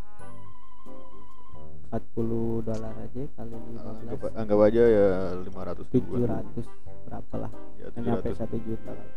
40 1.92 2.64
dolar 2.64 2.94
aja 3.04 3.22
kali 3.36 3.52
anggap, 3.52 4.32
15 4.32 4.40
anggap 4.40 4.60
aja 4.64 4.84
ya 4.88 5.08
500 5.44 5.92
ribuan. 5.92 6.20
700 6.24 6.64
berapa 7.04 7.36
lah. 7.36 7.52
Ya 7.78 7.88
nyampe 8.00 8.32
700 8.32 8.40
satu 8.40 8.58
juta 8.64 8.92
kali 8.96 9.14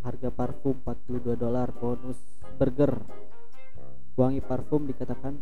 harga 0.00 0.32
parfum 0.32 0.76
42 0.80 1.36
dolar 1.36 1.68
bonus 1.76 2.16
burger. 2.56 3.04
Wangi 4.16 4.40
parfum 4.40 4.88
dikatakan 4.88 5.36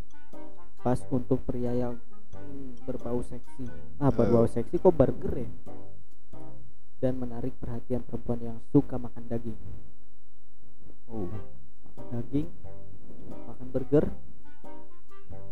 pas 0.82 0.98
untuk 1.10 1.42
pria 1.46 1.74
yang 1.74 1.94
berbau 2.86 3.22
seksi. 3.22 3.66
Ah 4.02 4.10
berbau 4.10 4.46
Eh. 4.46 4.50
seksi 4.50 4.78
kok 4.78 4.94
burger 4.94 5.46
ya? 5.46 5.50
Dan 6.98 7.22
menarik 7.22 7.54
perhatian 7.62 8.02
perempuan 8.02 8.42
yang 8.42 8.58
suka 8.74 8.98
makan 8.98 9.30
daging. 9.30 9.58
Oh. 11.06 11.30
Makan 11.94 12.04
daging 12.18 12.48
makan 13.46 13.66
burger 13.70 14.04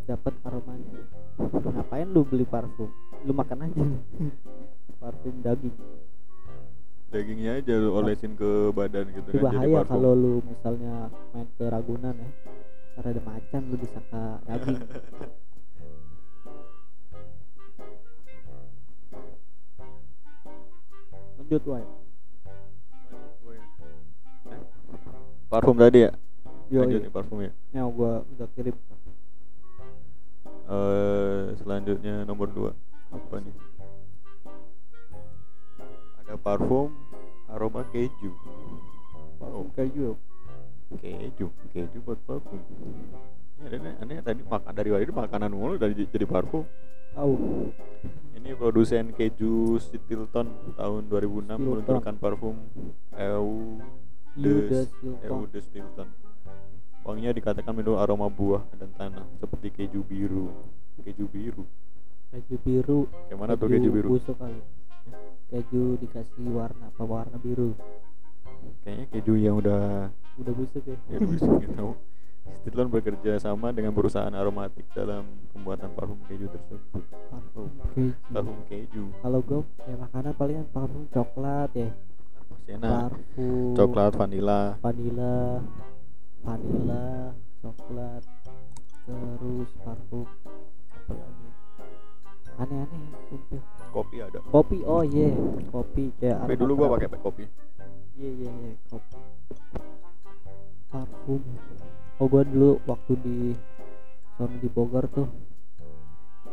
dapat 0.06 0.34
aromanya. 0.46 1.02
Ngapain 1.36 2.06
lu 2.06 2.22
beli 2.22 2.46
parfum? 2.46 2.90
Lu 3.26 3.34
makan 3.34 3.66
aja. 3.66 3.82
Parfum 5.02 5.34
daging. 5.44 5.76
Dagingnya 7.12 7.60
aja 7.60 7.74
lu 7.78 7.90
olesin 7.94 8.34
ke 8.38 8.72
badan 8.74 9.12
gitu 9.14 9.30
itu 9.30 9.38
kan 9.38 9.54
bahaya 9.54 9.84
kalau 9.86 10.14
lu 10.16 10.42
misalnya 10.46 11.10
main 11.34 11.46
ke 11.58 11.64
Ragunan 11.66 12.14
ya. 12.16 12.30
Karena 12.96 13.08
ada 13.12 13.22
macan 13.22 13.62
lu 13.68 13.76
disangka 13.76 14.40
daging. 14.46 14.78
Lanjut 21.36 21.62
wae 21.68 21.86
parfum 25.46 25.76
tadi 25.78 25.98
ya? 26.04 26.12
Yo 26.66 26.82
lanjut 26.82 27.00
nih 27.06 27.12
parfum 27.14 27.38
ya 27.38 27.52
yang 27.70 27.86
gua 27.94 28.26
udah 28.34 28.48
kirim 28.58 28.74
Eh 30.66 31.54
selanjutnya 31.62 32.26
nomor 32.26 32.50
2 32.50 32.74
apa 33.14 33.38
nih? 33.38 33.54
Ada 36.26 36.34
parfum 36.42 36.90
aroma 37.46 37.86
keju. 37.94 38.34
Parfum 39.38 39.62
Oh. 39.62 39.70
keju. 39.78 40.18
Keju 40.98 41.46
keju 41.70 41.98
buat 42.02 42.18
parfum. 42.26 42.58
Ya 43.62 43.78
aneh, 43.78 43.94
aneh 44.02 44.18
tadi 44.26 44.42
makan 44.42 44.72
dari 44.74 44.90
tadi 44.90 45.14
makanan 45.14 45.50
mulu 45.54 45.78
dari 45.78 45.94
jadi 45.94 46.26
parfum. 46.26 46.66
Tahu. 47.14 47.34
Ini 48.34 48.58
produsen 48.58 49.14
keju 49.14 49.78
Stilton 49.78 50.74
tahun 50.74 51.02
2006 51.06 51.46
Stilton. 51.46 51.62
meluncurkan 51.62 52.14
parfum 52.18 52.58
EU. 53.14 53.78
EU 54.36 55.46
The 55.46 55.60
Stilton 55.62 56.25
wanginya 57.06 57.30
dikatakan 57.30 57.70
mengandung 57.70 58.02
aroma 58.02 58.26
buah 58.26 58.66
dan 58.74 58.90
tanah 58.98 59.22
seperti 59.38 59.70
keju 59.70 60.02
biru. 60.02 60.50
Keju 61.06 61.30
biru? 61.30 61.62
Keju 62.34 62.56
biru. 62.66 63.00
Kayak 63.30 63.38
mana 63.38 63.54
tuh 63.54 63.70
keju 63.70 63.88
biru? 63.94 64.08
busuk 64.10 64.34
kali. 64.34 64.58
Keju 65.46 66.02
dikasih 66.02 66.50
warna 66.50 66.90
apa 66.90 67.02
warna 67.06 67.38
biru? 67.38 67.78
Kayaknya 68.82 69.06
keju 69.14 69.32
yang 69.38 69.54
udah 69.62 70.10
udah 70.42 70.52
busuk 70.58 70.82
ya? 70.82 70.98
Ya 71.14 71.18
bisa 71.22 71.46
gitu 71.62 71.94
Stilton 72.62 72.90
bekerja 72.90 73.38
sama 73.42 73.74
dengan 73.74 73.90
perusahaan 73.90 74.30
aromatik 74.30 74.86
dalam 74.94 75.26
pembuatan 75.54 75.90
parfum 75.94 76.18
keju 76.26 76.50
tersebut. 76.50 77.02
Parfum 77.30 77.70
keju. 77.94 78.14
Parfum 78.30 78.58
keju. 78.66 79.04
Kalau 79.22 79.40
gue 79.46 79.60
ya 79.86 79.94
makanan 79.94 80.32
palingan 80.34 80.66
parfum 80.74 81.06
coklat 81.14 81.70
ya. 81.74 81.90
Pasti 82.50 82.70
enak. 82.74 83.14
Parfum. 83.14 83.74
Coklat 83.78 84.12
vanilla 84.18 84.78
vanilla 84.82 85.62
vanilla 86.46 87.34
coklat 87.58 88.22
terus 89.02 89.70
parfum 89.82 90.26
apa 90.94 91.12
lagi? 91.18 91.48
Aneh-aneh 92.56 93.02
sumpah. 93.26 93.62
kopi 93.90 94.16
ada. 94.22 94.38
Kopi 94.54 94.78
oh 94.86 95.02
iya 95.02 95.34
kopi 95.74 96.14
kayak 96.22 96.46
tapi 96.46 96.54
aroma 96.54 96.62
dulu 96.62 96.72
gua 96.78 96.88
pakai 96.94 97.18
kopi. 97.18 97.44
Iya 98.14 98.30
iya 98.30 98.50
iya 98.62 98.72
kopi. 98.86 99.18
Parfum. 100.94 101.42
Oh 102.22 102.26
gua 102.30 102.42
dulu 102.46 102.78
waktu 102.86 103.12
di 103.26 103.38
sono 104.38 104.54
di 104.62 104.68
Bogor 104.70 105.10
tuh 105.10 105.26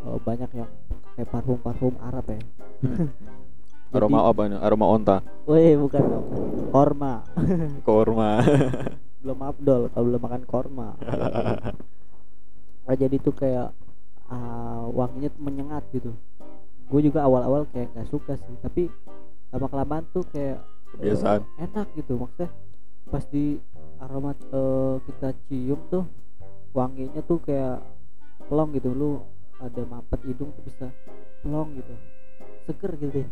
oh, 0.10 0.18
banyak 0.26 0.50
yang 0.58 0.70
kayak 1.14 1.30
parfum 1.30 1.62
parfum 1.62 1.94
Arab 2.02 2.34
ya. 2.34 2.42
Aroma 3.94 4.26
apa 4.26 4.50
nih 4.50 4.58
aroma 4.58 4.90
onta? 4.90 5.22
Wih 5.46 5.78
bukan 5.78 6.02
dong 6.02 6.26
korma. 6.74 7.22
Korma 7.86 8.42
belum 9.24 9.40
abdol 9.40 9.82
kalau 9.90 10.06
belum 10.12 10.22
makan 10.22 10.44
korma. 10.44 10.90
Nah, 12.84 12.96
jadi 13.00 13.16
tuh 13.18 13.32
kayak 13.32 13.72
ah, 14.28 14.84
wanginya 14.92 15.32
tuh 15.32 15.42
menyengat 15.42 15.84
gitu. 15.96 16.12
Gue 16.92 17.02
juga 17.02 17.24
awal-awal 17.24 17.64
kayak 17.72 17.96
nggak 17.96 18.12
suka 18.12 18.36
sih 18.36 18.56
tapi 18.60 18.92
lama 19.56 19.72
kelamaan 19.72 20.04
tuh 20.12 20.28
kayak 20.28 20.60
eh, 20.60 21.16
Kebiasaan. 21.16 21.42
enak 21.58 21.88
gitu 21.96 22.20
maksudnya. 22.20 22.52
Pas 23.08 23.24
di 23.32 23.56
aroma 24.04 24.36
eh, 24.36 24.96
kita 25.08 25.30
cium 25.48 25.80
tuh 25.88 26.04
wanginya 26.76 27.24
tuh 27.24 27.40
kayak 27.40 27.80
plong 28.52 28.76
gitu. 28.76 28.92
Lu 28.92 29.24
ada 29.64 29.82
mampet 29.88 30.20
hidung 30.28 30.52
tuh 30.52 30.64
bisa 30.68 30.92
plong 31.40 31.80
gitu. 31.80 31.96
Seger 32.68 32.92
gitu 33.00 33.24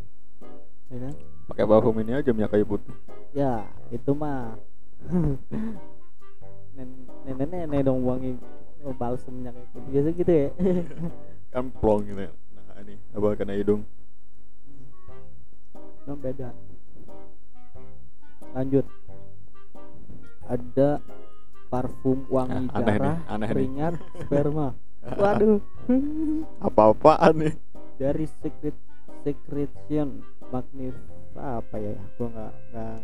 ya 0.91 0.97
kan? 1.07 1.15
Pakai 1.51 1.63
parfum 1.67 1.95
ini 1.99 2.15
aja 2.15 2.31
minyak 2.31 2.51
kayu 2.55 2.63
putih. 2.63 2.95
Ya 3.35 3.67
itu 3.91 4.11
mah 4.15 4.55
nenek 7.25 7.47
nenek 7.47 7.81
dong 7.83 8.01
wangi 8.01 8.37
balsemnya 8.95 9.51
kayak 9.51 9.67
gitu 9.67 9.79
biasa 9.87 10.09
gitu 10.15 10.31
ya. 10.31 10.47
Kan 11.53 11.65
plong 11.73 12.01
gitu 12.05 12.21
ya. 12.21 12.31
Nah 12.55 12.75
ini. 12.81 12.95
Apa 13.11 13.35
kena 13.35 13.53
hidung? 13.53 13.81
No 16.03 16.13
beda. 16.15 16.49
Lanjut. 18.51 18.85
Ada 20.43 20.99
parfum 21.69 22.27
wangi 22.27 22.67
Ah, 22.67 22.75
aneh 22.75 22.83
nih, 22.83 22.97
darah 22.99 23.17
aneh 23.29 23.47
nih. 23.47 23.53
keringat 23.53 23.93
sperma. 24.21 24.67
Waduh. 25.21 25.59
Apa-apaan 26.59 27.33
nih? 27.37 27.53
Dari 27.95 28.25
secret 28.41 28.75
secretion 29.21 30.19
magnif 30.49 30.97
apa 31.31 31.77
ya? 31.77 31.95
Gua 32.17 32.27
nggak 32.27 32.51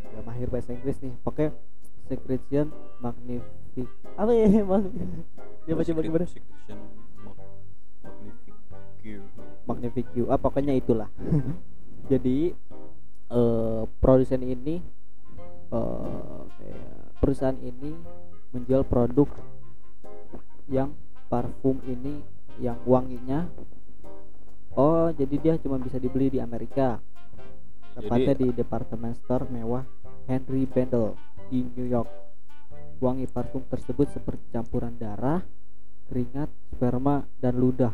nggak 0.04 0.24
mahir 0.26 0.48
bahasa 0.50 0.74
Inggris 0.74 0.98
nih. 1.00 1.14
Pakai 1.22 1.54
secretion 2.08 2.72
magnific. 3.04 3.88
Apa 4.16 4.32
ya? 4.34 4.48
Magnif 4.72 5.28
ya 5.68 5.74
baca 5.76 5.92
bagaimana? 5.92 6.26
secretion 6.26 6.80
mag- 7.22 7.44
magnific 8.00 8.56
Q 9.04 9.04
Magnific 9.68 10.06
Q 10.16 10.16
ah 10.32 10.40
pokoknya 10.40 10.74
itulah. 10.74 11.12
Jadi 12.12 12.56
eh, 13.28 13.84
produsen 14.00 14.42
ini 14.42 14.80
eh, 15.76 16.42
kayak 16.48 16.96
perusahaan 17.20 17.60
ini 17.60 17.92
menjual 18.56 18.88
produk 18.88 19.28
yang 20.72 20.96
parfum 21.28 21.84
ini 21.84 22.24
yang 22.64 22.80
wanginya. 22.88 23.52
Oh 24.78 25.10
jadi 25.10 25.36
dia 25.42 25.54
cuma 25.60 25.82
bisa 25.82 26.00
dibeli 26.00 26.32
di 26.32 26.40
Amerika. 26.40 27.02
Tepatnya 27.98 28.38
jadi 28.38 28.54
di 28.54 28.56
departemen 28.56 29.12
store 29.18 29.50
mewah 29.50 29.84
Henry 30.30 30.70
Bendel 30.70 31.18
di 31.48 31.64
New 31.64 31.88
York. 31.88 32.10
Wangi 32.98 33.30
parfum 33.30 33.62
tersebut 33.70 34.10
seperti 34.10 34.42
campuran 34.50 34.98
darah 34.98 35.42
keringat 36.10 36.50
sperma 36.74 37.24
dan 37.38 37.54
ludah. 37.60 37.94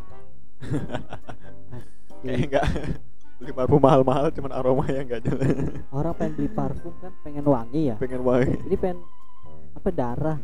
Kayak 2.24 2.39
enggak 2.47 2.66
beli 3.41 3.51
parfum 3.51 3.82
mahal-mahal 3.84 4.32
cuman 4.32 4.51
aroma 4.56 4.84
yang 4.88 5.06
enggak 5.10 5.28
jelas. 5.28 5.51
Orang 5.91 6.14
pengen 6.16 6.34
beli 6.39 6.49
parfum 6.49 6.93
kan 7.04 7.12
pengen 7.26 7.43
wangi 7.43 7.91
ya? 7.91 7.95
Pengen 7.99 8.22
wangi. 8.24 8.56
Ini 8.70 8.78
pengen 8.80 8.99
apa 9.76 9.89
darah 9.91 10.39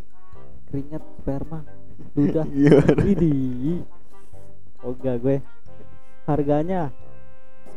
keringat 0.67 1.03
sperma 1.23 1.59
ludah. 2.15 2.45
Iya. 2.59 2.79
Widih. 2.99 3.83
Oh 4.83 4.91
enggak 4.91 5.15
gue. 5.23 5.37
Harganya 6.27 6.91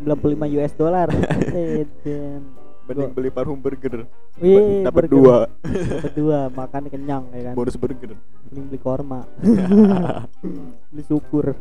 95 0.03 0.57
US 0.59 0.73
dollar. 0.75 1.09
mending 2.87 3.13
beli 3.15 3.31
parfum 3.31 3.59
burger. 3.59 4.07
Wih, 4.43 4.83
dapat 4.83 5.07
dua. 5.07 5.47
Dapat 5.63 6.13
dua 6.19 6.39
makan 6.51 6.83
kenyang 6.91 7.25
ya 7.31 7.41
kan? 7.51 7.55
Bonus 7.55 7.77
burger. 7.79 8.19
Mending 8.51 8.67
beli 8.69 8.81
korma. 8.83 9.21
Beli 10.91 11.03
syukur. 11.07 11.55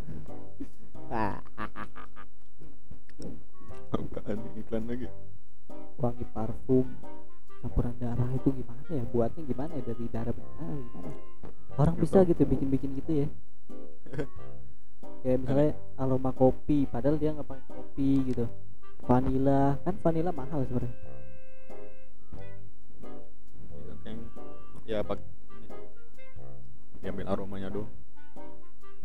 Ah, 1.11 1.43
apaan 3.91 4.39
iklan 4.57 4.83
lagi? 4.87 5.07
Wangi 6.01 6.25
parfum 6.31 6.87
campuran 7.61 7.93
darah 8.01 8.29
itu 8.33 8.49
gimana 8.49 8.81
ya? 8.89 9.03
Buatnya 9.11 9.41
gimana 9.45 9.71
ya? 9.77 9.83
Dari 9.85 10.05
darah 10.09 10.33
ah, 10.33 10.75
gimana? 10.79 11.11
Orang 11.77 11.95
bisa 12.01 12.23
tahu. 12.23 12.31
gitu 12.33 12.43
bikin-bikin 12.49 12.89
gitu 13.03 13.11
ya. 13.25 13.27
Kayak 15.21 15.37
misalnya 15.45 15.71
aroma 16.01 16.33
kopi 16.33 16.89
padahal 16.89 17.21
dia 17.21 17.29
nggak 17.29 17.45
pakai 17.45 17.65
kopi 17.69 18.11
gitu. 18.33 18.45
Vanilla 19.05 19.77
kan 19.85 19.95
vanilla 20.01 20.31
mahal 20.33 20.65
sebenarnya 20.65 21.10
Iya, 24.01 24.13
kayak 24.83 24.89
ya 24.89 24.99
pak. 25.05 25.17
Diambil 27.01 27.25
aromanya 27.27 27.69
doang 27.69 27.89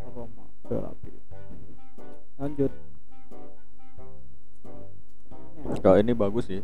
aroma. 0.01 0.45
Terapi 0.67 1.11
lanjut. 2.37 2.73
Kalau 5.81 5.97
ini 5.99 6.13
bagus 6.13 6.47
sih. 6.47 6.63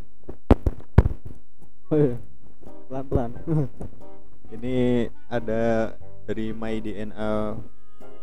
Pelan 1.92 3.04
pelan 3.08 3.30
ini 4.54 5.08
ada 5.28 5.92
dari 6.24 6.52
My 6.52 6.76
DNA 6.76 7.56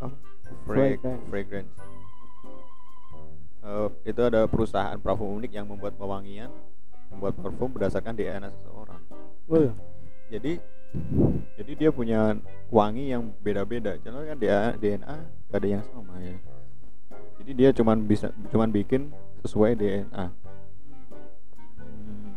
apa? 0.01 0.15
Frag- 0.65 1.01
Fragrance. 1.29 1.73
Eh, 3.59 3.87
itu 4.09 4.21
ada 4.21 4.45
perusahaan 4.49 4.97
parfum 4.97 5.37
unik 5.37 5.51
yang 5.53 5.65
membuat 5.69 5.93
pewangian 5.93 6.49
membuat 7.09 7.37
parfum 7.37 7.69
berdasarkan 7.69 8.13
DNA 8.13 8.49
seseorang. 8.49 9.01
Wih, 9.49 9.69
jadi 10.29 10.53
jadi 11.53 11.71
dia 11.75 11.89
punya 11.91 12.33
wangi 12.69 13.09
yang 13.09 13.29
beda-beda. 13.41 13.97
Jangan 13.99 14.25
kan 14.25 14.37
DNA 14.37 14.69
DNA 14.77 15.15
gak 15.49 15.59
ada 15.59 15.67
yang 15.69 15.83
sama 15.85 16.15
ya. 16.17 16.33
Jadi 17.39 17.51
dia 17.53 17.69
cuman 17.71 17.97
bisa 18.03 18.29
cuman 18.49 18.69
bikin 18.69 19.09
sesuai 19.41 19.73
DNA 19.73 20.25
Hmm, 21.79 22.35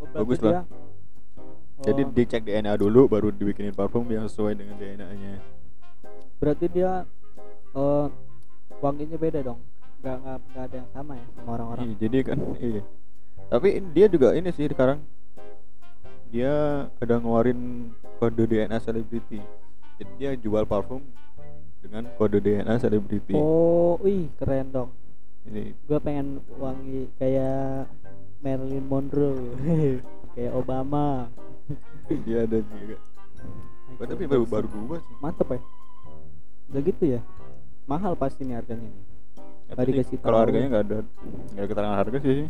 oh, 0.00 0.06
Bagus 0.14 0.38
lah. 0.40 0.64
dia- 0.64 0.68
jadi 1.82 2.02
oh, 2.02 2.10
dicek 2.10 2.42
DNA 2.42 2.72
dulu 2.78 3.10
baru 3.10 3.28
dibikinin 3.28 3.74
parfum 3.74 4.06
yang 4.06 4.24
sesuai 4.24 4.54
dengan 4.54 4.78
DNA-nya 4.78 5.42
berarti 6.38 6.66
dia 6.66 7.02
eh 7.72 8.06
wanginya 8.78 9.14
beda 9.14 9.40
dong? 9.42 9.58
Nggak 9.98 10.16
nggak 10.18 10.62
ada 10.62 10.76
yang 10.76 10.90
sama 10.90 11.12
ya 11.14 11.26
sama 11.34 11.50
orang-orang? 11.54 11.84
Iya, 11.86 11.94
jadi 12.02 12.18
kan 12.22 12.38
iya. 12.58 12.82
Tapi 13.46 13.68
dia 13.92 14.06
juga 14.06 14.34
ini 14.34 14.50
sih 14.50 14.66
sekarang 14.66 15.02
dia 16.32 16.54
ada 16.88 17.14
ngeluarin 17.20 17.92
kode 18.16 18.48
DNA 18.48 18.80
selebriti. 18.80 19.38
Jadi 20.00 20.12
dia 20.16 20.30
jual 20.34 20.64
parfum 20.64 21.04
dengan 21.84 22.08
kode 22.16 22.40
DNA 22.40 22.74
selebriti. 22.80 23.36
oh 23.36 23.98
wih 24.00 24.30
keren 24.40 24.72
dong 24.72 24.90
Ini 25.42 25.74
gue 25.74 25.98
pengen 25.98 26.38
wangi 26.56 27.10
kayak 27.18 27.90
Marilyn 28.40 28.86
Monroe 28.86 29.58
kayak 30.34 30.52
Obama 30.54 31.26
dia 32.24 32.46
ada 32.46 32.58
juga. 32.62 32.96
Oh, 34.00 34.06
tapi 34.08 34.24
baru 34.24 34.44
baru 34.48 34.66
dua 34.66 34.96
sih. 35.04 35.14
mantep 35.20 35.48
ya 35.52 35.60
udah 36.72 36.80
gitu 36.80 37.04
ya 37.04 37.20
mahal 37.84 38.16
pasti 38.16 38.48
nih 38.48 38.56
harganya 38.56 38.88
nih 38.88 39.04
Ya, 39.72 39.88
dikasih 39.88 40.20
kalau 40.20 40.36
harganya 40.40 40.66
nggak 40.68 40.84
ada 40.84 40.98
nggak 41.56 41.66
keterangan 41.72 41.96
harga 41.96 42.18
sih. 42.20 42.44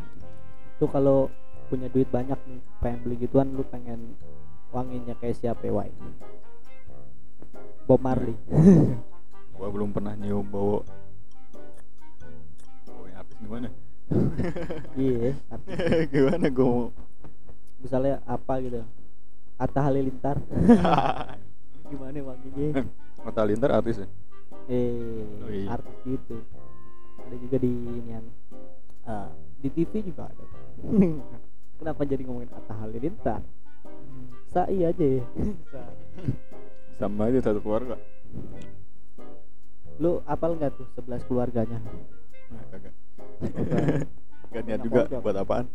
tuh 0.82 0.88
kalau 0.90 1.30
punya 1.72 1.88
duit 1.88 2.04
banyak 2.12 2.36
nih 2.36 2.60
pengen 2.84 3.00
beli 3.00 3.16
gituan 3.24 3.48
lu 3.56 3.64
pengen 3.64 4.12
wanginya 4.76 5.16
kayak 5.16 5.40
siapa 5.40 5.64
ya? 5.64 5.88
Bob 7.88 8.04
Marley. 8.04 8.36
Gua 9.56 9.72
belum 9.72 9.88
pernah 9.88 10.12
nyium 10.12 10.44
bau. 10.44 10.84
Bau 12.84 13.08
yang 13.08 13.24
habis 13.24 13.36
gimana? 13.40 13.68
iya 15.00 15.32
gimana 16.12 16.52
gua 16.52 16.66
mau? 16.68 16.86
Misalnya 17.80 18.20
apa 18.28 18.60
gitu? 18.60 18.84
Atta 19.56 19.80
Halilintar. 19.80 20.36
Gimana 21.88 22.20
wanginya? 22.20 22.84
Mata 23.24 23.48
Lintar 23.48 23.80
artis 23.80 24.04
ya? 24.04 24.08
eh 24.68 25.24
Oh, 25.40 25.48
iya. 25.48 25.72
artis 25.72 25.96
gitu. 26.04 26.36
Ada 27.16 27.36
juga 27.40 27.56
di 27.56 27.72
inian 27.72 28.24
eh, 29.08 29.30
di 29.64 29.68
TV 29.72 30.04
juga 30.04 30.28
ada 30.28 30.44
kenapa 31.82 32.06
jadi 32.06 32.22
ngomongin 32.22 32.54
Atta 32.54 32.78
Halilintar 32.78 33.42
Sai 34.46 34.84
aja 34.84 35.02
ya. 35.18 35.24
Sama 37.02 37.26
aja 37.26 37.42
satu 37.42 37.58
keluarga. 37.58 37.98
lu 39.98 40.22
apal 40.24 40.54
nggak 40.56 40.72
tuh 40.72 40.86
11 40.96 41.26
keluarganya 41.26 41.78
Nah, 42.48 42.62
kagak. 42.70 42.94
Gak 44.52 44.62
niat 44.68 44.80
juga 44.80 45.08
buat 45.18 45.34
apaan? 45.34 45.66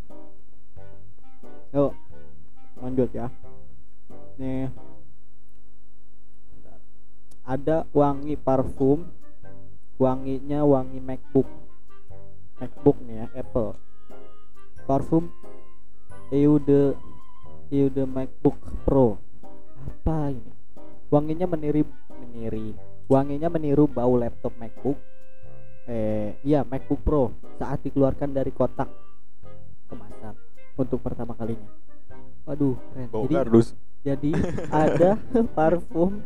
yuk 1.67 1.91
lanjut 2.77 3.09
ya 3.11 3.27
nih 4.37 4.71
ada 7.43 7.83
wangi 7.91 8.39
parfum 8.39 9.03
wanginya 9.97 10.63
wangi 10.63 11.03
MacBook 11.03 11.49
MacBook 12.57 12.97
nih 13.03 13.15
ya 13.19 13.25
Apple 13.35 13.75
parfum 14.85 15.27
Eude 16.27 16.99
Eude 17.71 18.03
MacBook 18.03 18.59
Pro. 18.83 19.15
Apa 19.87 20.35
ini? 20.35 20.51
Wanginya 21.07 21.47
meniri 21.47 21.87
meniri 22.19 22.75
wanginya 23.07 23.47
meniru 23.47 23.87
bau 23.87 24.19
laptop 24.19 24.51
MacBook. 24.59 24.99
Eh 25.87 26.35
iya 26.43 26.67
MacBook 26.67 26.99
Pro. 26.99 27.31
Saat 27.55 27.87
dikeluarkan 27.87 28.35
dari 28.35 28.51
kotak 28.51 28.91
kemasan 29.87 30.35
untuk 30.75 30.99
pertama 30.99 31.31
kalinya. 31.31 31.71
Waduh 32.43 32.75
keren. 32.91 33.07
Bau 33.07 33.23
jadi 33.23 33.35
kardus. 33.39 33.67
jadi 34.03 34.31
ada 34.83 35.15
parfum 35.55 36.19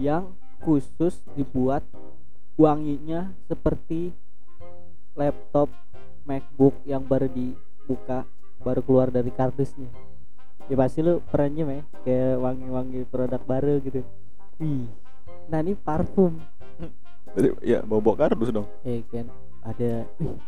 yang 0.00 0.32
khusus 0.64 1.20
dibuat 1.36 1.84
wanginya 2.56 3.36
seperti 3.44 4.16
laptop 5.12 5.68
MacBook 6.24 6.80
yang 6.88 7.04
baru 7.04 7.28
dibuka 7.28 8.24
baru 8.64 8.80
keluar 8.80 9.12
dari 9.12 9.28
kardusnya 9.28 9.92
ya 10.68 10.76
pasti 10.80 11.04
lu 11.04 11.20
pernah 11.28 11.48
nyium 11.52 11.70
ya 11.70 11.82
kayak 12.04 12.34
wangi-wangi 12.40 13.00
produk 13.08 13.42
baru 13.44 13.74
gitu. 13.84 14.00
Wih. 14.60 14.88
nah 15.50 15.60
ini 15.60 15.76
parfum. 15.76 16.40
Jadi 17.34 17.48
ya 17.60 17.84
bau 17.84 18.00
bau 18.00 18.16
kardus 18.16 18.48
dong. 18.48 18.64
eh 18.86 19.04
kan 19.12 19.28
ada 19.60 20.08
wih 20.16 20.38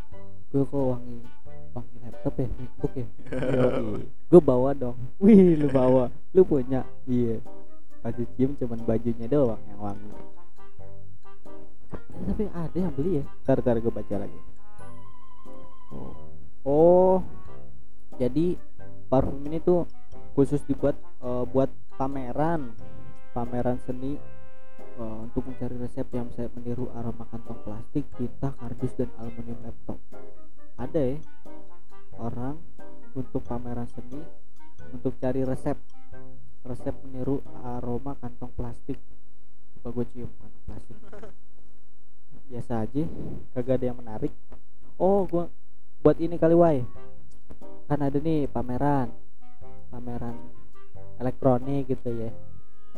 gue 0.55 0.63
kok 0.63 0.79
wangi 0.79 1.19
wangi 1.77 1.97
laptop 2.01 2.35
ya 2.41 2.49
MacBook 2.49 2.93
ya? 2.97 3.07
Gue 4.33 4.41
bawa 4.41 4.71
dong. 4.73 4.97
Wih 5.21 5.61
lu 5.61 5.69
bawa. 5.69 6.09
Lu 6.33 6.49
punya? 6.49 6.87
Iya. 7.05 7.43
Baju 8.01 8.23
cium 8.39 8.57
cuman 8.57 8.81
bajunya 8.87 9.27
doang 9.29 9.61
yang 9.69 9.81
wangi. 9.83 10.11
Tapi 12.17 12.45
ada 12.49 12.79
yang 12.79 12.93
beli 12.97 13.21
ya? 13.21 13.25
Ntar 13.45 13.61
ntar 13.61 13.77
gue 13.85 13.93
baca 13.93 14.17
lagi. 14.17 14.41
Oh. 15.93 16.13
oh 16.67 17.19
jadi 18.17 18.57
parfum 19.13 19.41
ini 19.47 19.61
tuh 19.61 19.85
khusus 20.33 20.61
dibuat 20.65 20.97
eh, 21.25 21.45
buat 21.49 21.69
pameran 21.97 22.77
pameran 23.37 23.77
seni 23.85 24.17
eh, 24.97 25.19
untuk 25.21 25.45
mencari 25.45 25.77
resep 25.77 26.09
yang 26.17 26.33
bisa 26.33 26.49
meniru 26.57 26.89
aroma 26.97 27.29
kantong 27.29 27.61
plastik, 27.65 28.05
tinta, 28.17 28.57
kardus 28.57 28.93
dan 28.97 29.13
aluminium 29.21 29.61
laptop. 29.61 30.01
Ada 30.81 31.01
ya 31.17 31.19
orang 32.17 32.57
untuk 33.13 33.45
pameran 33.45 33.89
seni 33.93 34.21
untuk 34.93 35.17
cari 35.21 35.45
resep 35.45 35.77
resep 36.65 36.95
meniru 37.05 37.45
aroma 37.61 38.17
kantong 38.19 38.53
plastik. 38.57 38.99
Coba 39.79 39.89
gue 39.93 40.05
cium 40.17 40.31
kantong 40.41 40.65
plastik. 40.65 40.97
Biasa 42.47 42.73
aja, 42.87 43.03
kagak 43.53 43.83
ada 43.83 43.87
yang 43.91 43.99
menarik. 43.99 44.33
Oh, 44.97 45.27
gua 45.27 45.51
buat 46.01 46.17
ini 46.23 46.39
kali 46.39 46.55
wai. 46.55 46.81
Kan 47.87 47.99
ada 48.03 48.19
nih 48.19 48.51
pameran. 48.51 49.09
Pameran 49.91 50.35
elektronik 51.17 51.89
gitu 51.89 52.13
ya 52.13 52.31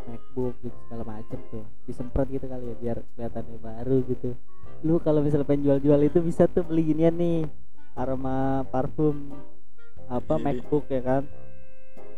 MacBook 0.09 0.57
gitu 0.65 0.77
segala 0.89 1.05
macem 1.05 1.39
tuh. 1.53 1.65
Disemprot 1.85 2.27
gitu 2.33 2.49
kali 2.49 2.73
ya 2.73 2.77
biar 2.81 2.97
kelihatannya 3.15 3.59
baru 3.61 3.97
gitu. 4.09 4.31
Lu 4.83 4.97
kalau 5.05 5.21
misalnya 5.21 5.45
pengen 5.45 5.69
jual-jual 5.69 6.01
itu 6.09 6.19
bisa 6.25 6.49
tuh 6.49 6.65
beli 6.65 6.89
ginian 6.89 7.13
nih 7.15 7.45
aroma 7.93 8.65
parfum 8.73 9.37
apa 10.09 10.41
Jadi- 10.41 10.45
MacBook 10.45 10.85
ya 10.89 11.03
kan? 11.05 11.23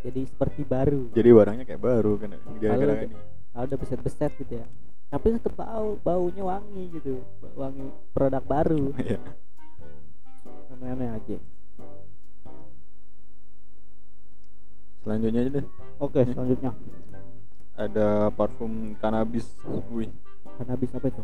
Jadi 0.01 0.21
seperti 0.25 0.61
baru. 0.65 1.13
Jadi 1.13 1.29
barangnya 1.29 1.65
kayak 1.69 1.83
baru 1.83 2.13
kan 2.17 2.29
gara-gara 2.57 3.05
ini. 3.05 3.17
kalau 3.53 3.65
udah 3.67 3.79
beset-beset 3.83 4.33
gitu 4.41 4.63
ya. 4.63 4.67
Tapi 5.11 5.27
tetap 5.37 5.59
bau 5.59 5.99
baunya 6.01 6.47
wangi 6.47 6.85
gitu. 6.95 7.21
Wangi 7.59 7.91
produk 8.15 8.41
baru. 8.47 8.95
Iya. 8.97 9.19
aneh-aneh 10.81 11.13
aja 11.13 11.37
selanjutnya 15.03 15.41
aja 15.45 15.51
deh. 15.61 15.67
Oke 16.01 16.21
selanjutnya. 16.29 16.73
Ada 17.77 18.29
parfum 18.35 18.97
cannabis 19.01 19.47
wih. 19.93 20.11
Kanabis 20.61 20.93
apa 20.93 21.09
itu? 21.09 21.23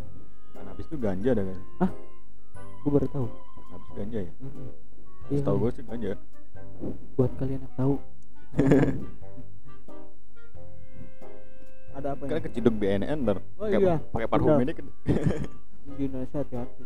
Cannabis 0.57 0.87
itu 0.89 0.97
ganja 0.97 1.31
ada 1.37 1.43
kan 1.45 1.91
gue 2.87 2.91
baru 2.95 3.09
tahu. 3.11 3.27
Cannabis 3.67 3.91
ganja 3.99 4.19
ya? 4.23 4.33
Iya, 5.27 5.41
tahu 5.43 5.57
gue 5.59 5.71
sih 5.75 5.83
ganja. 5.83 6.15
Buat 7.19 7.33
kalian 7.43 7.61
yang 7.67 7.75
tahu. 7.75 7.95
Ada 11.97 12.13
apa 12.13 12.29
kan 12.29 12.37
ya? 12.37 12.45
keciduk 12.45 12.77
BNN 12.77 13.25
ntar 13.25 13.41
Oh 13.57 13.65
pakai 13.65 13.81
iya, 13.81 13.97
pakai 14.13 14.29
parfum 14.29 14.61
ini 14.61 14.73
kan. 14.77 14.85
Di 15.97 16.03
Indonesia 16.05 16.45
hati-hati. 16.45 16.85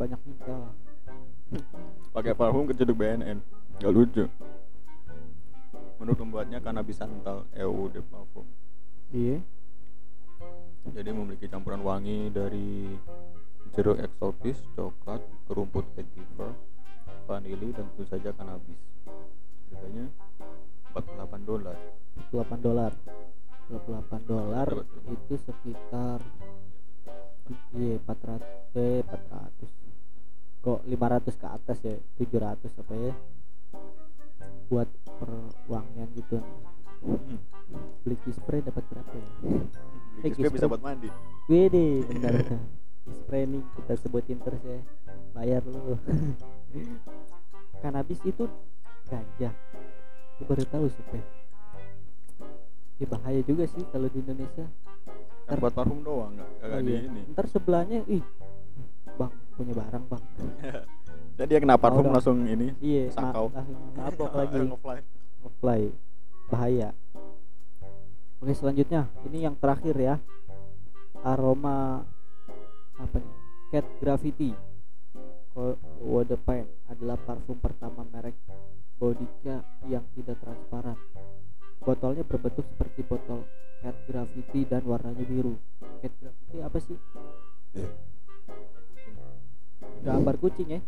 Banyak 0.00 0.20
nikel 0.24 0.72
pakai 2.12 2.32
parfum 2.36 2.64
keciduk 2.68 2.96
BNN 2.98 3.38
nggak 3.80 3.92
lucu 3.94 4.24
menurut 5.98 6.18
pembuatnya 6.18 6.58
cannabis 6.62 6.98
santal 6.98 7.44
EU 7.54 7.90
de 7.90 8.00
parfum 8.02 8.46
iya. 9.12 9.42
Jadi 10.88 11.10
memiliki 11.12 11.50
campuran 11.52 11.84
wangi 11.84 12.32
dari 12.32 12.96
jeruk 13.76 14.00
eksotis, 14.00 14.56
coklat, 14.72 15.20
rumput 15.52 15.84
vetiver, 15.92 16.56
vanili 17.28 17.76
dan 17.76 17.84
tentu 17.92 18.08
saja 18.08 18.32
cannabis. 18.32 18.78
Harganya 19.68 20.08
48 20.96 21.44
dolar. 21.44 21.76
28 22.32 22.64
dolar. 22.64 22.92
28 23.68 24.24
dolar 24.24 24.68
itu 25.12 25.34
sekitar 25.44 26.24
iya 27.76 28.00
400 28.00 28.80
eh 28.80 29.04
400 29.04 30.64
kok 30.64 30.80
500 30.88 31.36
ke 31.36 31.46
atas 31.48 31.78
ya? 31.84 31.96
700 32.16 32.80
apa 32.80 32.94
ya 32.96 33.12
buat 34.66 34.88
perwangian 35.18 36.08
gitu 36.14 36.38
Hmm. 36.98 37.38
beli 38.02 38.18
key 38.22 38.32
spray 38.32 38.58
dapat 38.58 38.82
berapa 38.84 39.12
ya 39.12 39.28
Eh, 40.18 40.34
Kispe 40.34 40.50
bisa 40.50 40.66
buat 40.66 40.82
mandi. 40.82 41.06
Wede, 41.46 42.02
benar 42.02 42.42
tuh. 42.42 42.58
Key 43.06 43.14
spray 43.14 43.46
nih 43.46 43.62
kita 43.78 43.94
sebutin 43.94 44.42
terus 44.42 44.58
ya. 44.60 44.82
Bayar 45.30 45.62
lu. 45.62 45.94
Kanabis 47.78 48.18
itu 48.24 48.50
ganja. 49.06 49.54
Gue 50.34 50.44
baru 50.44 50.64
tahu 50.66 50.86
sih, 50.90 51.22
Ya 52.98 53.06
bahaya 53.06 53.38
juga 53.46 53.62
sih 53.64 53.86
kalau 53.88 54.10
di 54.10 54.18
Indonesia. 54.18 54.66
Kan 55.46 55.54
Ntar- 55.54 55.62
buat 55.62 55.72
parfum 55.72 56.02
doang, 56.02 56.34
nggak 56.34 56.50
Oh 56.66 56.82
di 56.82 56.90
iya. 56.90 57.06
ini. 57.06 57.20
Ntar 57.30 57.46
sebelahnya, 57.46 58.02
ih, 58.10 58.24
bang 59.14 59.32
punya 59.54 59.72
barang 59.72 60.04
bang. 60.04 60.24
Jadi 61.38 61.48
dia 61.48 61.60
kena 61.62 61.78
parfum 61.78 62.10
langsung 62.10 62.42
ini. 62.42 62.74
Iya, 62.78 63.08
ma- 63.08 63.14
Sakau. 63.14 63.46
mabok 63.94 64.32
lagi. 64.42 64.58
Ngefly. 64.58 64.98
Offline, 65.38 65.92
bahaya. 66.50 66.88
Oke 68.38 68.52
selanjutnya, 68.52 69.06
ini 69.22 69.46
yang 69.46 69.54
terakhir 69.54 69.94
ya. 69.94 70.14
Aroma 71.20 72.02
apa 72.94 73.16
nih? 73.16 73.34
Cat 73.70 73.86
Graffiti. 73.98 74.50
Water 75.98 76.38
Paint 76.38 76.70
adalah 76.86 77.18
parfum 77.18 77.58
pertama 77.58 78.06
merek 78.06 78.34
Bodyca 78.94 79.58
yang 79.86 80.06
tidak 80.12 80.38
transparan. 80.38 80.94
Botolnya 81.78 82.22
berbentuk 82.22 82.62
seperti 82.64 83.02
botol 83.02 83.42
Cat 83.78 83.94
Graffiti 84.06 84.62
dan 84.64 84.82
warnanya 84.82 85.22
biru. 85.22 85.54
Cat 85.98 86.14
Graffiti 86.16 86.58
apa 86.58 86.78
sih? 86.78 86.98
Gambar 90.00 90.34
kucing 90.38 90.68
ya. 90.68 90.80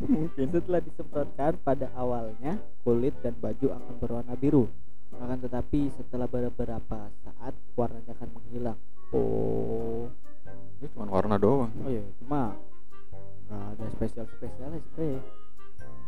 Mungkin. 0.00 0.46
Setelah 0.48 0.80
disemprotkan 0.80 1.52
pada 1.60 1.90
awalnya, 1.92 2.56
kulit 2.82 3.14
dan 3.20 3.34
baju 3.36 3.66
akan 3.72 3.94
berwarna 3.98 4.34
biru. 4.34 4.64
Akan 5.12 5.38
tetapi 5.38 5.92
setelah 5.92 6.24
beberapa 6.24 6.98
saat 7.20 7.54
warnanya 7.74 8.12
akan 8.14 8.28
menghilang. 8.32 8.78
Oh, 9.12 10.08
Ini 10.80 10.88
cuma 10.90 11.04
warna 11.06 11.36
doang. 11.36 11.68
oh 11.78 11.90
ya 11.90 12.02
cuma 12.18 12.56
nggak 13.46 13.64
ada 13.76 13.84
spesial 13.92 14.26
spesialnya 14.30 14.80
spray. 14.88 15.20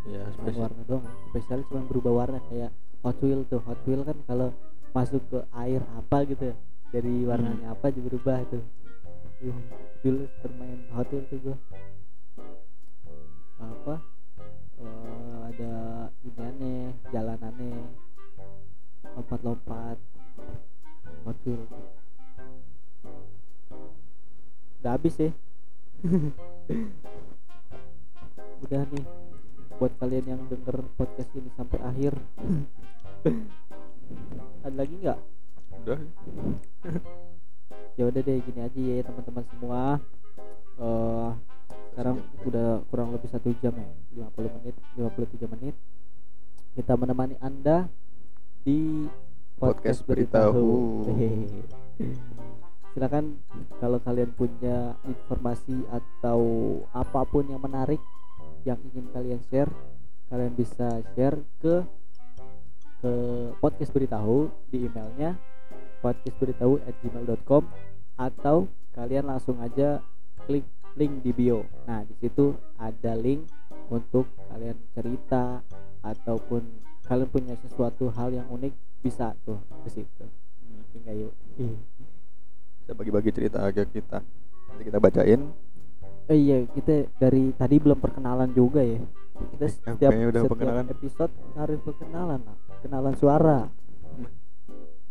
Ya, 0.09 0.25
Cuma 0.25 0.49
spesial. 0.49 0.63
warna 0.65 0.83
doang. 0.85 1.05
Spesial 1.29 1.61
cuma 1.69 1.81
berubah 1.85 2.13
warna 2.17 2.39
kayak 2.49 2.73
Hot 3.03 3.19
Wheel 3.21 3.45
tuh. 3.45 3.61
Hot 3.63 3.81
Wheel 3.85 4.03
kan 4.03 4.17
kalau 4.25 4.49
masuk 4.91 5.21
ke 5.29 5.39
air 5.53 5.85
apa 5.95 6.25
gitu 6.25 6.57
dari 6.89 7.15
warnanya 7.23 7.71
apa 7.71 7.93
jadi 7.93 8.03
berubah 8.03 8.41
tuh. 8.49 8.65
Dulu 10.01 10.25
bermain 10.41 10.81
Hot 10.97 11.09
Wheel 11.13 11.25
tuh 11.29 11.39
gua. 11.45 11.57
Apa? 13.61 13.95
eh, 14.81 15.39
ada 15.55 15.75
iniannya, 16.27 16.93
jalanannya, 17.15 17.79
lompat-lompat, 19.15 19.99
Wheel. 21.25 21.63
Udah 24.81 24.93
habis 24.93 25.17
ya. 25.17 25.31
Udah 28.65 28.81
nih 28.89 29.05
buat 29.81 29.93
kalian 30.01 30.27
yang 30.37 30.43
denger 30.49 30.85
podcast 30.97 31.31
ini 31.37 31.49
sampai 31.57 31.81
akhir. 31.81 32.13
Ada 34.65 34.77
lagi 34.77 34.95
nggak? 35.01 35.21
Udah. 35.85 36.01
Ya 37.95 38.11
udah 38.11 38.27
deh 38.27 38.43
gini 38.43 38.59
aja 38.59 38.75
ya 38.75 39.07
teman-teman 39.07 39.47
semua. 39.55 40.03
eh 40.83 41.31
sekarang 41.95 42.19
udah 42.43 42.83
kurang 42.91 43.15
lebih 43.15 43.31
satu 43.31 43.55
jam 43.63 43.71
ya 44.19 44.27
50 44.35 44.57
menit 44.59 44.75
53 44.99 45.55
menit 45.55 45.75
kita 46.75 46.99
menemani 46.99 47.39
anda 47.39 47.87
di 48.67 49.07
Podcast 49.55 50.03
Beritahu. 50.03 51.07
Hehehe. 51.07 51.63
silakan 52.95 53.43
kalau 53.83 53.99
kalian 53.99 54.31
punya 54.39 54.95
informasi 55.03 55.83
atau 55.91 56.43
apa 56.95 57.27
pun 57.27 57.43
yang 57.43 57.59
menarik 57.59 57.99
yang 58.63 58.79
ingin 58.91 59.11
kalian 59.11 59.43
share 59.51 59.71
kalian 60.31 60.55
bisa 60.55 61.03
share 61.15 61.43
ke 61.59 61.83
ke 63.03 63.13
podcast 63.59 63.91
beritahu 63.91 64.47
di 64.71 64.87
emailnya 64.87 65.35
podcastberitahu 66.07 66.79
at 66.87 66.95
gmail.com 67.03 67.67
atau 68.15 68.71
kalian 68.95 69.27
langsung 69.27 69.59
aja 69.59 69.99
klik 70.47 70.63
link 70.95 71.21
di 71.21 71.31
bio 71.31 71.67
nah 71.85 72.01
di 72.01 72.15
situ 72.17 72.51
ada 72.77 73.13
link 73.15 73.45
untuk 73.87 74.25
kalian 74.47 74.77
cerita 74.91 75.61
ataupun 76.01 76.63
kalian 77.03 77.29
punya 77.29 77.55
sesuatu 77.59 78.09
hal 78.11 78.33
yang 78.33 78.49
unik 78.49 78.73
bisa 79.01 79.37
tuh 79.43 79.59
ke 79.83 79.91
situ 79.91 80.25
tinggal 80.91 81.29
yuk 81.29 81.35
Ih. 81.57 81.75
Kita 82.81 82.93
bagi-bagi 82.93 83.31
cerita 83.31 83.63
aja 83.63 83.81
kita. 83.83 84.19
Nanti 84.21 84.83
kita 84.83 84.99
bacain. 84.99 85.41
Eh 86.27 86.37
iya 86.37 86.67
kita 86.67 87.07
dari 87.15 87.49
tadi 87.51 87.79
belum 87.79 87.97
perkenalan 87.97 88.51
juga 88.51 88.81
ya 88.81 88.99
kita 89.51 89.65
Eh, 89.65 89.71
setiap, 89.71 90.11
setiap 90.11 90.47
perkenalan. 90.47 90.85
episode 90.89 91.33
harus 91.55 91.79
perkenalan 91.81 92.41
Nak. 92.41 92.59
kenalan 92.81 93.15
suara 93.15 93.59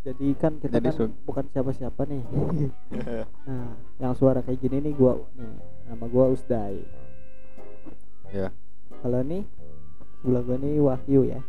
jadi 0.03 0.27
kan 0.35 0.59
kita 0.59 0.83
Jadi 0.83 0.87
kan 0.91 1.09
bukan 1.23 1.45
siapa-siapa 1.51 2.01
nih 2.07 2.21
nah 3.47 3.71
yang 4.03 4.13
suara 4.13 4.43
kayak 4.43 4.59
gini 4.59 4.83
nih 4.83 4.93
gua 4.99 5.15
nih 5.39 5.51
nama 5.87 6.05
gua 6.11 6.31
Usdai 6.31 6.83
ya. 8.35 8.51
kalau 8.99 9.23
nih 9.23 9.47
sebelah 10.19 10.41
gua 10.43 10.57
nih 10.59 10.73
Wahyu 10.83 11.21
ya 11.27 11.39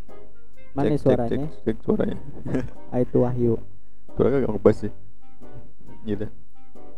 mana 0.74 0.94
Cek, 0.94 0.98
cek, 0.98 1.02
suaranya 1.02 1.48
Cek, 1.50 1.62
cek 1.66 1.76
suaranya. 1.82 2.18
ah 2.94 2.98
itu 3.02 3.18
Wahyu 3.22 3.54
Suaranya 4.14 4.46
gak 4.46 4.52
ngebas 4.54 4.76
sih. 4.78 4.92
Gitu. 6.06 6.26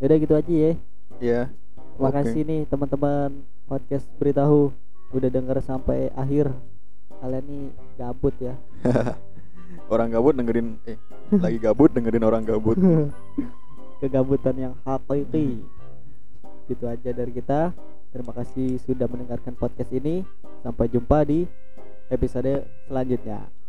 Yaudah 0.04 0.16
gitu 0.20 0.34
aja 0.36 0.52
ya. 0.52 0.72
ya 1.16 1.40
Makasih 1.96 2.44
nih 2.44 2.60
teman-teman 2.68 3.40
podcast 3.64 4.04
beritahu 4.20 4.68
udah 5.16 5.32
denger 5.32 5.56
sampai 5.64 6.12
akhir. 6.12 6.52
Kalian 7.16 7.44
nih 7.48 7.64
gabut 7.96 8.36
ya. 8.36 8.52
orang 9.90 10.08
gabut 10.10 10.34
dengerin 10.34 10.78
eh 10.86 10.98
lagi 11.34 11.58
gabut 11.58 11.90
dengerin 11.90 12.24
orang 12.26 12.42
gabut 12.42 12.78
Kegabutan 13.96 14.56
yang 14.60 14.74
hakiki. 14.84 15.64
Gitu 16.68 16.84
aja 16.84 17.10
dari 17.16 17.32
kita. 17.32 17.72
Terima 18.12 18.32
kasih 18.36 18.76
sudah 18.84 19.08
mendengarkan 19.08 19.56
podcast 19.56 19.88
ini. 19.88 20.20
Sampai 20.60 20.92
jumpa 20.92 21.24
di 21.24 21.48
episode 22.12 22.68
selanjutnya. 22.88 23.65